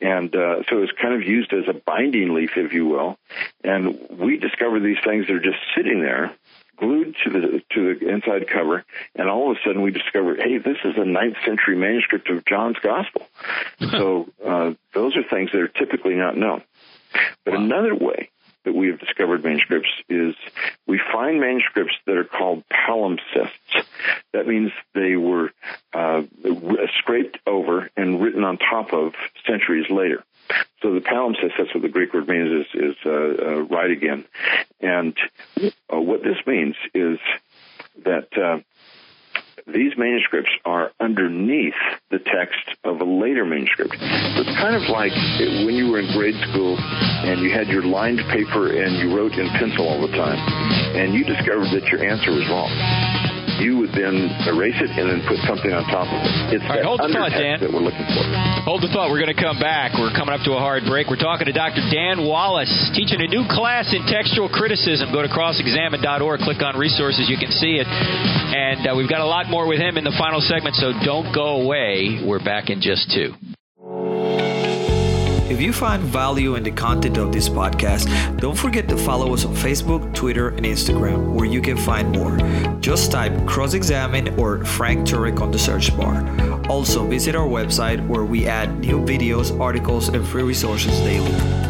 And 0.00 0.34
uh, 0.34 0.62
so 0.68 0.82
it's 0.82 0.92
kind 1.00 1.14
of 1.14 1.22
used 1.22 1.52
as 1.52 1.64
a 1.68 1.74
binding 1.74 2.34
leaf, 2.34 2.50
if 2.56 2.72
you 2.72 2.86
will. 2.86 3.18
And 3.62 3.98
we 4.10 4.38
discover 4.38 4.80
these 4.80 4.98
things 5.04 5.26
that 5.26 5.34
are 5.34 5.40
just 5.40 5.58
sitting 5.76 6.00
there, 6.00 6.32
glued 6.76 7.16
to 7.24 7.30
the 7.30 7.62
to 7.74 7.94
the 7.94 8.08
inside 8.08 8.48
cover, 8.48 8.84
and 9.14 9.28
all 9.28 9.50
of 9.50 9.58
a 9.58 9.60
sudden 9.64 9.82
we 9.82 9.90
discover, 9.90 10.36
hey, 10.36 10.58
this 10.58 10.78
is 10.84 10.94
a 10.96 11.04
ninth 11.04 11.36
century 11.44 11.76
manuscript 11.76 12.30
of 12.30 12.44
John's 12.46 12.78
Gospel. 12.82 13.26
so 13.90 14.28
uh, 14.44 14.72
those 14.94 15.16
are 15.16 15.22
things 15.22 15.50
that 15.52 15.60
are 15.60 15.68
typically 15.68 16.14
not 16.14 16.36
known. 16.36 16.62
But 17.44 17.54
wow. 17.54 17.60
another 17.60 17.94
way 17.94 18.30
that 18.64 18.74
we 18.74 18.88
have 18.88 19.00
discovered 19.00 19.42
manuscripts 19.42 19.88
is 20.08 20.34
we 20.86 21.00
find 21.12 21.40
manuscripts 21.40 21.94
that 22.06 22.16
are 22.16 22.24
called 22.24 22.62
palimpsests. 22.70 23.84
That 24.32 24.46
means 24.46 24.70
they 24.94 25.16
were 25.16 25.50
uh, 25.92 26.22
scraped 26.98 27.38
over 27.46 27.90
and 27.96 28.20
written 28.22 28.44
on 28.44 28.58
top 28.58 28.92
of 28.92 29.12
centuries 29.46 29.86
later. 29.90 30.24
So 30.82 30.94
the 30.94 31.00
palimpsest, 31.00 31.52
that's 31.58 31.74
what 31.74 31.82
the 31.82 31.88
Greek 31.88 32.12
word 32.12 32.28
means, 32.28 32.66
is, 32.66 32.82
is 32.82 32.96
uh, 33.06 33.10
uh, 33.10 33.60
right 33.62 33.90
again. 33.90 34.24
And 34.80 35.16
uh, 35.92 36.00
what 36.00 36.22
this 36.22 36.38
means 36.46 36.74
is 36.94 37.18
that 38.04 38.28
uh, 38.36 38.58
these 39.66 39.92
manuscripts 39.96 40.50
are 40.64 40.92
underneath 41.00 41.74
the 42.10 42.18
text 42.18 42.76
of 42.84 43.00
a 43.00 43.04
later 43.04 43.44
manuscript. 43.44 43.94
So 43.98 44.40
it's 44.42 44.56
kind 44.58 44.74
of 44.74 44.82
like 44.90 45.12
when 45.66 45.74
you 45.74 45.90
were 45.90 46.00
in 46.00 46.12
grade 46.16 46.38
school 46.50 46.76
and 46.78 47.40
you 47.40 47.50
had 47.50 47.68
your 47.68 47.82
lined 47.82 48.20
paper 48.30 48.72
and 48.72 48.96
you 48.96 49.16
wrote 49.16 49.32
in 49.32 49.48
pencil 49.50 49.86
all 49.86 50.00
the 50.00 50.12
time, 50.16 50.38
and 50.96 51.14
you 51.14 51.24
discovered 51.24 51.70
that 51.72 51.86
your 51.90 52.04
answer 52.04 52.30
was 52.30 52.48
wrong 52.48 53.29
you 53.60 53.76
would 53.78 53.92
then 53.92 54.32
erase 54.48 54.80
it 54.80 54.90
and 54.96 55.06
then 55.06 55.20
put 55.28 55.36
something 55.44 55.70
on 55.70 55.84
top 55.92 56.08
of 56.08 56.18
it. 56.18 56.58
It's 56.58 56.64
All 56.64 56.74
right, 56.74 56.84
hold 56.84 57.00
the 57.04 57.12
thought, 57.12 57.30
Dan. 57.36 57.60
that 57.60 57.70
we're 57.70 57.84
looking 57.84 58.08
for. 58.08 58.24
Hold 58.64 58.80
the 58.82 58.90
thought. 58.90 59.12
We're 59.12 59.20
going 59.20 59.32
to 59.34 59.38
come 59.38 59.60
back. 59.60 59.94
We're 60.00 60.12
coming 60.16 60.32
up 60.32 60.42
to 60.48 60.56
a 60.56 60.60
hard 60.60 60.88
break. 60.88 61.12
We're 61.12 61.20
talking 61.20 61.46
to 61.46 61.54
Dr. 61.54 61.84
Dan 61.92 62.24
Wallace, 62.24 62.72
teaching 62.96 63.20
a 63.20 63.28
new 63.28 63.44
class 63.46 63.92
in 63.92 64.02
textual 64.08 64.48
criticism. 64.48 65.12
Go 65.12 65.20
to 65.20 65.30
crossexamine.org, 65.30 66.40
click 66.40 66.60
on 66.64 66.80
resources. 66.80 67.28
You 67.28 67.36
can 67.36 67.52
see 67.52 67.76
it. 67.76 67.86
And 67.86 68.88
uh, 68.88 68.96
we've 68.96 69.10
got 69.10 69.20
a 69.20 69.28
lot 69.28 69.46
more 69.52 69.68
with 69.68 69.78
him 69.78 70.00
in 70.00 70.04
the 70.04 70.16
final 70.16 70.40
segment, 70.40 70.74
so 70.80 70.96
don't 71.04 71.30
go 71.36 71.60
away. 71.62 72.24
We're 72.24 72.42
back 72.42 72.72
in 72.72 72.80
just 72.80 73.12
two. 73.12 73.36
If 75.50 75.60
you 75.60 75.72
find 75.72 76.00
value 76.00 76.54
in 76.54 76.62
the 76.62 76.70
content 76.70 77.16
of 77.16 77.32
this 77.32 77.48
podcast, 77.48 78.06
don't 78.38 78.56
forget 78.56 78.88
to 78.88 78.96
follow 78.96 79.34
us 79.34 79.44
on 79.44 79.52
Facebook, 79.52 80.14
Twitter, 80.14 80.50
and 80.50 80.64
Instagram, 80.64 81.34
where 81.34 81.44
you 81.44 81.60
can 81.60 81.76
find 81.76 82.12
more. 82.12 82.36
Just 82.78 83.10
type 83.10 83.34
cross 83.48 83.74
examine 83.74 84.38
or 84.38 84.64
Frank 84.64 85.08
Turek 85.08 85.40
on 85.40 85.50
the 85.50 85.58
search 85.58 85.94
bar. 85.96 86.24
Also, 86.68 87.04
visit 87.04 87.34
our 87.34 87.48
website 87.48 88.06
where 88.06 88.24
we 88.24 88.46
add 88.46 88.78
new 88.78 89.00
videos, 89.00 89.58
articles, 89.58 90.08
and 90.08 90.24
free 90.24 90.44
resources 90.44 90.96
daily. 91.00 91.69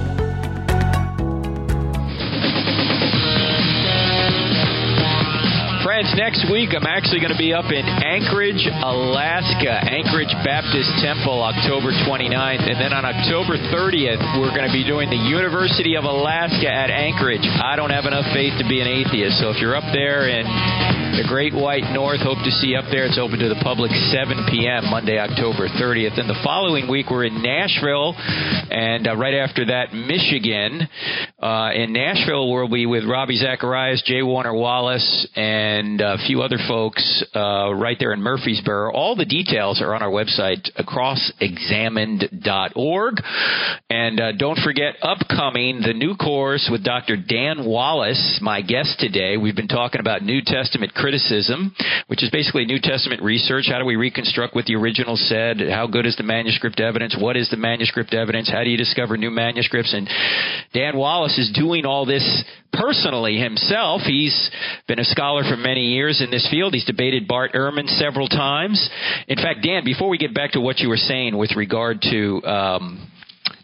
Next 6.16 6.48
week 6.51 6.70
I'm 6.72 6.86
actually 6.86 7.20
going 7.20 7.32
to 7.32 7.38
be 7.38 7.53
up 7.53 7.68
in 7.68 7.84
Anchorage, 7.84 8.64
Alaska, 8.64 9.84
Anchorage 9.84 10.32
Baptist 10.40 10.88
Temple, 11.05 11.42
October 11.42 11.92
29th. 11.92 12.64
And 12.64 12.80
then 12.80 12.92
on 12.92 13.05
October 13.05 13.61
30th, 13.68 14.40
we're 14.40 14.55
going 14.57 14.64
to 14.64 14.72
be 14.72 14.84
doing 14.84 15.11
the 15.11 15.20
University 15.20 15.96
of 15.96 16.05
Alaska 16.05 16.72
at 16.72 16.88
Anchorage. 16.88 17.44
I 17.44 17.76
don't 17.76 17.90
have 17.90 18.07
enough 18.07 18.24
faith 18.32 18.57
to 18.59 18.66
be 18.68 18.80
an 18.80 18.88
atheist, 18.88 19.40
so 19.40 19.51
if 19.51 19.61
you're 19.61 19.76
up 19.76 19.84
there 19.92 20.28
in 20.28 20.99
the 21.17 21.25
Great 21.29 21.55
White 21.55 21.85
North, 21.93 22.21
hope 22.21 22.39
to 22.45 22.51
see 22.51 22.69
you 22.69 22.79
up 22.79 22.87
there. 22.91 23.07
It's 23.07 23.19
open 23.19 23.39
to 23.41 23.49
the 23.49 23.61
public 23.63 23.91
7 23.91 24.47
p.m. 24.51 24.91
Monday, 24.91 25.19
October 25.19 25.69
30th. 25.69 26.19
And 26.19 26.29
the 26.29 26.41
following 26.45 26.91
week, 26.91 27.11
we're 27.11 27.25
in 27.25 27.43
Nashville, 27.43 28.15
and 28.17 29.09
uh, 29.09 29.17
right 29.17 29.35
after 29.35 29.67
that, 29.67 29.93
Michigan. 29.93 30.89
Uh, 31.39 31.71
in 31.75 31.93
Nashville, 31.93 32.51
we'll 32.51 32.69
be 32.69 32.87
with 32.87 33.05
Ravi 33.05 33.37
Zacharias, 33.37 34.03
J. 34.07 34.23
Warner 34.23 34.55
Wallace, 34.55 35.29
and 35.37 35.81
and 35.81 36.01
a 36.01 36.17
few 36.27 36.43
other 36.43 36.59
folks 36.69 37.25
uh, 37.35 37.75
right 37.75 37.97
there 37.99 38.13
in 38.13 38.23
Murfreesboro. 38.23 38.93
All 38.93 39.17
the 39.17 39.25
details 39.25 39.83
are 39.83 39.93
on 39.95 40.03
our 40.03 40.11
website, 40.11 40.71
crossexamined.org. 40.79 43.15
And 43.89 44.21
uh, 44.21 44.33
don't 44.33 44.59
forget, 44.59 44.97
upcoming, 45.03 45.81
the 45.81 45.95
new 45.95 46.17
course 46.17 46.69
with 46.71 46.85
Dr. 46.85 47.17
Dan 47.17 47.65
Wallace, 47.65 48.39
my 48.43 48.61
guest 48.63 48.99
today. 48.99 49.37
We've 49.37 49.57
been 49.57 49.69
talking 49.69 50.01
about 50.01 50.23
New 50.23 50.41
Testament 50.45 50.93
criticism, 51.11 51.75
which 52.07 52.23
is 52.23 52.31
basically 52.31 52.65
New 52.65 52.79
Testament 52.81 53.21
research. 53.21 53.67
How 53.69 53.81
do 53.81 53.85
we 53.85 53.97
reconstruct 53.97 54.55
what 54.55 54.67
the 54.67 54.77
original 54.77 55.17
said? 55.17 55.59
How 55.69 55.89
good 55.89 56.07
is 56.07 56.15
the 56.15 56.23
manuscript 56.23 56.79
evidence? 56.79 57.17
What 57.19 57.37
is 57.37 57.51
the 57.51 57.57
manuscript 57.57 58.15
evidence? 58.15 58.49
How 58.49 58.63
do 58.63 58.71
you 58.71 58.77
discover 58.77 59.17
new 59.17 59.31
manuscripts? 59.31 59.93
And 59.93 60.09
Dan 60.73 60.97
Wallace 60.97 61.37
is 61.37 61.51
doing 61.53 61.85
all 61.85 62.07
this 62.07 62.45
personally 62.73 63.39
himself. 63.39 64.03
He's 64.03 64.51
been 64.87 65.01
a 65.01 65.05
scholar 65.05 65.43
for 65.43 65.57
many 65.57 65.87
years 65.87 66.23
in 66.23 66.31
this 66.31 66.47
field. 66.49 66.75
He's 66.75 66.85
debated 66.85 67.27
Bart 67.27 67.55
Ehrman 67.55 67.89
several 67.99 68.29
times. 68.29 68.89
In 69.27 69.37
fact, 69.37 69.65
Dan, 69.65 69.83
before 69.85 70.09
we 70.09 70.17
get 70.17 70.33
back 70.33 70.53
to 70.53 70.61
what 70.61 70.79
you 70.79 70.89
were 70.89 70.97
saying 70.97 71.37
with 71.37 71.57
regard 71.57 72.03
to 72.03 72.41
um, 72.45 73.10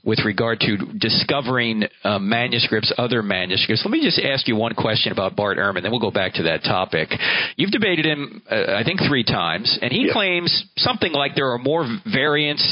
with 0.07 0.25
regard 0.25 0.61
to 0.61 0.77
discovering 0.99 1.83
uh, 2.05 2.21
manuscripts, 2.21 2.93
other 2.97 3.23
manuscripts. 3.23 3.83
Let 3.85 3.91
me 3.91 4.01
just 4.03 4.21
ask 4.21 4.47
you 4.47 4.55
one 4.55 4.75
question 4.75 5.11
about 5.11 5.35
Bart 5.35 5.59
Ehrman, 5.59 5.83
then 5.83 5.91
we'll 5.91 6.01
go 6.01 6.13
back 6.13 6.35
to 6.35 6.45
that 6.45 6.63
topic. 6.63 7.11
You've 7.57 7.73
debated 7.73 8.07
him, 8.07 8.41
uh, 8.49 8.77
I 8.79 8.85
think, 8.85 9.01
three 9.09 9.25
times, 9.25 9.79
and 9.83 9.93
he 9.93 10.07
yeah. 10.07 10.13
claims 10.13 10.65
something 10.77 11.13
like 11.13 11.35
there 11.35 11.51
are 11.51 11.59
more 11.59 11.85
variants 12.07 12.63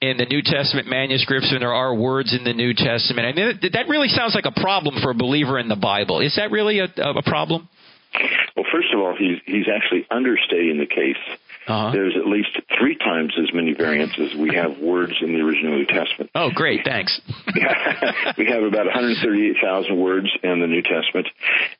in 0.00 0.16
the 0.16 0.24
New 0.24 0.40
Testament 0.42 0.88
manuscripts 0.88 1.50
than 1.50 1.60
there 1.60 1.74
are 1.74 1.94
words 1.94 2.34
in 2.34 2.44
the 2.44 2.54
New 2.54 2.72
Testament. 2.72 3.26
I 3.26 3.32
mean, 3.32 3.60
that 3.74 3.88
really 3.88 4.08
sounds 4.08 4.34
like 4.34 4.46
a 4.46 4.60
problem 4.60 4.96
for 5.02 5.10
a 5.10 5.14
believer 5.14 5.58
in 5.58 5.68
the 5.68 5.76
Bible. 5.76 6.20
Is 6.20 6.36
that 6.36 6.50
really 6.50 6.78
a, 6.78 6.88
a 6.96 7.22
problem? 7.22 7.68
Well, 8.56 8.66
first 8.72 8.88
of 8.92 9.00
all, 9.00 9.14
he's 9.16 9.38
he's 9.44 9.66
actually 9.68 10.06
understating 10.10 10.78
the 10.78 10.86
case 10.86 11.20
uh-huh. 11.70 11.92
There's 11.92 12.16
at 12.16 12.26
least 12.26 12.50
three 12.78 12.96
times 12.96 13.32
as 13.38 13.54
many 13.54 13.74
variants 13.74 14.18
as 14.18 14.36
we 14.36 14.56
have 14.56 14.78
words 14.78 15.12
in 15.22 15.32
the 15.32 15.40
original 15.40 15.78
New 15.78 15.86
Testament. 15.86 16.30
Oh, 16.34 16.50
great. 16.52 16.80
Thanks. 16.84 17.20
we 18.36 18.46
have 18.46 18.64
about 18.64 18.86
138,000 18.86 19.96
words 19.96 20.26
in 20.42 20.60
the 20.60 20.66
New 20.66 20.82
Testament 20.82 21.28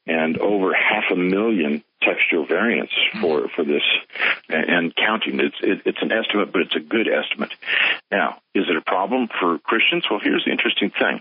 and 0.07 0.39
over 0.39 0.73
half 0.73 1.11
a 1.11 1.17
million 1.17 1.83
textual 2.03 2.47
variants 2.47 2.93
for, 3.21 3.49
for 3.57 3.65
this 3.65 3.83
and 4.49 4.95
counting. 4.95 5.41
It's, 5.41 5.57
it, 5.61 5.83
it's 5.85 6.03
an 6.03 6.13
estimate, 6.13 6.53
but 6.53 6.63
it's 6.63 6.77
a 6.77 6.81
good 6.81 7.09
estimate. 7.09 7.51
Now, 8.13 8.39
is 8.55 8.67
it 8.71 8.77
a 8.77 8.83
problem 8.83 9.29
for 9.41 9.59
Christians? 9.59 10.05
Well, 10.09 10.21
here's 10.23 10.45
the 10.45 10.53
interesting 10.53 10.91
thing. 10.91 11.21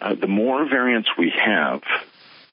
Uh, 0.00 0.14
the 0.20 0.26
more 0.26 0.68
variants 0.68 1.10
we 1.16 1.32
have, 1.32 1.82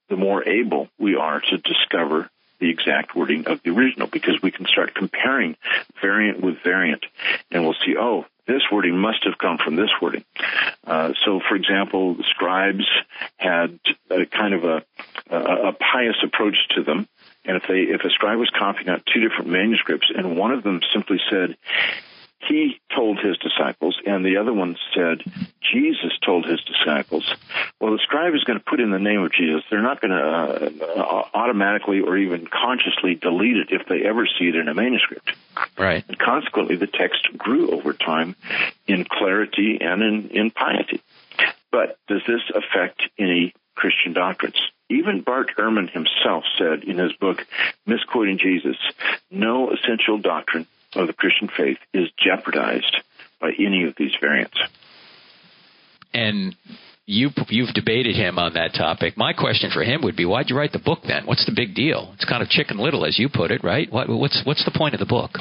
the 0.08 0.18
more 0.18 0.48
able 0.48 0.88
we 1.00 1.16
are 1.16 1.42
to 1.42 1.58
discover 1.58 2.30
the 2.62 2.70
exact 2.70 3.16
wording 3.16 3.47
of 3.47 3.62
the 3.64 3.72
original 3.72 4.07
because 4.07 4.41
we 4.41 4.51
can 4.51 4.66
start 4.68 4.95
comparing 4.95 5.57
variant 6.01 6.39
with 6.39 6.55
variant 6.64 7.05
and 7.51 7.64
we'll 7.64 7.76
see, 7.86 7.95
oh, 7.99 8.26
this 8.47 8.62
wording 8.72 8.97
must 8.97 9.24
have 9.26 9.38
come 9.38 9.57
from 9.57 9.76
this 9.76 9.89
wording. 10.01 10.24
Uh, 10.86 11.14
so, 11.26 11.39
for 11.47 11.55
example, 11.55 12.16
the 12.16 12.24
scribes 12.30 12.88
had 13.38 13.80
a 14.09 14.26
kind 14.26 14.53
of 14.53 14.64
a, 14.64 14.84
a, 15.30 15.70
a 15.70 15.74
pious 15.74 16.18
approach 16.24 16.55
to 16.76 16.84
them. 16.84 17.07
And 17.45 17.57
if 17.57 17.64
they, 17.68 17.82
if 17.82 18.01
a 18.01 18.09
scribe 18.09 18.38
was 18.38 18.51
copying 18.57 18.89
out 18.89 19.03
two 19.12 19.28
different 19.28 19.49
manuscripts 19.49 20.12
and 20.16 20.38
one 20.38 20.51
of 20.51 20.64
them 20.64 20.82
simply 20.93 21.20
said, 21.30 21.57
he 22.48 22.80
told 22.96 23.20
his 23.20 23.38
disciples, 23.38 24.00
and 24.06 24.26
the 24.26 24.38
other 24.38 24.54
one 24.54 24.76
said, 24.96 25.24
Jesus 25.62 26.12
told 26.26 26.46
his 26.46 26.60
disciples. 26.62 27.34
Well, 27.80 27.92
the 27.92 28.00
scribe 28.00 28.34
is 28.34 28.44
going 28.44 28.60
to 28.60 28.66
put 28.66 28.80
in 28.80 28.92
the 28.92 29.00
name 29.00 29.22
of 29.22 29.32
Jesus. 29.32 29.64
They're 29.70 29.82
not 29.82 30.02
going 30.02 30.12
to 30.12 30.98
uh, 30.98 31.28
automatically 31.34 32.02
or 32.02 32.18
even 32.18 32.48
consciously 32.48 33.16
delete 33.16 33.58
it 33.58 33.68
if 33.72 33.88
they 33.88 34.04
ever 34.04 34.26
see 34.26 34.46
it 34.46 34.56
in 34.56 34.68
a 34.68 34.74
manuscript. 34.74 35.34
Right. 35.78 36.04
And 36.08 36.18
consequently, 36.18 36.76
the 36.78 36.88
text 36.88 37.28
grew 37.38 37.72
over 37.72 37.94
time 37.94 38.36
in 38.88 39.06
clarity 39.06 39.78
and 39.80 40.02
in, 40.02 40.30
in 40.30 40.52
piety. 40.52 41.02
But 41.72 41.98
does 42.08 42.22
this 42.28 42.42
affect 42.54 43.04
any 43.18 43.54
Christian 43.76 44.14
doctrines? 44.14 44.60
Even 44.89 45.22
Bart 45.22 45.52
Ehrman 45.58 45.89
himself 45.89 46.44
said 46.58 46.84
in 46.84 46.98
his 46.98 47.14
book, 47.14 47.46
Misquoting 47.86 48.38
Jesus, 48.38 48.76
no 49.30 49.72
essential 49.72 50.18
doctrine 50.18 50.68
of 50.96 51.08
the 51.08 51.14
Christian 51.14 51.50
faith 51.56 51.78
is 51.94 52.10
jeopardized 52.18 52.98
by 53.39 53.52
any 53.60 53.84
of 53.86 53.96
these 53.98 54.12
variants. 54.20 54.58
And 56.14 56.56
you 57.06 57.30
you've 57.50 57.74
debated 57.74 58.16
him 58.16 58.38
on 58.38 58.54
that 58.54 58.74
topic. 58.74 59.18
My 59.18 59.34
question 59.34 59.70
for 59.74 59.84
him 59.84 60.02
would 60.04 60.16
be, 60.16 60.26
why'd 60.26 60.50
you 60.50 60.58
write 60.58 60.72
the 60.72 60.80
book 60.80 61.00
then? 61.08 61.26
What's 61.26 61.46
the 61.46 61.54
big 61.56 61.74
deal? 61.76 62.12
It's 62.16 62.26
kind 62.26 62.44
of 62.44 62.50
chicken 62.50 62.78
little, 62.78 63.06
as 63.06 63.18
you 63.18 63.30
put 63.34 63.52
it, 63.52 63.64
right? 63.64 63.92
What, 63.92 64.10
what's 64.10 64.42
what's 64.46 64.66
the 64.66 64.78
point 64.78 64.94
of 64.94 65.00
the 65.00 65.06
book? 65.06 65.32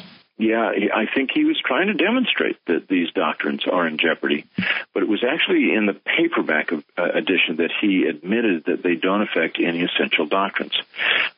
Yeah, 0.40 0.72
I 0.94 1.06
think 1.14 1.30
he 1.34 1.44
was 1.44 1.60
trying 1.62 1.88
to 1.88 1.94
demonstrate 1.94 2.56
that 2.64 2.88
these 2.88 3.12
doctrines 3.12 3.66
are 3.70 3.86
in 3.86 3.98
jeopardy. 3.98 4.46
But 4.94 5.02
it 5.02 5.08
was 5.08 5.22
actually 5.22 5.74
in 5.74 5.84
the 5.84 5.92
paperback 5.92 6.72
uh, 6.72 6.78
edition 6.96 7.56
that 7.56 7.70
he 7.78 8.04
admitted 8.04 8.64
that 8.64 8.82
they 8.82 8.94
don't 8.94 9.20
affect 9.20 9.58
any 9.60 9.82
essential 9.82 10.24
doctrines. 10.24 10.80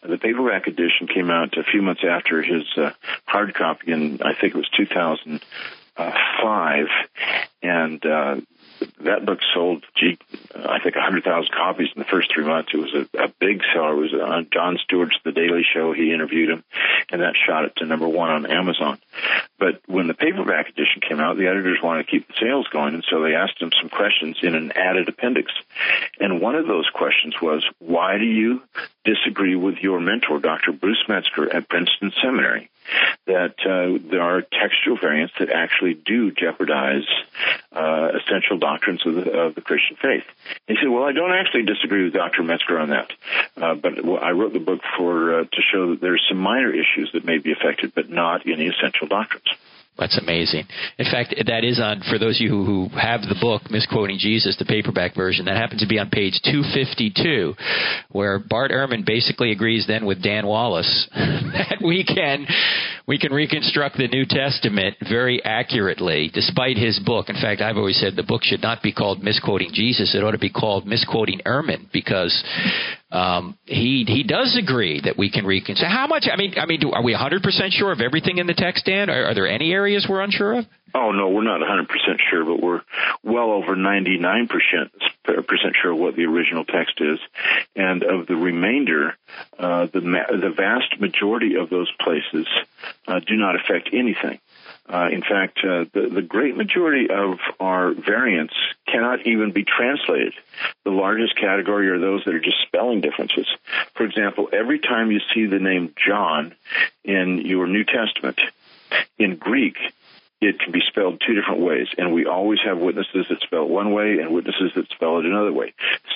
The 0.03 0.19
paperback 0.19 0.69
edition 0.69 1.09
came 1.13 1.31
out 1.31 1.59
a 1.59 1.65
few 1.65 1.83
months 1.83 2.05
after 2.09 2.43
his 2.43 2.63
uh, 2.77 2.93
hard 3.27 3.55
copy 3.55 3.91
in, 3.91 4.23
I 4.23 4.35
think 4.35 4.55
it 4.55 4.59
was 4.59 4.69
2005. 4.77 6.87
And 7.61 8.07
uh, 8.07 8.37
that 9.05 9.27
book 9.27 9.41
sold, 9.55 9.85
gee, 9.97 10.19
I 10.55 10.79
think 10.81 10.95
100,000 10.95 11.51
copies 11.53 11.89
in 11.95 12.01
the 12.01 12.09
first 12.09 12.33
three 12.33 12.45
months. 12.45 12.71
It 12.73 12.79
was 12.79 12.95
a, 12.95 13.25
a 13.25 13.29
big 13.41 13.63
seller. 13.73 13.93
It 13.93 14.13
was 14.13 14.15
on 14.15 14.49
Jon 14.53 14.79
Stewart's 14.83 15.17
The 15.25 15.33
Daily 15.33 15.63
Show. 15.73 15.93
He 15.93 16.13
interviewed 16.13 16.51
him, 16.51 16.65
and 17.11 17.23
that 17.23 17.35
shot 17.47 17.65
it 17.65 17.77
to 17.77 17.87
number 17.87 18.09
one 18.09 18.31
on 18.31 18.47
Amazon. 18.47 18.99
But 19.59 19.81
when 19.87 20.07
the 20.07 20.15
paperback 20.15 20.69
edition 20.69 21.01
came 21.07 21.21
out, 21.21 21.37
the 21.37 21.49
editors 21.49 21.79
wanted 21.83 22.05
to 22.05 22.11
keep 22.11 22.29
the 22.29 22.35
sales 22.41 22.67
going, 22.73 22.95
and 22.95 23.05
so 23.09 23.23
they 23.23 23.35
asked 23.35 23.61
him 23.61 23.71
some 23.81 23.91
questions 23.91 24.39
in 24.43 24.55
an 24.55 24.73
added 24.73 25.09
appendix. 25.09 25.53
And 26.21 26.41
one 26.41 26.55
of 26.55 26.67
those 26.67 26.89
questions 26.93 27.35
was, 27.41 27.65
why 27.79 28.19
do 28.19 28.25
you 28.25 28.63
disagree 29.05 29.57
with 29.57 29.79
your 29.79 30.01
mentor, 30.01 30.39
Dr. 30.39 30.73
Bruce 30.73 31.05
Metzger 31.09 31.55
at 31.55 31.69
Princeton 31.69 32.13
Seminary? 32.23 32.71
That 33.27 33.55
uh, 33.65 33.99
there 34.11 34.23
are 34.23 34.43
textual 34.43 34.97
variants 34.97 35.35
that 35.39 35.51
actually 35.51 35.95
do 35.95 36.31
jeopardize 36.31 37.07
uh, 37.73 38.11
essential 38.21 38.59
doctrines 38.59 39.07
of 39.07 39.15
the, 39.15 39.31
of 39.31 39.55
the, 39.55 39.61
Christian 39.61 39.97
faith. 39.97 40.25
he 40.67 40.75
said, 40.75 40.89
"Well, 40.89 41.05
I 41.05 41.13
don't 41.13 41.33
actually 41.33 41.63
disagree 41.63 42.05
with 42.05 42.13
Dr. 42.13 42.43
Metzger 42.43 42.79
on 42.79 42.91
that, 42.91 43.13
uh, 43.57 43.75
but 43.75 43.99
I 44.23 44.31
wrote 44.33 44.53
the 44.53 44.59
book 44.59 44.81
for 44.97 45.41
uh, 45.41 45.45
to 45.45 45.63
show 45.73 45.91
that 45.91 46.01
there 46.01 46.15
are 46.15 46.21
some 46.29 46.39
minor 46.39 46.71
issues 46.71 47.11
that 47.13 47.25
may 47.25 47.39
be 47.39 47.53
affected, 47.53 47.95
but 47.95 48.11
not 48.11 48.47
any 48.47 48.67
essential 48.67 49.07
doctrines." 49.07 49.47
That's 50.03 50.19
amazing. 50.19 50.67
In 50.99 51.05
fact, 51.05 51.33
that 51.47 51.63
is 51.63 51.79
on, 51.79 52.03
for 52.11 52.19
those 52.19 52.39
of 52.39 52.41
you 52.41 52.65
who 52.65 52.89
have 52.99 53.21
the 53.21 53.37
book, 53.41 53.71
Misquoting 53.71 54.19
Jesus, 54.19 54.57
the 54.59 54.65
paperback 54.65 55.15
version, 55.15 55.45
that 55.45 55.57
happens 55.57 55.81
to 55.81 55.87
be 55.87 56.01
on 56.01 56.11
page 56.11 56.41
252, 56.43 57.55
where 58.11 58.41
Bart 58.41 58.73
Ehrman 58.73 59.07
basically 59.07 59.53
agrees 59.53 59.87
then 59.87 60.05
with 60.05 60.21
Dan 60.21 60.45
Wallace 60.45 61.09
that 61.15 61.79
we 61.85 62.03
can, 62.03 62.49
we 63.07 63.17
can 63.17 63.33
reconstruct 63.33 63.97
the 63.97 64.09
New 64.09 64.25
Testament 64.27 64.97
very 65.09 65.41
accurately, 65.45 66.33
despite 66.35 66.77
his 66.77 66.99
book. 66.99 67.29
In 67.29 67.37
fact, 67.37 67.61
I've 67.61 67.77
always 67.77 68.01
said 68.01 68.17
the 68.17 68.25
book 68.25 68.43
should 68.43 68.61
not 68.61 68.83
be 68.83 68.93
called 68.93 69.23
Misquoting 69.23 69.71
Jesus, 69.73 70.17
it 70.17 70.25
ought 70.25 70.33
to 70.33 70.39
be 70.39 70.51
called 70.51 70.85
Misquoting 70.85 71.39
Ehrman, 71.47 71.87
because 71.93 72.43
um, 73.13 73.59
he 73.67 74.05
he 74.09 74.23
does 74.23 74.59
agree 74.59 75.03
that 75.05 75.19
we 75.19 75.31
can 75.31 75.45
reconsider. 75.45 75.87
How 75.87 76.07
much? 76.07 76.27
I 76.33 76.37
mean, 76.37 76.55
I 76.57 76.65
mean, 76.65 76.81
do, 76.81 76.93
are 76.93 77.03
we 77.03 77.13
100 77.13 77.43
percent 77.43 77.75
sure 77.75 77.93
of 77.93 78.01
everything 78.01 78.39
in 78.39 78.47
the 78.47 78.55
text, 78.55 78.87
Dan? 78.87 79.11
Are, 79.11 79.27
are 79.27 79.35
there 79.35 79.47
any 79.47 79.71
areas 79.71 80.07
we're 80.09 80.23
unsure 80.23 80.59
of? 80.59 80.65
Oh 80.95 81.13
no, 81.13 81.29
we're 81.29 81.45
not 81.45 81.61
100 81.61 81.89
percent 81.89 82.21
sure, 82.31 82.45
but 82.45 82.63
we're 82.63 82.81
well 83.23 83.51
over 83.51 83.77
99 83.77 84.49
percent 84.49 85.77
sure 85.81 85.93
of 85.93 85.99
what 85.99 86.17
the 86.17 86.25
original 86.25 86.65
text 86.65 87.01
is, 87.01 87.19
and 87.77 88.03
of 88.03 88.27
the 88.27 88.37
remainder, 88.37 89.15
uh, 89.59 89.87
the 89.93 90.01
the 90.01 90.53
vast 90.57 90.99
majority 90.99 91.57
of 91.57 91.69
those 91.69 91.93
places 92.01 92.47
uh, 93.07 93.21
do 93.21 93.37
not 93.37 93.57
affect 93.57 93.91
anything. 93.93 94.41
Uh, 94.89 95.09
in 95.11 95.23
fact, 95.23 95.59
uh, 95.59 95.85
the, 95.95 96.11
the 96.13 96.23
great 96.23 96.57
majority 96.57 97.09
of 97.09 97.39
our 97.61 97.93
variants 97.93 98.55
cannot 98.87 99.27
even 99.27 99.53
be 99.53 99.65
translated. 99.65 100.35
The 100.85 100.91
largest 100.91 101.37
category 101.37 101.89
are 101.89 101.99
those 101.99 102.25
that 102.25 102.35
are 102.35 102.41
just 102.41 102.61
spelling 102.67 103.01
differences. 103.01 103.47
For 103.95 104.05
example, 104.05 104.49
every 104.53 104.81
time 104.81 105.11
you 105.11 105.21
see 105.35 105.47
the 105.47 105.61
name 105.61 105.95
John 105.97 106.55
in 107.05 107.39
your 107.47 107.67
New 107.67 107.85
Testament, 107.85 108.41
in 109.19 109.37
Greek, 109.37 109.77
it 110.43 110.59
can 110.59 110.73
be 110.73 110.81
spelled 110.87 111.23
two 111.25 111.35
different 111.35 111.61
ways, 111.61 111.87
and 111.97 112.13
we 112.13 112.27
always 112.27 112.59
have 112.65 112.79
witnesses 112.79 113.27
that 113.31 113.41
spell 113.43 113.63
it 113.63 113.69
one 113.69 113.93
way 113.93 114.19
and 114.19 114.35
witnesses 114.35 114.73
that 114.75 114.91
spell 114.91 115.19
it 115.19 115.25
another 115.25 115.53
way. 115.53 115.73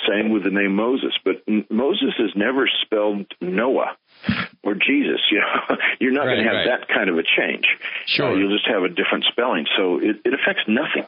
Same 0.08 0.30
with 0.30 0.42
the 0.42 0.50
name 0.50 0.74
Moses, 0.74 1.14
but 1.24 1.42
Moses 1.70 2.14
is 2.18 2.32
never 2.34 2.68
spelled 2.82 3.26
Noah 3.40 3.96
or 4.64 4.74
Jesus. 4.74 5.20
You 5.30 5.38
know, 5.38 5.76
you're 6.00 6.12
not 6.12 6.26
right, 6.26 6.34
going 6.34 6.44
to 6.44 6.50
have 6.50 6.66
right. 6.66 6.80
that 6.80 6.88
kind 6.88 7.08
of 7.08 7.18
a 7.18 7.22
change. 7.22 7.66
Sure, 8.06 8.32
uh, 8.32 8.34
you'll 8.34 8.52
just 8.52 8.66
have 8.66 8.82
a 8.82 8.88
different 8.88 9.24
spelling, 9.30 9.66
so 9.76 9.98
it, 9.98 10.16
it 10.24 10.34
affects 10.34 10.64
nothing 10.66 11.06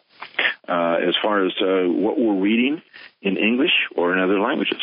uh, 0.68 0.98
as 1.02 1.14
far 1.20 1.44
as 1.44 1.52
uh, 1.60 1.90
what 1.90 2.18
we're 2.18 2.40
reading 2.40 2.80
in 3.20 3.36
English 3.36 3.74
or 3.96 4.12
in 4.12 4.20
other 4.20 4.38
languages. 4.38 4.80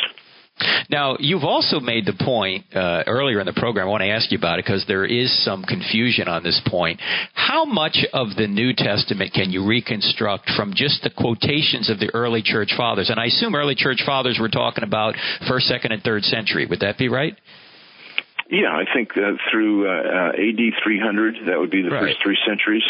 Now, 0.90 1.18
you've 1.20 1.44
also 1.44 1.80
made 1.80 2.06
the 2.06 2.14
point 2.14 2.66
uh, 2.74 3.04
earlier 3.08 3.40
in 3.40 3.46
the 3.46 3.54
program. 3.54 3.88
I 3.88 3.90
want 3.90 4.02
to 4.04 4.10
ask 4.10 4.32
you 4.32 4.38
about 4.38 4.60
it 4.60 4.66
because 4.66 4.86
there 4.88 5.06
is 5.06 5.44
some 5.44 5.64
confusion 5.64 6.28
on 6.28 6.44
this 6.44 6.62
point. 6.68 7.00
How 7.34 7.66
much 7.66 8.06
of 8.14 8.36
the 8.38 8.48
New 8.48 8.74
Testament 8.74 9.34
can 9.34 9.52
you 9.52 9.66
reconstruct 9.66 10.50
from 10.56 10.74
just 10.76 11.04
the 11.04 11.10
quotations 11.10 11.90
of 11.90 12.00
the 12.00 12.10
early 12.14 12.42
church 12.42 12.72
fathers? 12.78 13.10
And 13.10 13.20
I 13.20 13.26
assume 13.26 13.56
early 13.56 13.76
church 13.76 14.02
fathers 14.06 14.38
were 14.40 14.50
talking 14.50 14.84
about 14.84 15.16
first, 15.48 15.68
second, 15.68 15.92
and 15.92 16.02
third 16.04 16.24
century. 16.24 16.66
Would 16.66 16.80
that 16.80 16.98
be 16.98 17.10
right? 17.10 17.36
Yeah, 18.48 18.72
I 18.72 18.86
think 18.94 19.18
uh, 19.18 19.34
through 19.52 19.88
uh, 19.88 19.92
uh, 19.92 20.32
AD 20.34 20.84
300, 20.84 21.48
that 21.48 21.60
would 21.60 21.72
be 21.72 21.82
the 21.82 21.90
right. 21.90 22.02
first 22.02 22.22
three 22.22 22.38
centuries. 22.48 22.84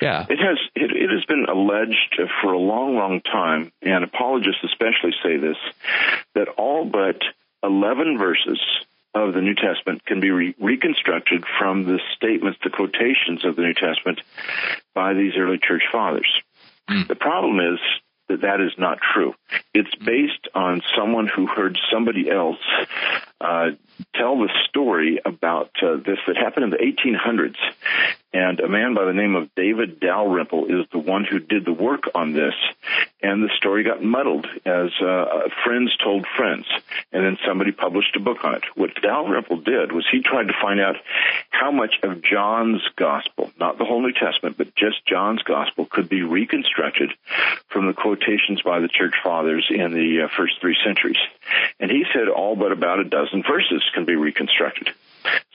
Yeah, 0.00 0.24
it 0.28 0.38
has 0.38 0.58
it, 0.74 0.90
it 0.90 1.10
has 1.10 1.24
been 1.26 1.44
alleged 1.48 2.20
for 2.40 2.52
a 2.52 2.58
long, 2.58 2.96
long 2.96 3.20
time, 3.20 3.72
and 3.82 4.04
apologists 4.04 4.64
especially 4.64 5.12
say 5.22 5.36
this 5.36 5.56
that 6.34 6.48
all 6.48 6.86
but 6.86 7.20
11 7.62 8.18
verses 8.18 8.58
of 9.14 9.34
the 9.34 9.42
New 9.42 9.54
Testament 9.54 10.04
can 10.06 10.20
be 10.20 10.30
re- 10.30 10.54
reconstructed 10.58 11.44
from 11.58 11.84
the 11.84 12.00
statements, 12.16 12.58
the 12.64 12.70
quotations 12.70 13.44
of 13.44 13.56
the 13.56 13.62
New 13.62 13.74
Testament 13.74 14.20
by 14.94 15.12
these 15.12 15.34
early 15.36 15.58
church 15.58 15.82
fathers. 15.92 16.40
Mm. 16.88 17.06
The 17.06 17.14
problem 17.14 17.60
is 17.60 17.78
that 18.28 18.40
that 18.40 18.60
is 18.60 18.72
not 18.78 18.98
true. 19.14 19.34
It's 19.74 19.94
based 19.96 20.48
on 20.54 20.80
someone 20.96 21.26
who 21.26 21.46
heard 21.46 21.78
somebody 21.92 22.30
else 22.30 22.58
uh, 23.42 23.70
tell 24.14 24.38
the 24.38 24.50
story 24.68 25.20
about 25.24 25.70
uh, 25.82 25.96
this 25.96 26.18
that 26.26 26.36
happened 26.36 26.64
in 26.64 26.70
the 26.70 26.78
1800s. 26.78 27.56
And 28.34 28.60
a 28.60 28.68
man 28.68 28.94
by 28.94 29.04
the 29.04 29.12
name 29.12 29.36
of 29.36 29.54
David 29.54 30.00
Dalrymple 30.00 30.66
is 30.66 30.86
the 30.90 30.98
one 30.98 31.24
who 31.24 31.38
did 31.38 31.66
the 31.66 31.72
work 31.72 32.04
on 32.14 32.32
this. 32.32 32.54
And 33.22 33.42
the 33.42 33.50
story 33.58 33.84
got 33.84 34.02
muddled 34.02 34.46
as 34.64 34.90
uh, 35.00 35.48
friends 35.64 35.94
told 36.02 36.26
friends. 36.36 36.66
And 37.12 37.24
then 37.24 37.36
somebody 37.46 37.72
published 37.72 38.16
a 38.16 38.20
book 38.20 38.44
on 38.44 38.54
it. 38.54 38.64
What 38.74 39.00
Dalrymple 39.02 39.58
did 39.58 39.92
was 39.92 40.06
he 40.10 40.22
tried 40.22 40.48
to 40.48 40.54
find 40.60 40.80
out 40.80 40.96
how 41.50 41.70
much 41.70 41.94
of 42.02 42.22
John's 42.22 42.82
gospel, 42.96 43.52
not 43.60 43.76
the 43.76 43.84
whole 43.84 44.00
New 44.00 44.12
Testament, 44.12 44.56
but 44.56 44.74
just 44.74 45.04
John's 45.06 45.42
gospel, 45.42 45.84
could 45.84 46.08
be 46.08 46.22
reconstructed 46.22 47.12
from 47.68 47.86
the 47.86 47.92
quotations 47.92 48.62
by 48.62 48.80
the 48.80 48.88
church 48.88 49.14
fathers 49.22 49.66
in 49.68 49.92
the 49.92 50.22
uh, 50.22 50.28
first 50.34 50.60
three 50.60 50.76
centuries. 50.82 51.20
And 51.78 51.90
he 51.90 52.04
said 52.14 52.28
all 52.28 52.56
but 52.56 52.72
about 52.72 52.98
a 52.98 53.04
dozen 53.04 53.42
verses 53.42 53.82
can 53.92 54.06
be 54.06 54.16
reconstructed. 54.16 54.90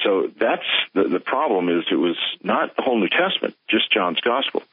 So 0.03 0.30
that's 0.39 0.65
the, 0.93 1.03
the 1.03 1.20
problem 1.20 1.70
is 1.70 1.86
it 1.91 1.95
was 1.95 2.18
not 2.43 2.76
the 2.76 2.82
whole 2.82 2.99
New 2.99 3.09
Testament, 3.09 3.55
just 3.70 3.91
John's 3.91 4.20
Gospel. 4.22 4.63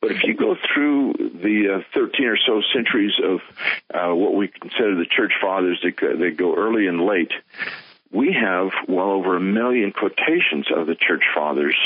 But 0.00 0.12
if 0.12 0.24
you 0.24 0.34
go 0.34 0.56
through 0.72 1.14
the 1.18 1.76
uh, 1.76 1.82
13 1.94 2.26
or 2.26 2.36
so 2.36 2.62
centuries 2.72 3.12
of 3.22 3.40
uh, 3.92 4.14
what 4.14 4.34
we 4.34 4.48
consider 4.48 4.94
the 4.96 5.06
church 5.06 5.32
fathers, 5.40 5.82
they, 5.82 6.14
they 6.14 6.30
go 6.30 6.54
early 6.54 6.86
and 6.86 7.00
late, 7.06 7.32
we 8.14 8.32
have 8.32 8.70
well 8.86 9.10
over 9.10 9.36
a 9.36 9.40
million 9.40 9.90
quotations 9.90 10.66
of 10.74 10.86
the 10.86 10.94
church 10.94 11.24
fathers 11.34 11.76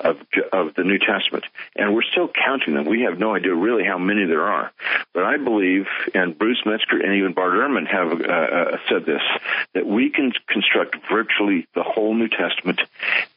of, 0.00 0.16
of 0.50 0.74
the 0.74 0.82
New 0.82 0.98
Testament, 0.98 1.44
and 1.76 1.94
we're 1.94 2.02
still 2.10 2.28
counting 2.28 2.74
them. 2.74 2.86
We 2.86 3.02
have 3.02 3.18
no 3.18 3.34
idea 3.34 3.54
really 3.54 3.84
how 3.84 3.98
many 3.98 4.24
there 4.24 4.48
are. 4.48 4.72
But 5.12 5.24
I 5.24 5.36
believe, 5.36 5.86
and 6.14 6.38
Bruce 6.38 6.62
Metzger 6.64 7.00
and 7.00 7.16
even 7.16 7.34
Bart 7.34 7.52
Ehrman 7.52 7.86
have 7.86 8.12
uh, 8.12 8.24
uh, 8.24 8.78
said 8.88 9.04
this, 9.04 9.20
that 9.74 9.86
we 9.86 10.08
can 10.08 10.32
construct 10.48 10.96
virtually 11.10 11.68
the 11.74 11.82
whole 11.82 12.14
New 12.14 12.28
Testament 12.28 12.80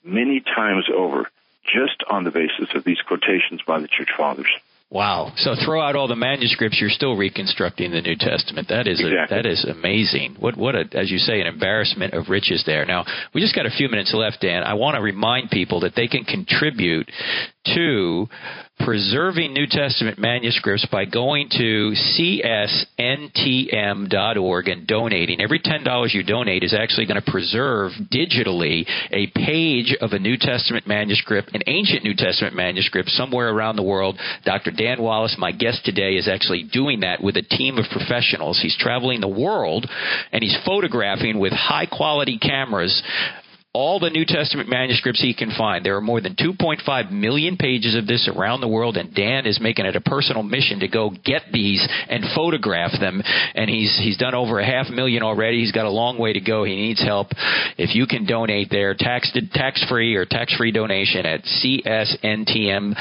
many 0.06 0.40
times 0.40 0.86
over 0.94 1.30
just 1.66 2.02
on 2.10 2.24
the 2.24 2.32
basis 2.32 2.74
of 2.74 2.86
these 2.86 3.02
quotations 3.02 3.62
by 3.68 3.82
the 3.82 3.90
church 3.90 4.10
fathers. 4.16 4.50
Wow! 4.90 5.34
So 5.36 5.54
throw 5.66 5.82
out 5.82 5.98
all 5.98 6.08
the 6.08 6.16
manuscripts, 6.16 6.80
you're 6.80 6.90
still 6.90 7.18
reconstructing 7.18 7.92
the 7.92 8.02
New 8.02 8.16
Testament. 8.16 8.70
That 8.70 8.88
is 8.88 9.02
exactly. 9.02 9.38
a, 9.38 9.44
that 9.44 9.46
is 9.46 9.66
amazing. 9.66 10.38
What 10.40 10.56
what 10.56 10.76
a, 10.76 10.86
as 10.94 11.12
you 11.12 11.18
say, 11.18 11.42
an 11.42 11.48
embarrassment 11.48 12.14
of 12.14 12.30
riches 12.30 12.64
there. 12.66 12.86
Now 12.86 13.04
we 13.34 13.42
just 13.42 13.54
got 13.54 13.66
a 13.66 13.70
few 13.70 13.90
minutes 13.90 14.14
left, 14.14 14.40
Dan. 14.40 14.64
I 14.64 14.76
want 14.76 14.96
to 14.96 15.02
remind 15.02 15.50
people 15.50 15.82
that 15.82 15.94
they 15.96 16.08
can 16.08 16.24
contribute 16.24 17.12
to 17.76 18.28
preserving 18.88 19.52
New 19.52 19.68
Testament 19.70 20.18
manuscripts 20.18 20.88
by 20.90 21.04
going 21.04 21.50
to 21.50 21.94
csntm.org 22.98 24.68
and 24.70 24.88
donating. 24.88 25.42
Every 25.42 25.60
$10 25.60 26.14
you 26.14 26.24
donate 26.24 26.64
is 26.64 26.74
actually 26.74 27.06
going 27.06 27.22
to 27.22 27.30
preserve 27.30 27.92
digitally 28.10 28.88
a 29.12 29.28
page 29.36 29.94
of 30.00 30.14
a 30.14 30.20
New 30.20 30.38
Testament 30.38 30.88
manuscript, 30.88 31.54
an 31.54 31.64
ancient 31.68 32.06
New 32.06 32.14
Testament 32.16 32.56
manuscript 32.56 33.10
somewhere 33.10 33.50
around 33.50 33.76
the 33.76 33.84
world. 33.84 34.18
Dr. 34.46 34.72
Dan 34.72 35.02
Wallace, 35.02 35.36
my 35.38 35.52
guest 35.52 35.84
today, 35.84 36.14
is 36.14 36.30
actually 36.30 36.64
doing 36.72 37.02
that 37.02 37.22
with 37.22 37.36
a 37.36 37.42
team 37.42 37.78
of 37.78 37.84
professionals. 37.92 38.58
He's 38.62 38.78
traveling 38.80 39.20
the 39.20 39.28
world 39.28 39.86
and 40.32 40.42
he's 40.42 40.58
photographing 40.66 41.40
with 41.40 41.52
high 41.52 41.88
quality 41.88 42.38
cameras 42.38 43.04
all 43.78 44.00
the 44.00 44.10
New 44.10 44.26
Testament 44.26 44.68
manuscripts 44.68 45.22
he 45.22 45.36
can 45.36 45.52
find. 45.56 45.86
There 45.86 45.96
are 45.98 46.02
more 46.02 46.20
than 46.20 46.34
2.5 46.34 47.12
million 47.12 47.58
pages 47.58 47.96
of 47.96 48.08
this 48.08 48.28
around 48.28 48.62
the 48.62 48.68
world, 48.68 48.98
and 48.98 49.14
Dan 49.14 49.46
is 49.46 49.60
making 49.62 49.86
it 49.86 49.96
a 49.96 50.02
personal 50.02 50.42
mission 50.42 50.80
to 50.80 50.88
go 50.88 51.12
get 51.24 51.44
these 51.54 51.88
and 52.10 52.24
photograph 52.34 52.94
them. 53.00 53.22
And 53.54 53.70
he's 53.70 53.96
he's 54.02 54.18
done 54.18 54.34
over 54.34 54.60
a 54.60 54.66
half 54.66 54.90
million 54.90 55.22
already. 55.22 55.60
He's 55.60 55.72
got 55.72 55.86
a 55.86 55.92
long 55.92 56.18
way 56.18 56.34
to 56.34 56.40
go. 56.40 56.64
He 56.64 56.76
needs 56.76 57.04
help. 57.04 57.28
If 57.78 57.94
you 57.94 58.08
can 58.08 58.26
donate 58.26 58.72
there, 58.72 58.96
tax 58.98 59.32
tax 59.54 59.86
free 59.88 60.16
or 60.16 60.26
tax 60.26 60.56
free 60.56 60.72
donation 60.72 61.28
at 61.28 61.44
csntm.org. 62.24 62.96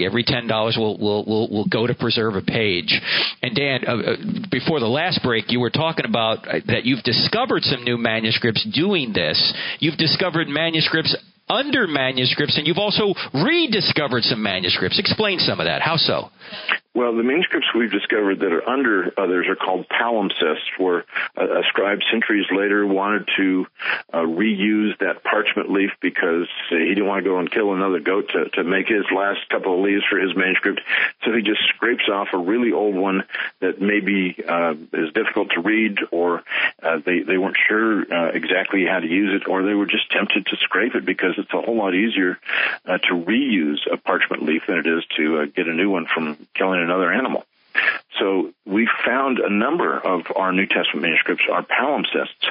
Every 0.00 0.24
ten 0.24 0.46
dollars 0.46 0.78
will 0.78 0.96
will 0.96 1.22
will 1.26 1.50
will 1.50 1.66
go 1.66 1.86
to 1.86 1.92
preserve 1.94 2.36
a 2.36 2.40
page. 2.40 2.98
And 3.42 3.54
Dan, 3.54 3.80
uh, 3.86 3.92
uh, 3.92 4.16
before 4.50 4.80
the 4.80 4.86
last 4.86 5.22
break, 5.22 5.52
you 5.52 5.60
were 5.60 5.68
talking 5.68 6.06
about 6.06 6.48
uh, 6.48 6.60
that 6.68 6.86
you've 6.86 7.04
discovered 7.04 7.62
some 7.64 7.84
new 7.84 7.98
manuscripts 7.98 8.66
doing 8.74 9.12
this. 9.12 9.52
You've 9.82 9.98
discovered 9.98 10.46
manuscripts 10.46 11.16
under 11.50 11.88
manuscripts, 11.88 12.56
and 12.56 12.68
you've 12.68 12.78
also 12.78 13.14
rediscovered 13.34 14.22
some 14.22 14.40
manuscripts. 14.40 14.96
Explain 15.00 15.40
some 15.40 15.58
of 15.58 15.66
that. 15.66 15.82
How 15.82 15.96
so? 15.96 16.30
Well, 16.94 17.16
the 17.16 17.22
manuscripts 17.22 17.68
we've 17.74 17.90
discovered 17.90 18.40
that 18.40 18.52
are 18.52 18.68
under 18.68 19.18
others 19.18 19.46
are 19.48 19.56
called 19.56 19.86
palimpsests, 19.88 20.76
where 20.76 21.06
a, 21.36 21.60
a 21.60 21.62
scribe 21.68 22.00
centuries 22.10 22.44
later 22.54 22.86
wanted 22.86 23.30
to 23.38 23.66
uh, 24.12 24.18
reuse 24.18 24.98
that 24.98 25.24
parchment 25.24 25.72
leaf 25.72 25.90
because 26.02 26.48
he 26.68 26.88
didn't 26.88 27.06
want 27.06 27.24
to 27.24 27.30
go 27.30 27.38
and 27.38 27.50
kill 27.50 27.72
another 27.72 28.00
goat 28.00 28.28
to, 28.34 28.50
to 28.50 28.64
make 28.64 28.88
his 28.88 29.06
last 29.14 29.40
couple 29.48 29.78
of 29.78 29.80
leaves 29.80 30.04
for 30.10 30.18
his 30.18 30.36
manuscript. 30.36 30.82
So 31.24 31.32
he 31.32 31.40
just 31.40 31.62
scrapes 31.74 32.10
off 32.12 32.28
a 32.34 32.38
really 32.38 32.72
old 32.72 32.94
one 32.94 33.24
that 33.60 33.80
maybe 33.80 34.36
uh, 34.46 34.74
is 34.92 35.14
difficult 35.14 35.52
to 35.52 35.62
read, 35.62 35.96
or 36.10 36.42
uh, 36.82 36.98
they 37.06 37.20
they 37.20 37.38
weren't 37.38 37.56
sure 37.68 38.02
uh, 38.02 38.32
exactly 38.34 38.84
how 38.84 39.00
to 39.00 39.08
use 39.08 39.40
it, 39.40 39.48
or 39.48 39.62
they 39.62 39.74
were 39.74 39.86
just 39.86 40.10
tempted 40.10 40.44
to 40.44 40.56
scrape 40.58 40.94
it 40.94 41.06
because 41.06 41.36
it's 41.38 41.54
a 41.54 41.60
whole 41.62 41.78
lot 41.78 41.94
easier 41.94 42.38
uh, 42.84 42.98
to 42.98 43.14
reuse 43.14 43.80
a 43.90 43.96
parchment 43.96 44.42
leaf 44.42 44.64
than 44.68 44.76
it 44.76 44.86
is 44.86 45.04
to 45.16 45.38
uh, 45.38 45.44
get 45.46 45.68
a 45.68 45.72
new 45.72 45.88
one 45.88 46.06
from 46.12 46.36
killing 46.54 46.81
another 46.82 47.12
animal. 47.12 47.44
So 48.18 48.52
we 48.66 48.88
found 49.04 49.38
a 49.38 49.50
number 49.50 49.98
of 49.98 50.26
our 50.36 50.52
New 50.52 50.66
Testament 50.66 51.02
manuscripts 51.02 51.44
are 51.50 51.64
palimpsests, 51.64 52.46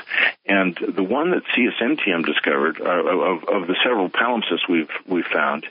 and 0.45 0.75
the 0.75 1.03
one 1.03 1.31
that 1.31 1.43
CSNTM 1.55 2.25
discovered 2.25 2.81
uh, 2.81 2.89
of, 2.89 3.43
of, 3.43 3.67
the 3.67 3.75
several 3.83 4.09
palimpsests 4.09 4.67
we've 4.67 4.89
we 5.05 5.23
found 5.23 5.65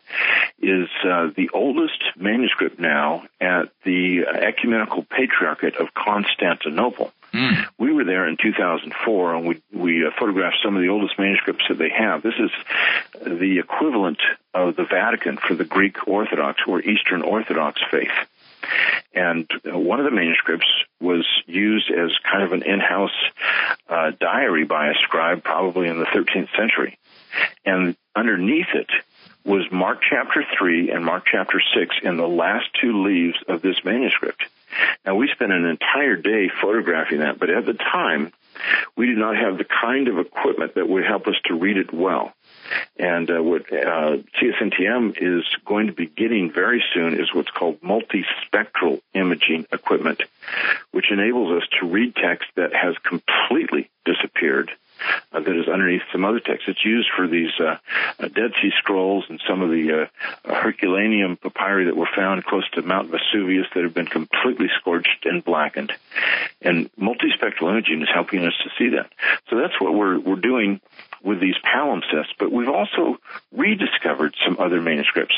is 0.61 0.89
uh, 1.05 1.29
the 1.37 1.51
oldest 1.53 2.03
manuscript 2.17 2.79
now 2.79 3.25
at 3.41 3.71
the 3.85 4.21
Ecumenical 4.27 5.03
Patriarchate 5.03 5.77
of 5.77 5.93
Constantinople. 5.93 7.13
Mm. 7.35 7.67
We 7.79 7.93
were 7.93 8.05
there 8.05 8.27
in 8.27 8.37
2004, 8.37 9.35
and 9.35 9.47
we 9.47 9.63
we 9.73 10.07
uh, 10.07 10.11
photographed 10.19 10.59
some 10.65 10.77
of 10.77 10.83
the 10.83 10.89
oldest 10.89 11.19
manuscripts 11.19 11.65
that 11.69 11.79
they 11.79 11.91
have. 11.91 12.23
This 12.23 12.39
is 12.39 12.51
the 13.25 13.59
equivalent 13.59 14.19
of 14.55 14.77
the 14.77 14.85
Vatican 14.85 15.37
for 15.37 15.55
the 15.55 15.65
Greek 15.65 16.09
Orthodox 16.09 16.63
or 16.67 16.81
Eastern 16.81 17.23
Orthodox 17.23 17.81
faith. 17.91 18.11
And 19.15 19.51
one 19.65 19.99
of 19.99 20.05
the 20.05 20.11
manuscripts 20.11 20.69
was 21.01 21.27
used 21.47 21.91
as 21.91 22.11
kind 22.31 22.45
of 22.45 22.53
an 22.53 22.63
in-house 22.63 23.17
uh, 23.89 24.13
diary 24.21 24.65
by 24.65 24.89
a 24.91 24.95
scribe, 25.03 25.43
probably 25.43 25.89
in 25.89 25.99
the 25.99 26.07
13th 26.07 26.55
century. 26.57 26.99
And 27.65 27.97
underneath 28.15 28.69
it 28.75 28.91
was 29.45 29.71
Mark 29.73 30.01
chapter 30.09 30.45
3 30.59 30.91
and 30.91 31.05
Mark 31.05 31.25
chapter 31.31 31.61
6 31.75 31.97
in 32.03 32.17
the 32.17 32.29
last 32.29 32.67
two 32.81 33.03
leaves 33.05 33.37
of 33.49 33.63
this 33.63 33.85
manuscript. 33.85 34.43
Now, 35.05 35.17
we 35.17 35.29
spent 35.29 35.53
an 35.53 35.65
entire 35.65 36.17
day 36.17 36.49
photographing 36.61 37.21
that, 37.21 37.39
but 37.39 37.51
at 37.51 37.67
the 37.67 37.75
time, 37.75 38.33
we 38.97 39.07
did 39.07 39.19
not 39.19 39.37
have 39.37 39.59
the 39.59 39.65
kind 39.65 40.09
of 40.09 40.19
equipment 40.19 40.75
that 40.75 40.89
would 40.89 41.05
help 41.05 41.27
us 41.27 41.37
to 41.47 41.55
read 41.55 41.77
it 41.77 41.93
well. 41.93 42.33
And 42.99 43.31
uh, 43.31 43.43
what 43.43 43.63
uh, 43.73 44.19
CSNTM 44.41 45.17
is 45.21 45.45
going 45.65 45.87
to 45.87 45.93
be 45.93 46.07
getting 46.07 46.53
very 46.53 46.83
soon 46.95 47.21
is 47.21 47.35
what's 47.35 47.51
called 47.51 47.81
multispectral 47.81 49.01
imaging 49.15 49.67
equipment, 49.73 50.23
which 50.91 51.11
enables 51.11 51.63
us 51.63 51.69
to 51.81 51.87
read 51.87 52.15
text 52.15 52.49
that 52.57 52.75
has 52.75 52.95
completely 52.99 53.91
disappeared 54.05 54.71
uh, 55.33 55.41
that 55.41 55.57
is 55.57 55.69
underneath 55.69 56.03
some 56.13 56.25
other 56.25 56.41
text. 56.41 56.69
It's 56.69 56.85
used 56.85 57.09
for 57.17 57.27
these 57.27 57.51
uh, 57.59 57.77
uh, 58.19 58.29
Dead 58.29 58.53
Sea 58.61 58.71
Scrolls 58.79 59.25
and 59.29 59.41
some 59.49 59.63
of 59.63 59.71
the 59.71 60.09
uh, 60.45 60.53
Herculaneum 60.53 61.37
papyri 61.37 61.87
that 61.87 61.97
were 61.97 62.09
found 62.15 62.45
close 62.45 62.69
to 62.73 62.83
Mount 62.83 63.11
Vesuvius 63.11 63.67
that 63.75 63.85
have 63.85 63.95
been 63.95 64.07
completely 64.07 64.69
scorched 64.79 65.25
and 65.25 65.45
blackened. 65.45 65.93
And 66.61 66.91
multispectral 66.97 67.71
imaging 67.71 68.03
is 68.03 68.09
helping 68.13 68.45
us 68.45 68.55
to 68.63 68.71
see 68.79 68.97
that. 68.97 69.13
So 69.49 69.57
that's 69.57 69.81
what 69.81 69.95
we're 69.95 70.19
we're 70.19 70.37
doing 70.37 70.81
with 71.23 71.41
these 71.41 71.57
palimpsests, 71.65 72.33
but 72.39 72.53
we've 72.53 72.69
also 72.69 73.19
rediscovered 73.53 74.35
some 74.45 74.57
other 74.59 74.81
manuscripts. 74.81 75.35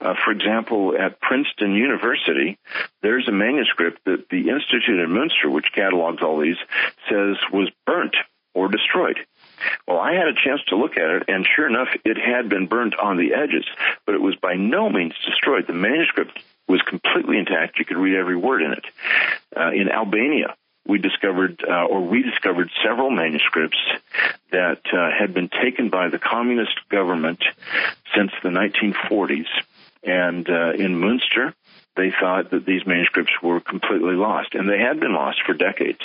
Uh, 0.00 0.14
for 0.24 0.32
example, 0.32 0.94
at 0.98 1.20
Princeton 1.20 1.74
University, 1.74 2.58
there's 3.02 3.28
a 3.28 3.32
manuscript 3.32 4.04
that 4.04 4.28
the 4.28 4.50
Institute 4.50 5.00
in 5.00 5.10
Munster, 5.10 5.50
which 5.50 5.72
catalogs 5.74 6.22
all 6.22 6.40
these, 6.40 6.58
says 7.08 7.36
was 7.52 7.70
burnt 7.86 8.14
or 8.54 8.68
destroyed. 8.68 9.18
Well, 9.86 9.98
I 9.98 10.12
had 10.12 10.28
a 10.28 10.34
chance 10.34 10.60
to 10.68 10.76
look 10.76 10.96
at 10.96 11.10
it, 11.10 11.24
and 11.28 11.46
sure 11.56 11.68
enough, 11.68 11.88
it 12.04 12.16
had 12.16 12.48
been 12.48 12.66
burnt 12.66 12.94
on 12.98 13.16
the 13.16 13.34
edges, 13.34 13.64
but 14.06 14.14
it 14.14 14.20
was 14.20 14.36
by 14.36 14.54
no 14.54 14.88
means 14.88 15.14
destroyed. 15.24 15.66
The 15.66 15.72
manuscript 15.72 16.38
was 16.68 16.80
completely 16.82 17.38
intact. 17.38 17.78
You 17.78 17.84
could 17.84 17.96
read 17.96 18.16
every 18.16 18.36
word 18.36 18.62
in 18.62 18.72
it. 18.72 18.84
Uh, 19.56 19.70
in 19.72 19.90
Albania, 19.90 20.54
we 20.86 20.98
discovered 20.98 21.64
uh, 21.66 21.84
or 21.84 22.08
rediscovered 22.08 22.70
several 22.82 23.10
manuscripts 23.10 23.78
that 24.50 24.80
uh, 24.92 25.10
had 25.18 25.32
been 25.32 25.48
taken 25.48 25.88
by 25.88 26.08
the 26.08 26.18
communist 26.18 26.78
government 26.90 27.42
since 28.14 28.30
the 28.42 28.50
1940s. 28.50 29.46
And 30.02 30.48
uh, 30.48 30.72
in 30.72 30.98
Munster, 30.98 31.54
they 31.96 32.10
thought 32.10 32.50
that 32.50 32.66
these 32.66 32.86
manuscripts 32.86 33.32
were 33.42 33.60
completely 33.60 34.14
lost, 34.14 34.54
and 34.54 34.68
they 34.68 34.78
had 34.78 34.98
been 34.98 35.14
lost 35.14 35.40
for 35.46 35.54
decades. 35.54 36.00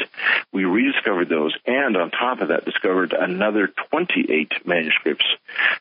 We 0.53 0.63
rediscovered 0.65 1.29
those, 1.29 1.53
and 1.65 1.97
on 1.97 2.11
top 2.11 2.41
of 2.41 2.49
that, 2.49 2.63
discovered 2.63 3.13
another 3.13 3.67
28 3.89 4.65
manuscripts 4.65 5.25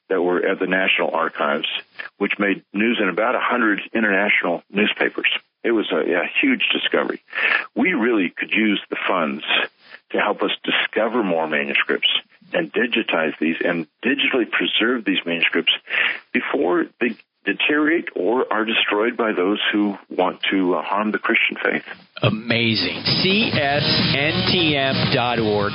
that 0.09 0.23
were 0.23 0.45
at 0.45 0.59
the 0.59 0.67
National 0.67 1.11
Archives, 1.11 1.69
which 2.17 2.39
made 2.39 2.65
news 2.73 2.99
in 3.01 3.09
about 3.09 3.35
100 3.35 3.81
international 3.93 4.63
newspapers. 4.71 5.29
It 5.65 5.73
was 5.73 5.91
a, 5.93 5.97
a 5.97 6.29
huge 6.41 6.69
discovery. 6.73 7.23
We 7.75 7.93
really 7.93 8.33
could 8.37 8.51
use 8.51 8.81
the 8.91 8.97
funds 9.07 9.45
to 10.11 10.19
help 10.19 10.43
us 10.43 10.53
discover 10.65 11.23
more 11.23 11.47
manuscripts 11.47 12.09
and 12.53 12.73
digitize 12.73 13.39
these 13.41 13.57
and 13.63 13.87
digitally 14.05 14.51
preserve 14.51 15.05
these 15.05 15.19
manuscripts 15.27 15.73
before 16.33 16.87
they 17.01 17.17
deteriorate 17.45 18.09
or 18.15 18.51
are 18.53 18.65
destroyed 18.65 19.17
by 19.17 19.33
those 19.33 19.61
who 19.73 19.97
want 20.11 20.41
to 20.51 20.75
uh, 20.75 20.83
harm 20.83 21.13
the 21.13 21.19
Christian 21.19 21.57
faith. 21.63 21.85
Amazing. 22.23 23.03
CSNTM.org. 23.25 23.53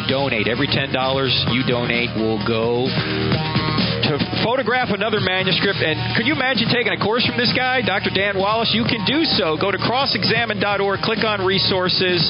Donate. 0.08 0.48
Every 0.48 0.68
$10 0.68 1.54
you 1.54 1.64
donate 1.68 2.16
will 2.16 2.46
go 2.46 3.63
to 4.10 4.20
photograph 4.44 4.92
another 4.92 5.24
manuscript. 5.24 5.80
And 5.80 5.96
could 6.16 6.28
you 6.28 6.36
imagine 6.36 6.68
taking 6.68 6.92
a 6.92 7.00
course 7.00 7.24
from 7.26 7.40
this 7.40 7.52
guy, 7.56 7.82
Dr. 7.82 8.12
Dan 8.12 8.36
Wallace? 8.36 8.76
You 8.76 8.84
can 8.84 9.04
do 9.08 9.24
so. 9.24 9.56
Go 9.56 9.72
to 9.72 9.80
crossexamine.org, 9.80 11.00
click 11.02 11.24
on 11.24 11.42
resources 11.46 12.28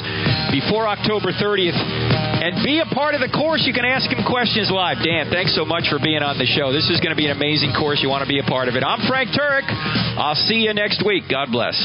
before 0.54 0.86
October 0.86 1.34
30th, 1.34 1.76
and 1.76 2.62
be 2.62 2.78
a 2.78 2.88
part 2.94 3.14
of 3.14 3.20
the 3.20 3.30
course. 3.30 3.66
You 3.66 3.74
can 3.74 3.84
ask 3.84 4.06
him 4.10 4.22
questions 4.22 4.70
live. 4.70 5.02
Dan, 5.02 5.30
thanks 5.30 5.54
so 5.54 5.64
much 5.64 5.90
for 5.90 5.98
being 5.98 6.22
on 6.22 6.38
the 6.38 6.46
show. 6.46 6.70
This 6.70 6.90
is 6.90 7.02
going 7.02 7.14
to 7.14 7.18
be 7.18 7.26
an 7.26 7.34
amazing 7.34 7.74
course. 7.74 8.00
You 8.02 8.08
want 8.08 8.22
to 8.22 8.30
be 8.30 8.38
a 8.38 8.46
part 8.46 8.68
of 8.70 8.74
it. 8.74 8.82
I'm 8.86 9.02
Frank 9.06 9.30
Turek. 9.34 9.66
I'll 9.66 10.38
see 10.46 10.66
you 10.66 10.74
next 10.74 11.02
week. 11.04 11.24
God 11.28 11.50
bless. 11.50 11.76